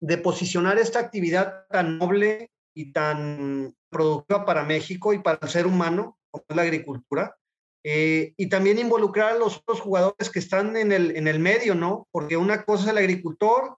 de 0.01 0.19
posicionar 0.19 0.79
esta 0.79 0.99
actividad 0.99 1.67
tan 1.69 1.99
noble 1.99 2.51
y 2.75 2.93
tan 2.93 3.77
productiva 3.91 4.45
para 4.45 4.65
México 4.65 5.13
y 5.13 5.19
para 5.19 5.39
el 5.43 5.49
ser 5.49 5.67
humano, 5.67 6.19
como 6.31 6.45
es 6.49 6.57
la 6.57 6.63
agricultura, 6.63 7.37
eh, 7.85 8.35
y 8.37 8.49
también 8.49 8.79
involucrar 8.79 9.33
a 9.33 9.39
los 9.39 9.59
otros 9.59 9.81
jugadores 9.81 10.31
que 10.31 10.39
están 10.39 10.77
en 10.77 10.93
el, 10.93 11.17
en 11.17 11.27
el 11.27 11.41
medio, 11.41 11.75
¿no? 11.75 12.07
Porque 12.13 12.37
una 12.37 12.65
cosa 12.65 12.85
es 12.85 12.91
el 12.91 12.99
agricultor, 12.99 13.77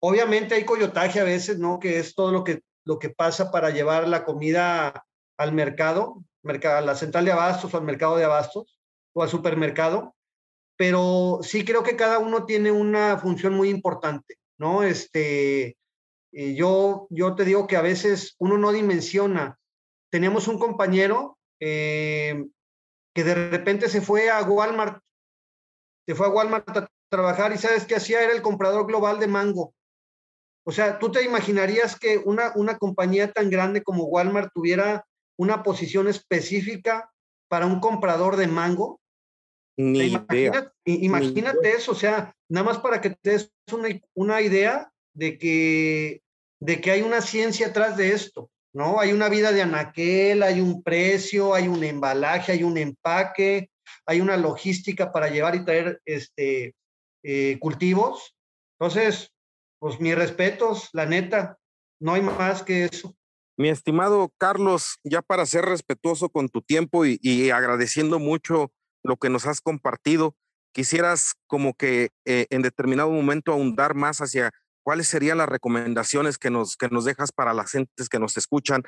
obviamente 0.00 0.54
hay 0.54 0.64
coyotaje 0.64 1.20
a 1.20 1.24
veces, 1.24 1.58
¿no? 1.58 1.78
Que 1.78 1.98
es 1.98 2.14
todo 2.14 2.32
lo 2.32 2.44
que, 2.44 2.62
lo 2.84 2.98
que 2.98 3.10
pasa 3.10 3.50
para 3.50 3.70
llevar 3.70 4.08
la 4.08 4.24
comida 4.24 5.06
al 5.38 5.52
mercado, 5.52 6.24
a 6.44 6.80
la 6.80 6.94
central 6.94 7.24
de 7.24 7.32
abastos 7.32 7.72
o 7.72 7.76
al 7.76 7.84
mercado 7.84 8.16
de 8.16 8.24
abastos 8.24 8.78
o 9.14 9.22
al 9.22 9.28
supermercado, 9.28 10.14
pero 10.76 11.38
sí 11.42 11.64
creo 11.64 11.82
que 11.82 11.96
cada 11.96 12.18
uno 12.18 12.44
tiene 12.44 12.72
una 12.72 13.16
función 13.18 13.54
muy 13.54 13.70
importante, 13.70 14.38
¿no? 14.58 14.82
Este, 14.82 15.76
eh, 16.32 16.54
yo, 16.54 17.06
yo 17.10 17.36
te 17.36 17.44
digo 17.44 17.66
que 17.66 17.76
a 17.76 17.82
veces 17.82 18.34
uno 18.38 18.58
no 18.58 18.72
dimensiona. 18.72 19.58
Teníamos 20.10 20.48
un 20.48 20.58
compañero 20.58 21.38
eh, 21.60 22.44
que 23.14 23.24
de 23.24 23.50
repente 23.50 23.88
se 23.88 24.00
fue 24.00 24.28
a 24.30 24.42
Walmart, 24.42 25.00
se 26.06 26.14
fue 26.14 26.26
a 26.26 26.30
Walmart 26.30 26.68
a 26.76 26.88
trabajar 27.10 27.52
y 27.52 27.58
sabes 27.58 27.86
qué 27.86 27.96
hacía, 27.96 28.22
era 28.22 28.32
el 28.32 28.42
comprador 28.42 28.86
global 28.86 29.20
de 29.20 29.28
mango. 29.28 29.72
O 30.66 30.72
sea, 30.72 30.98
tú 30.98 31.12
te 31.12 31.22
imaginarías 31.22 31.98
que 31.98 32.18
una, 32.18 32.52
una 32.56 32.78
compañía 32.78 33.32
tan 33.32 33.50
grande 33.50 33.82
como 33.82 34.04
Walmart 34.04 34.50
tuviera 34.52 35.06
una 35.38 35.62
posición 35.62 36.08
específica 36.08 37.10
para 37.48 37.66
un 37.66 37.80
comprador 37.80 38.36
de 38.36 38.48
mango? 38.48 39.00
Ni 39.76 40.06
imagínate, 40.06 40.72
imagínate 40.84 41.72
eso, 41.72 41.92
o 41.92 41.96
sea, 41.96 42.34
nada 42.48 42.64
más 42.64 42.78
para 42.78 43.00
que 43.00 43.10
te 43.10 43.30
des 43.30 43.52
una, 43.72 43.88
una 44.14 44.40
idea 44.40 44.90
de 45.14 45.36
que, 45.36 46.22
de 46.60 46.80
que 46.80 46.90
hay 46.92 47.02
una 47.02 47.20
ciencia 47.20 47.68
atrás 47.68 47.96
de 47.96 48.12
esto, 48.12 48.50
¿no? 48.74 49.00
Hay 49.00 49.12
una 49.12 49.28
vida 49.28 49.52
de 49.52 49.62
anaquel, 49.62 50.42
hay 50.42 50.60
un 50.60 50.82
precio, 50.82 51.54
hay 51.54 51.68
un 51.68 51.82
embalaje, 51.84 52.52
hay 52.52 52.64
un 52.64 52.76
empaque, 52.76 53.70
hay 54.04 54.20
una 54.20 54.36
logística 54.36 55.12
para 55.12 55.28
llevar 55.28 55.54
y 55.54 55.64
traer 55.64 56.02
este, 56.04 56.74
eh, 57.22 57.58
cultivos. 57.60 58.36
Entonces, 58.78 59.32
pues 59.78 60.00
mis 60.00 60.16
respetos, 60.16 60.90
la 60.92 61.06
neta, 61.06 61.56
no 62.00 62.14
hay 62.14 62.22
más 62.22 62.62
que 62.62 62.84
eso. 62.84 63.14
Mi 63.56 63.68
estimado 63.68 64.32
Carlos, 64.38 64.98
ya 65.04 65.22
para 65.22 65.46
ser 65.46 65.64
respetuoso 65.64 66.28
con 66.28 66.48
tu 66.48 66.60
tiempo 66.60 67.04
y, 67.06 67.50
agradeciendo 67.50 68.18
mucho 68.18 68.72
lo 69.04 69.16
que 69.16 69.30
nos 69.30 69.46
has 69.46 69.60
compartido, 69.60 70.34
quisieras 70.72 71.34
como 71.46 71.74
que 71.74 72.10
eh, 72.24 72.46
en 72.50 72.62
determinado 72.62 73.10
momento 73.10 73.52
ahondar 73.52 73.94
más 73.94 74.18
hacia 74.18 74.50
cuáles 74.84 75.08
serían 75.08 75.38
las 75.38 75.48
recomendaciones 75.48 76.38
que 76.38 76.50
nos, 76.50 76.76
que 76.76 76.88
nos 76.88 77.04
dejas 77.04 77.32
para 77.32 77.52
las 77.52 77.72
gentes 77.72 78.08
que 78.08 78.20
nos 78.20 78.36
escuchan, 78.36 78.84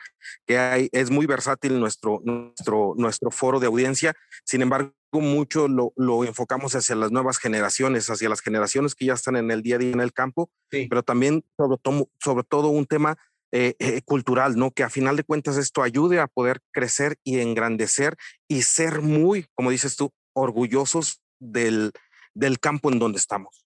que 0.46 0.58
hay, 0.58 0.88
es 0.92 1.10
muy 1.10 1.26
versátil 1.26 1.80
nuestro, 1.80 2.20
nuestro, 2.24 2.94
nuestro 2.96 3.30
foro 3.32 3.58
de 3.58 3.66
audiencia, 3.66 4.14
sin 4.44 4.62
embargo, 4.62 4.92
mucho 5.12 5.66
lo, 5.66 5.94
lo, 5.96 6.24
enfocamos 6.24 6.74
hacia 6.74 6.94
las 6.94 7.10
nuevas 7.10 7.38
generaciones, 7.38 8.10
hacia 8.10 8.28
las 8.28 8.42
generaciones 8.42 8.94
que 8.94 9.06
ya 9.06 9.14
están 9.14 9.36
en 9.36 9.50
el 9.50 9.62
día 9.62 9.76
a 9.76 9.78
día 9.78 9.92
en 9.92 10.00
el 10.00 10.12
campo, 10.12 10.50
pero 10.68 11.02
también 11.02 11.42
sobre, 11.56 11.78
todo, 11.78 12.10
sobre 12.22 12.44
todo 12.44 12.68
un 12.68 12.84
tema 12.84 13.16
eh, 13.52 13.74
eh, 13.78 14.02
cultural, 14.02 14.56
¿no? 14.56 14.72
Que 14.72 14.82
a 14.82 14.90
final 14.90 15.16
de 15.16 15.24
cuentas 15.24 15.56
esto 15.56 15.82
ayude 15.82 16.20
a 16.20 16.26
poder 16.26 16.60
crecer 16.72 17.16
y 17.24 17.40
engrandecer 17.40 18.16
y 18.46 18.62
ser 18.62 19.00
muy, 19.00 19.46
como 19.54 19.70
dices 19.70 19.96
tú, 19.96 20.12
orgullosos 20.34 21.22
del, 21.38 21.92
del 22.34 22.60
campo 22.60 22.92
en 22.92 22.98
donde 22.98 23.18
estamos. 23.18 23.64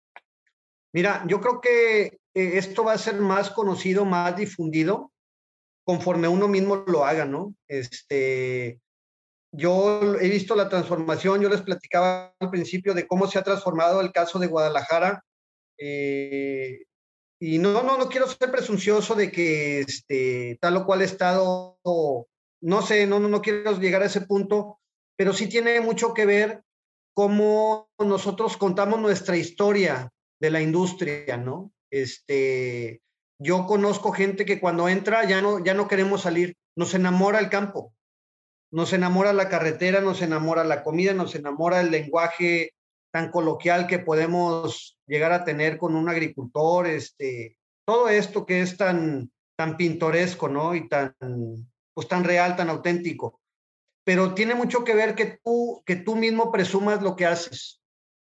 Mira, 0.93 1.25
yo 1.27 1.41
creo 1.41 1.61
que 1.61 2.20
eh, 2.35 2.53
esto 2.55 2.85
va 2.85 2.93
a 2.93 2.99
ser 2.99 3.17
más 3.17 3.51
conocido, 3.51 4.05
más 4.05 4.37
difundido, 4.37 5.13
conforme 5.85 6.29
uno 6.29 6.49
mismo 6.49 6.77
lo 6.87 7.05
haga, 7.05 7.25
¿no? 7.25 7.55
Este, 7.69 8.81
yo 9.53 10.15
he 10.21 10.29
visto 10.29 10.55
la 10.55 10.69
transformación, 10.69 11.41
yo 11.41 11.49
les 11.49 11.63
platicaba 11.63 12.35
al 12.39 12.51
principio 12.51 12.95
de 12.95 13.07
cómo 13.07 13.27
se 13.27 13.39
ha 13.39 13.43
transformado 13.43 14.01
el 14.01 14.13
caso 14.13 14.39
de 14.39 14.47
Guadalajara. 14.47 15.25
Eh, 15.79 16.85
y 17.43 17.59
no, 17.59 17.83
no, 17.83 17.97
no 17.97 18.09
quiero 18.09 18.29
ser 18.29 18.51
presuncioso 18.51 19.15
de 19.15 19.33
que 19.33 19.81
este, 19.81 20.59
tal 20.61 20.77
o 20.77 20.87
cual 20.87 21.03
estado, 21.03 21.79
no 22.63 22.83
sé, 22.83 23.07
no, 23.07 23.19
no, 23.19 23.29
no 23.29 23.41
quiero 23.41 23.79
llegar 23.81 24.03
a 24.03 24.07
ese 24.07 24.21
punto, 24.21 24.79
pero 25.17 25.33
sí 25.33 25.49
tiene 25.49 25.81
mucho 25.81 26.15
que 26.15 26.27
ver 26.27 26.63
cómo 27.15 27.91
nosotros 27.99 28.57
contamos 28.57 29.01
nuestra 29.01 29.37
historia 29.37 30.13
de 30.41 30.51
la 30.51 30.61
industria, 30.61 31.37
¿no? 31.37 31.73
Este, 31.91 33.01
yo 33.39 33.67
conozco 33.67 34.13
gente 34.13 34.45
que 34.45 34.61
cuando 34.61 34.89
entra 34.89 35.25
ya 35.25 35.41
no, 35.43 35.65
ya 35.65 35.75
no 35.75 35.89
queremos 35.89 36.23
salir, 36.23 36.57
nos 36.77 36.95
enamora 36.95 37.39
el 37.39 37.49
campo, 37.49 37.95
nos 38.71 38.93
enamora 38.93 39.33
la 39.33 39.49
carretera, 39.49 40.01
nos 40.01 40.23
enamora 40.23 40.65
la 40.65 40.83
comida, 40.83 41.15
nos 41.15 41.35
enamora 41.35 41.81
el 41.81 41.91
lenguaje 41.91 42.75
tan 43.13 43.31
coloquial 43.31 43.87
que 43.87 43.99
podemos 43.99 44.99
llegar 45.07 45.33
a 45.33 45.45
tener 45.45 45.79
con 45.79 45.97
un 45.97 46.09
agricultor, 46.09 46.87
este, 46.87 47.59
todo 47.85 48.09
esto 48.09 48.47
que 48.47 48.61
es 48.61 48.77
tan, 48.77 49.33
tan 49.57 49.77
pintoresco, 49.77 50.49
¿no? 50.49 50.75
Y 50.75 50.89
tan, 50.89 51.15
pues 51.93 52.07
tan 52.07 52.25
real, 52.25 52.57
tan 52.57 52.71
auténtico. 52.71 53.41
Pero 54.05 54.35
tiene 54.35 54.55
mucho 54.55 54.85
que 54.85 54.95
ver 54.95 55.15
que 55.15 55.39
tú, 55.43 55.83
que 55.85 55.97
tú 55.97 56.15
mismo 56.15 56.53
presumas 56.53 57.03
lo 57.03 57.17
que 57.17 57.27
haces. 57.27 57.80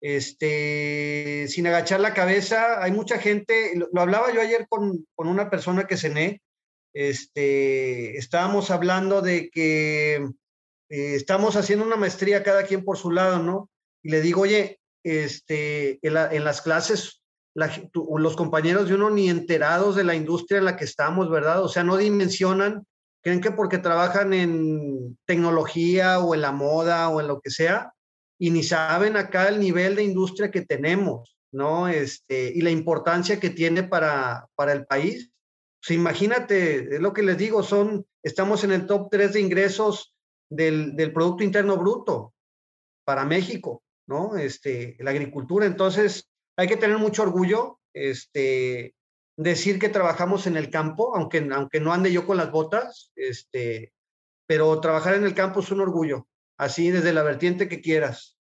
Este, 0.01 1.47
sin 1.49 1.67
agachar 1.67 2.01
la 2.01 2.15
cabeza, 2.15 2.83
hay 2.83 2.93
mucha 2.93 3.19
gente, 3.19 3.73
lo, 3.75 4.01
hablaba 4.01 4.33
yo 4.33 4.41
ayer 4.41 4.67
con, 4.69 5.07
con 5.15 5.29
una 5.29 5.49
persona 5.51 5.87
que 5.87 5.97
cené, 5.97 6.43
este, 6.97 8.17
estábamos 8.17 8.71
hablando 8.71 9.21
de 9.21 9.51
que 9.51 10.15
eh, 10.89 11.15
estamos 11.15 11.57
haciendo 11.57 11.85
una 11.85 11.97
maestría 11.97 12.43
cada 12.43 12.65
quien 12.65 12.85
por 12.85 12.97
su 12.97 13.11
lado, 13.11 13.43
¿no? 13.43 13.71
Y 14.03 14.11
le 14.11 14.23
digo, 14.23 14.43
oye, 14.43 14.81
este, 15.05 15.99
en, 16.01 16.45
las 16.45 16.63
clases, 16.63 17.23
los 17.55 18.37
compañeros 18.37 18.89
de 18.89 18.95
uno 18.95 19.11
ni 19.11 19.29
enterados 19.29 19.95
de 19.95 20.05
la 20.05 20.15
industria 20.15 20.59
en 20.59 20.65
la 20.65 20.77
que 20.77 20.85
estamos, 20.85 21.31
¿verdad? 21.31 21.63
O 21.63 21.69
sea, 21.69 21.85
no 21.85 21.97
dimensionan, 21.97 22.87
creen 23.23 23.41
que 23.41 23.51
porque 23.51 23.79
trabajan 23.79 24.33
en 24.33 25.19
tecnología 25.27 26.21
o 26.21 26.35
en 26.35 26.41
la 26.41 26.53
moda 26.53 27.09
o 27.09 27.21
en 27.21 27.29
lo 27.29 27.41
que 27.41 27.51
sea, 27.51 27.93
y 28.39 28.51
ni 28.51 28.63
saben 28.63 29.17
acá 29.17 29.49
el 29.49 29.61
nivel 29.61 29.97
de 29.97 30.05
industria 30.05 30.51
que 30.51 30.63
tenemos, 30.63 31.37
¿no? 31.53 31.89
Este, 31.89 32.53
y 32.55 32.61
la 32.61 32.71
importancia 32.71 33.41
que 33.41 33.51
tiene 33.51 33.83
para, 33.83 34.47
para 34.55 34.73
el 34.73 34.87
país. 34.87 35.31
Pues 35.81 35.97
imagínate, 35.97 36.97
es 36.97 37.01
lo 37.01 37.13
que 37.13 37.23
les 37.23 37.39
digo, 37.39 37.63
son, 37.63 38.07
estamos 38.23 38.65
en 38.65 38.73
el 38.73 38.87
top 38.87 39.09
3 39.11 39.33
de 39.35 39.41
ingresos 39.41 40.15
del, 40.51 40.97
del 40.97 41.13
Producto 41.13 41.45
Interno 41.45 41.77
Bruto 41.77 42.35
para 43.05 43.25
México, 43.25 43.83
¿no? 44.07 44.37
Este, 44.37 44.97
la 44.99 45.11
agricultura. 45.11 45.67
Entonces, 45.67 46.29
hay 46.57 46.67
que 46.67 46.77
tener 46.77 46.99
mucho 46.99 47.23
orgullo, 47.23 47.79
este, 47.95 48.95
decir 49.37 49.79
que 49.79 49.89
trabajamos 49.89 50.47
en 50.47 50.57
el 50.57 50.71
campo, 50.71 51.15
aunque, 51.15 51.49
aunque 51.53 51.81
no 51.81 51.93
ande 51.93 52.13
yo 52.13 52.27
con 52.27 52.37
las 52.37 52.51
botas, 52.51 53.13
este, 53.15 53.93
pero 54.47 54.81
trabajar 54.81 55.15
en 55.15 55.25
el 55.25 55.35
campo 55.35 55.61
es 55.61 55.71
un 55.71 55.81
orgullo, 55.81 56.27
así 56.57 56.91
desde 56.91 57.13
la 57.13 57.23
vertiente 57.23 57.69
que 57.69 57.81
quieras. 57.81 58.39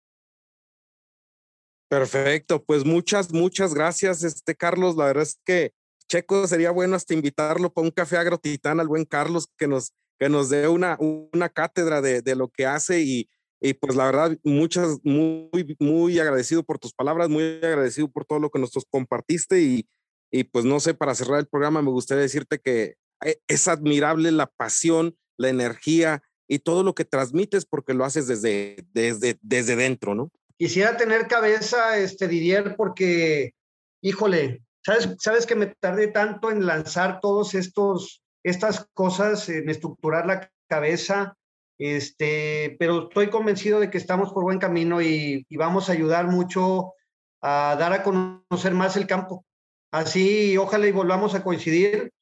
Perfecto, 1.88 2.62
pues 2.64 2.84
muchas, 2.84 3.32
muchas 3.32 3.74
gracias, 3.74 4.22
este 4.22 4.54
Carlos. 4.54 4.96
La 4.96 5.06
verdad 5.06 5.22
es 5.22 5.40
que 5.44 5.72
Checo, 6.06 6.46
sería 6.46 6.70
bueno 6.70 6.96
hasta 6.96 7.14
invitarlo 7.14 7.72
para 7.72 7.86
un 7.86 7.90
café 7.90 8.18
agrotitán 8.18 8.80
al 8.80 8.88
buen 8.88 9.04
Carlos 9.04 9.48
que 9.56 9.68
nos, 9.68 9.94
que 10.18 10.28
nos 10.28 10.50
dé 10.50 10.68
una, 10.68 10.98
una 11.00 11.48
cátedra 11.48 12.00
de, 12.02 12.20
de 12.22 12.34
lo 12.34 12.48
que 12.48 12.66
hace 12.66 13.00
y, 13.00 13.28
y 13.60 13.74
pues 13.74 13.96
la 13.96 14.06
verdad, 14.06 14.38
muchas, 14.44 14.98
muy, 15.02 15.76
muy 15.78 16.18
agradecido 16.18 16.62
por 16.62 16.78
tus 16.78 16.92
palabras, 16.92 17.28
muy 17.28 17.42
agradecido 17.62 18.08
por 18.10 18.24
todo 18.24 18.38
lo 18.38 18.50
que 18.50 18.58
nos 18.58 18.70
compartiste 18.90 19.60
y, 19.60 19.88
y 20.30 20.44
pues 20.44 20.64
no 20.64 20.80
sé, 20.80 20.94
para 20.94 21.14
cerrar 21.14 21.40
el 21.40 21.48
programa 21.48 21.82
me 21.82 21.90
gustaría 21.90 22.22
decirte 22.22 22.58
que 22.58 22.96
e, 23.24 23.40
es 23.48 23.66
admirable 23.66 24.30
la 24.30 24.46
pasión, 24.46 25.16
la 25.38 25.48
energía 25.48 26.22
y 26.48 26.60
todo 26.60 26.82
lo 26.82 26.94
que 26.94 27.04
transmites 27.04 27.66
porque 27.66 27.94
lo 27.94 28.04
haces 28.04 28.26
desde, 28.26 28.84
desde, 28.92 29.38
desde 29.42 29.76
dentro, 29.76 30.14
¿no? 30.14 30.30
Quisiera 30.56 30.96
tener 30.96 31.28
cabeza, 31.28 31.98
este 31.98 32.26
Didier, 32.26 32.74
porque, 32.76 33.52
híjole, 34.00 34.62
¿Sabes, 34.88 35.16
sabes 35.18 35.46
que 35.46 35.54
me 35.54 35.66
tardé 35.66 36.08
tanto 36.08 36.50
en 36.50 36.64
lanzar 36.64 37.20
todos 37.20 37.54
estos, 37.54 38.22
estas 38.42 38.88
cosas, 38.94 39.48
en 39.48 39.68
estructurar 39.68 40.26
la 40.26 40.50
cabeza, 40.66 41.36
este, 41.78 42.76
pero 42.78 43.08
estoy 43.08 43.28
convencido 43.28 43.80
de 43.80 43.90
que 43.90 43.98
estamos 43.98 44.32
por 44.32 44.44
buen 44.44 44.58
camino 44.58 45.02
y, 45.02 45.46
vamos 45.50 45.88
a 45.88 45.92
ayudar 45.92 46.28
mucho 46.28 46.94
a 47.40 47.76
dar 47.78 47.92
a 47.92 48.02
conocer 48.02 48.72
más 48.72 48.96
el 48.96 49.06
campo. 49.06 49.44
Así, 49.92 50.56
ojalá 50.56 50.86
y 50.86 50.92
volvamos 50.92 51.34
a 51.34 51.44
coincidir. 51.44 52.12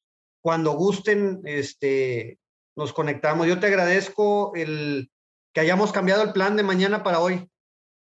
Cuando 0.41 0.73
gusten, 0.73 1.41
este, 1.45 2.37
nos 2.77 2.93
conectamos. 2.93 3.47
Yo 3.47 3.59
te 3.59 3.67
agradezco 3.67 4.53
el 4.55 5.09
que 5.53 5.59
hayamos 5.59 5.91
cambiado 5.91 6.23
el 6.23 6.31
plan 6.31 6.55
de 6.55 6.63
mañana 6.63 7.03
para 7.03 7.19
hoy, 7.19 7.49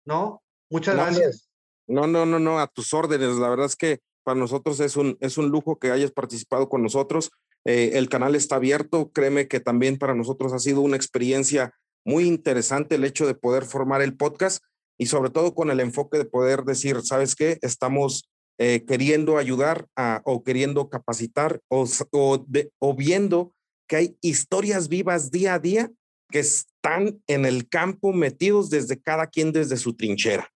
¿no? 0.06 0.42
Muchas 0.70 0.94
gracias. 0.94 1.50
No, 1.88 2.06
no, 2.06 2.24
no, 2.24 2.38
no, 2.38 2.60
a 2.60 2.68
tus 2.68 2.94
órdenes. 2.94 3.36
La 3.36 3.50
verdad 3.50 3.66
es 3.66 3.76
que 3.76 3.98
para 4.22 4.38
nosotros 4.38 4.78
es 4.78 4.96
un, 4.96 5.18
es 5.20 5.36
un 5.36 5.48
lujo 5.48 5.78
que 5.78 5.90
hayas 5.90 6.12
participado 6.12 6.68
con 6.68 6.80
nosotros. 6.80 7.30
Eh, 7.64 7.90
el 7.94 8.08
canal 8.08 8.36
está 8.36 8.56
abierto. 8.56 9.10
Créeme 9.10 9.48
que 9.48 9.58
también 9.58 9.98
para 9.98 10.14
nosotros 10.14 10.52
ha 10.52 10.60
sido 10.60 10.80
una 10.80 10.96
experiencia 10.96 11.74
muy 12.04 12.24
interesante 12.24 12.94
el 12.94 13.04
hecho 13.04 13.26
de 13.26 13.34
poder 13.34 13.64
formar 13.64 14.00
el 14.00 14.16
podcast 14.16 14.62
y 14.96 15.06
sobre 15.06 15.30
todo 15.30 15.54
con 15.54 15.70
el 15.70 15.80
enfoque 15.80 16.18
de 16.18 16.24
poder 16.24 16.62
decir, 16.62 17.02
¿sabes 17.02 17.34
qué? 17.34 17.58
Estamos 17.62 18.30
eh, 18.58 18.84
queriendo 18.86 19.38
ayudar 19.38 19.88
a, 19.96 20.22
o 20.24 20.44
queriendo 20.44 20.88
capacitar 20.88 21.60
o, 21.68 21.84
o, 22.12 22.46
o 22.78 22.94
viendo 22.94 23.54
que 23.92 23.96
hay 23.96 24.16
historias 24.22 24.88
vivas 24.88 25.30
día 25.30 25.52
a 25.52 25.58
día 25.58 25.90
que 26.30 26.38
están 26.38 27.22
en 27.26 27.44
el 27.44 27.68
campo 27.68 28.14
metidos 28.14 28.70
desde 28.70 28.98
cada 28.98 29.26
quien 29.26 29.52
desde 29.52 29.76
su 29.76 29.94
trinchera. 29.94 30.50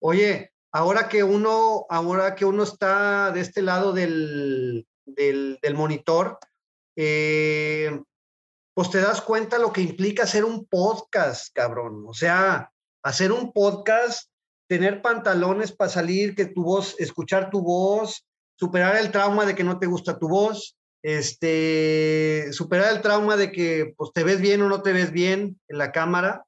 Oye, 0.00 0.50
ahora 0.72 1.08
que 1.08 1.22
uno, 1.22 1.86
ahora 1.88 2.34
que 2.34 2.44
uno 2.44 2.64
está 2.64 3.30
de 3.30 3.42
este 3.42 3.62
lado 3.62 3.92
del, 3.92 4.88
del, 5.06 5.74
monitor, 5.76 6.40
eh, 6.96 8.02
pues 8.74 8.90
te 8.90 8.98
das 9.02 9.20
cuenta 9.20 9.60
lo 9.60 9.72
que 9.72 9.82
implica 9.82 10.24
hacer 10.24 10.44
un 10.44 10.66
podcast, 10.66 11.54
cabrón. 11.54 12.06
O 12.08 12.12
sea, 12.12 12.72
hacer 13.04 13.30
un 13.30 13.52
podcast, 13.52 14.32
tener 14.68 15.00
pantalones 15.00 15.70
para 15.70 15.92
salir, 15.92 16.34
que 16.34 16.46
tu 16.46 16.64
voz, 16.64 16.96
escuchar 16.98 17.50
tu 17.50 17.62
voz, 17.62 18.26
superar 18.56 18.96
el 18.96 19.12
trauma 19.12 19.46
de 19.46 19.54
que 19.54 19.62
no 19.62 19.78
te 19.78 19.86
gusta 19.86 20.18
tu 20.18 20.28
voz, 20.28 20.76
este, 21.02 22.48
superar 22.52 22.94
el 22.94 23.02
trauma 23.02 23.36
de 23.36 23.52
que 23.52 23.94
pues, 23.96 24.10
te 24.12 24.24
ves 24.24 24.40
bien 24.40 24.62
o 24.62 24.68
no 24.68 24.82
te 24.82 24.92
ves 24.92 25.12
bien 25.12 25.60
en 25.68 25.78
la 25.78 25.92
cámara, 25.92 26.44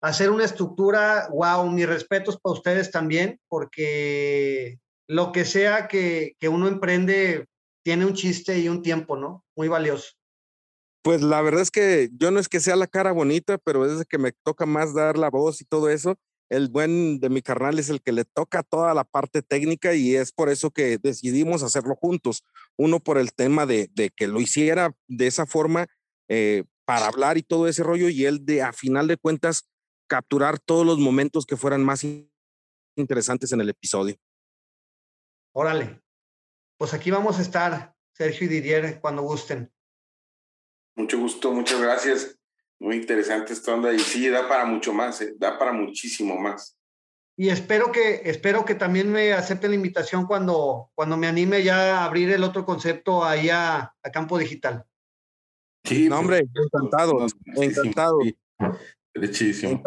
hacer 0.00 0.30
una 0.30 0.44
estructura, 0.44 1.28
wow, 1.30 1.68
mis 1.70 1.88
respetos 1.88 2.38
para 2.40 2.54
ustedes 2.54 2.90
también, 2.90 3.40
porque 3.48 4.78
lo 5.08 5.32
que 5.32 5.44
sea 5.44 5.88
que, 5.88 6.34
que 6.38 6.48
uno 6.48 6.68
emprende 6.68 7.46
tiene 7.82 8.04
un 8.04 8.14
chiste 8.14 8.58
y 8.58 8.68
un 8.68 8.82
tiempo, 8.82 9.16
¿no? 9.16 9.44
Muy 9.56 9.68
valioso. 9.68 10.12
Pues 11.02 11.22
la 11.22 11.40
verdad 11.40 11.62
es 11.62 11.70
que 11.70 12.10
yo 12.12 12.30
no 12.30 12.38
es 12.38 12.48
que 12.48 12.60
sea 12.60 12.76
la 12.76 12.86
cara 12.86 13.12
bonita, 13.12 13.56
pero 13.58 13.86
es 13.86 14.04
que 14.06 14.18
me 14.18 14.32
toca 14.44 14.66
más 14.66 14.94
dar 14.94 15.16
la 15.16 15.30
voz 15.30 15.60
y 15.60 15.64
todo 15.64 15.88
eso. 15.88 16.18
El 16.50 16.68
buen 16.68 17.20
de 17.20 17.28
mi 17.28 17.42
carnal 17.42 17.78
es 17.78 17.90
el 17.90 18.00
que 18.00 18.12
le 18.12 18.24
toca 18.24 18.62
toda 18.62 18.94
la 18.94 19.04
parte 19.04 19.42
técnica 19.42 19.94
y 19.94 20.16
es 20.16 20.32
por 20.32 20.48
eso 20.48 20.70
que 20.70 20.98
decidimos 20.98 21.62
hacerlo 21.62 21.94
juntos. 21.94 22.42
Uno 22.76 23.00
por 23.00 23.18
el 23.18 23.32
tema 23.34 23.66
de, 23.66 23.90
de 23.94 24.10
que 24.10 24.26
lo 24.28 24.40
hiciera 24.40 24.94
de 25.08 25.26
esa 25.26 25.46
forma 25.46 25.86
eh, 26.28 26.64
para 26.84 27.06
hablar 27.06 27.36
y 27.36 27.42
todo 27.42 27.68
ese 27.68 27.82
rollo 27.82 28.08
y 28.08 28.24
él 28.24 28.46
de 28.46 28.62
a 28.62 28.72
final 28.72 29.06
de 29.08 29.18
cuentas 29.18 29.68
capturar 30.06 30.58
todos 30.58 30.86
los 30.86 30.98
momentos 30.98 31.44
que 31.44 31.56
fueran 31.56 31.84
más 31.84 32.04
interesantes 32.96 33.52
en 33.52 33.60
el 33.60 33.68
episodio. 33.68 34.16
Órale. 35.52 36.02
Pues 36.78 36.94
aquí 36.94 37.10
vamos 37.10 37.38
a 37.38 37.42
estar, 37.42 37.94
Sergio 38.12 38.46
y 38.46 38.48
Didier, 38.48 39.00
cuando 39.00 39.22
gusten. 39.22 39.72
Mucho 40.96 41.18
gusto, 41.18 41.52
muchas 41.52 41.80
gracias. 41.80 42.37
Muy 42.80 42.96
interesante 42.96 43.52
esta 43.52 43.74
onda 43.74 43.92
y 43.92 43.98
sí, 43.98 44.28
da 44.28 44.48
para 44.48 44.64
mucho 44.64 44.92
más, 44.92 45.20
¿eh? 45.20 45.34
da 45.36 45.58
para 45.58 45.72
muchísimo 45.72 46.38
más. 46.38 46.78
Y 47.36 47.50
espero 47.50 47.92
que, 47.92 48.22
espero 48.24 48.64
que 48.64 48.74
también 48.74 49.12
me 49.12 49.32
acepten 49.32 49.70
la 49.70 49.76
invitación 49.76 50.26
cuando, 50.26 50.90
cuando 50.94 51.16
me 51.16 51.28
anime 51.28 51.62
ya 51.62 51.98
a 51.98 52.04
abrir 52.04 52.30
el 52.30 52.42
otro 52.42 52.64
concepto 52.64 53.24
ahí 53.24 53.48
a, 53.48 53.94
Campo 54.12 54.38
Digital. 54.38 54.84
Sí, 55.84 56.08
no, 56.08 56.18
hombre, 56.18 56.40
encantado, 56.40 57.26
encantado. 57.54 58.18
Derechísimo. 59.14 59.82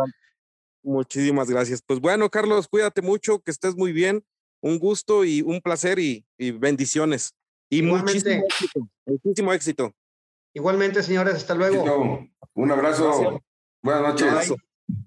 Muchísimas 0.84 1.50
gracias. 1.50 1.82
Pues 1.82 2.00
bueno, 2.00 2.30
Carlos, 2.30 2.68
cuídate 2.68 3.02
mucho, 3.02 3.40
que 3.40 3.52
estés 3.52 3.76
muy 3.76 3.92
bien. 3.92 4.24
Un 4.62 4.80
gusto 4.80 5.26
y 5.26 5.42
un 5.42 5.60
placer 5.60 6.00
y, 6.00 6.26
bendiciones. 6.38 7.34
Y 7.70 7.82
muchísimo 7.82 8.46
éxito, 8.46 8.90
muchísimo 9.06 9.54
éxito. 9.54 9.94
Igualmente, 10.54 11.04
señores, 11.04 11.36
hasta 11.36 11.56
luego. 11.56 12.31
Un 12.54 12.72
abrazo. 12.72 13.42
Buenas 13.82 14.04
noches. 14.04 14.54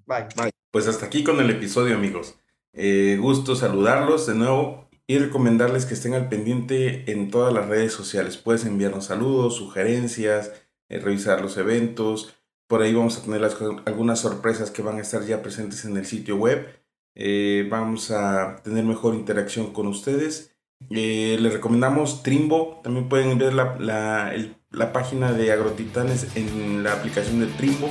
Bye. 0.07 0.27
Bye. 0.37 0.51
Pues 0.71 0.89
hasta 0.89 1.07
aquí 1.07 1.23
con 1.23 1.41
el 1.41 1.51
episodio, 1.51 1.95
amigos. 1.95 2.39
Eh, 2.73 3.19
gusto 3.21 3.55
saludarlos 3.55 4.27
de 4.27 4.35
nuevo 4.35 4.89
y 5.07 5.19
recomendarles 5.19 5.87
que 5.87 5.95
estén 5.95 6.15
al 6.15 6.29
pendiente 6.29 7.11
en 7.13 7.31
todas 7.31 7.53
las 7.53 7.69
redes 7.69 7.93
sociales. 7.93 8.37
Puedes 8.39 8.65
enviarnos 8.65 9.05
saludos, 9.05 9.57
sugerencias, 9.57 10.53
eh, 10.89 10.99
revisar 10.99 11.43
los 11.43 11.57
eventos. 11.59 12.35
Por 12.67 12.83
ahí 12.83 12.95
vamos 12.95 13.19
a 13.19 13.23
tener 13.23 13.43
algunas 13.85 14.21
sorpresas 14.21 14.71
que 14.71 14.83
van 14.83 14.97
a 14.97 15.03
estar 15.03 15.23
ya 15.25 15.43
presentes 15.43 15.85
en 15.85 15.97
el 15.97 16.07
sitio 16.07 16.37
web. 16.37 16.67
Eh, 17.15 17.69
vamos 17.71 18.11
a 18.11 18.57
tener 18.65 18.85
mejor 18.85 19.15
interacción 19.15 19.73
con 19.73 19.87
ustedes. 19.87 20.57
les 20.89 21.53
recomendamos 21.53 22.23
Trimbo. 22.23 22.81
También 22.83 23.09
pueden 23.09 23.39
ver 23.39 23.53
la, 23.53 23.77
la, 23.79 24.35
el 24.35 24.57
la 24.77 24.93
página 24.93 25.33
de 25.33 25.53
Agrotitanes 25.53 26.29
en 26.35 26.83
la 26.83 26.93
aplicación 26.93 27.41
de 27.41 27.47
Trimbo 27.47 27.89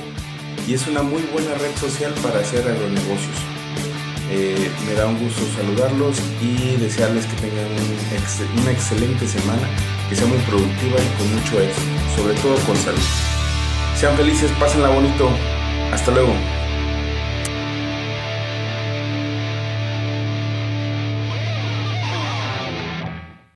y 0.68 0.74
es 0.74 0.86
una 0.86 1.02
muy 1.02 1.22
buena 1.32 1.54
red 1.54 1.74
social 1.76 2.12
para 2.22 2.40
hacer 2.40 2.60
agronegocios. 2.60 3.36
Eh, 4.30 4.70
me 4.86 4.94
da 4.94 5.06
un 5.06 5.18
gusto 5.18 5.42
saludarlos 5.56 6.16
y 6.40 6.76
desearles 6.76 7.26
que 7.26 7.36
tengan 7.36 7.66
una 8.62 8.70
excelente 8.70 9.26
semana, 9.26 9.68
que 10.08 10.16
sea 10.16 10.26
muy 10.26 10.38
productiva 10.38 10.96
y 10.98 11.18
con 11.18 11.34
mucho 11.34 11.60
éxito, 11.60 11.92
sobre 12.16 12.34
todo 12.40 12.54
con 12.66 12.76
salud. 12.76 12.98
Sean 13.96 14.16
felices, 14.16 14.50
pásenla 14.58 14.88
bonito. 14.88 15.28
Hasta 15.92 16.10
luego. 16.10 16.63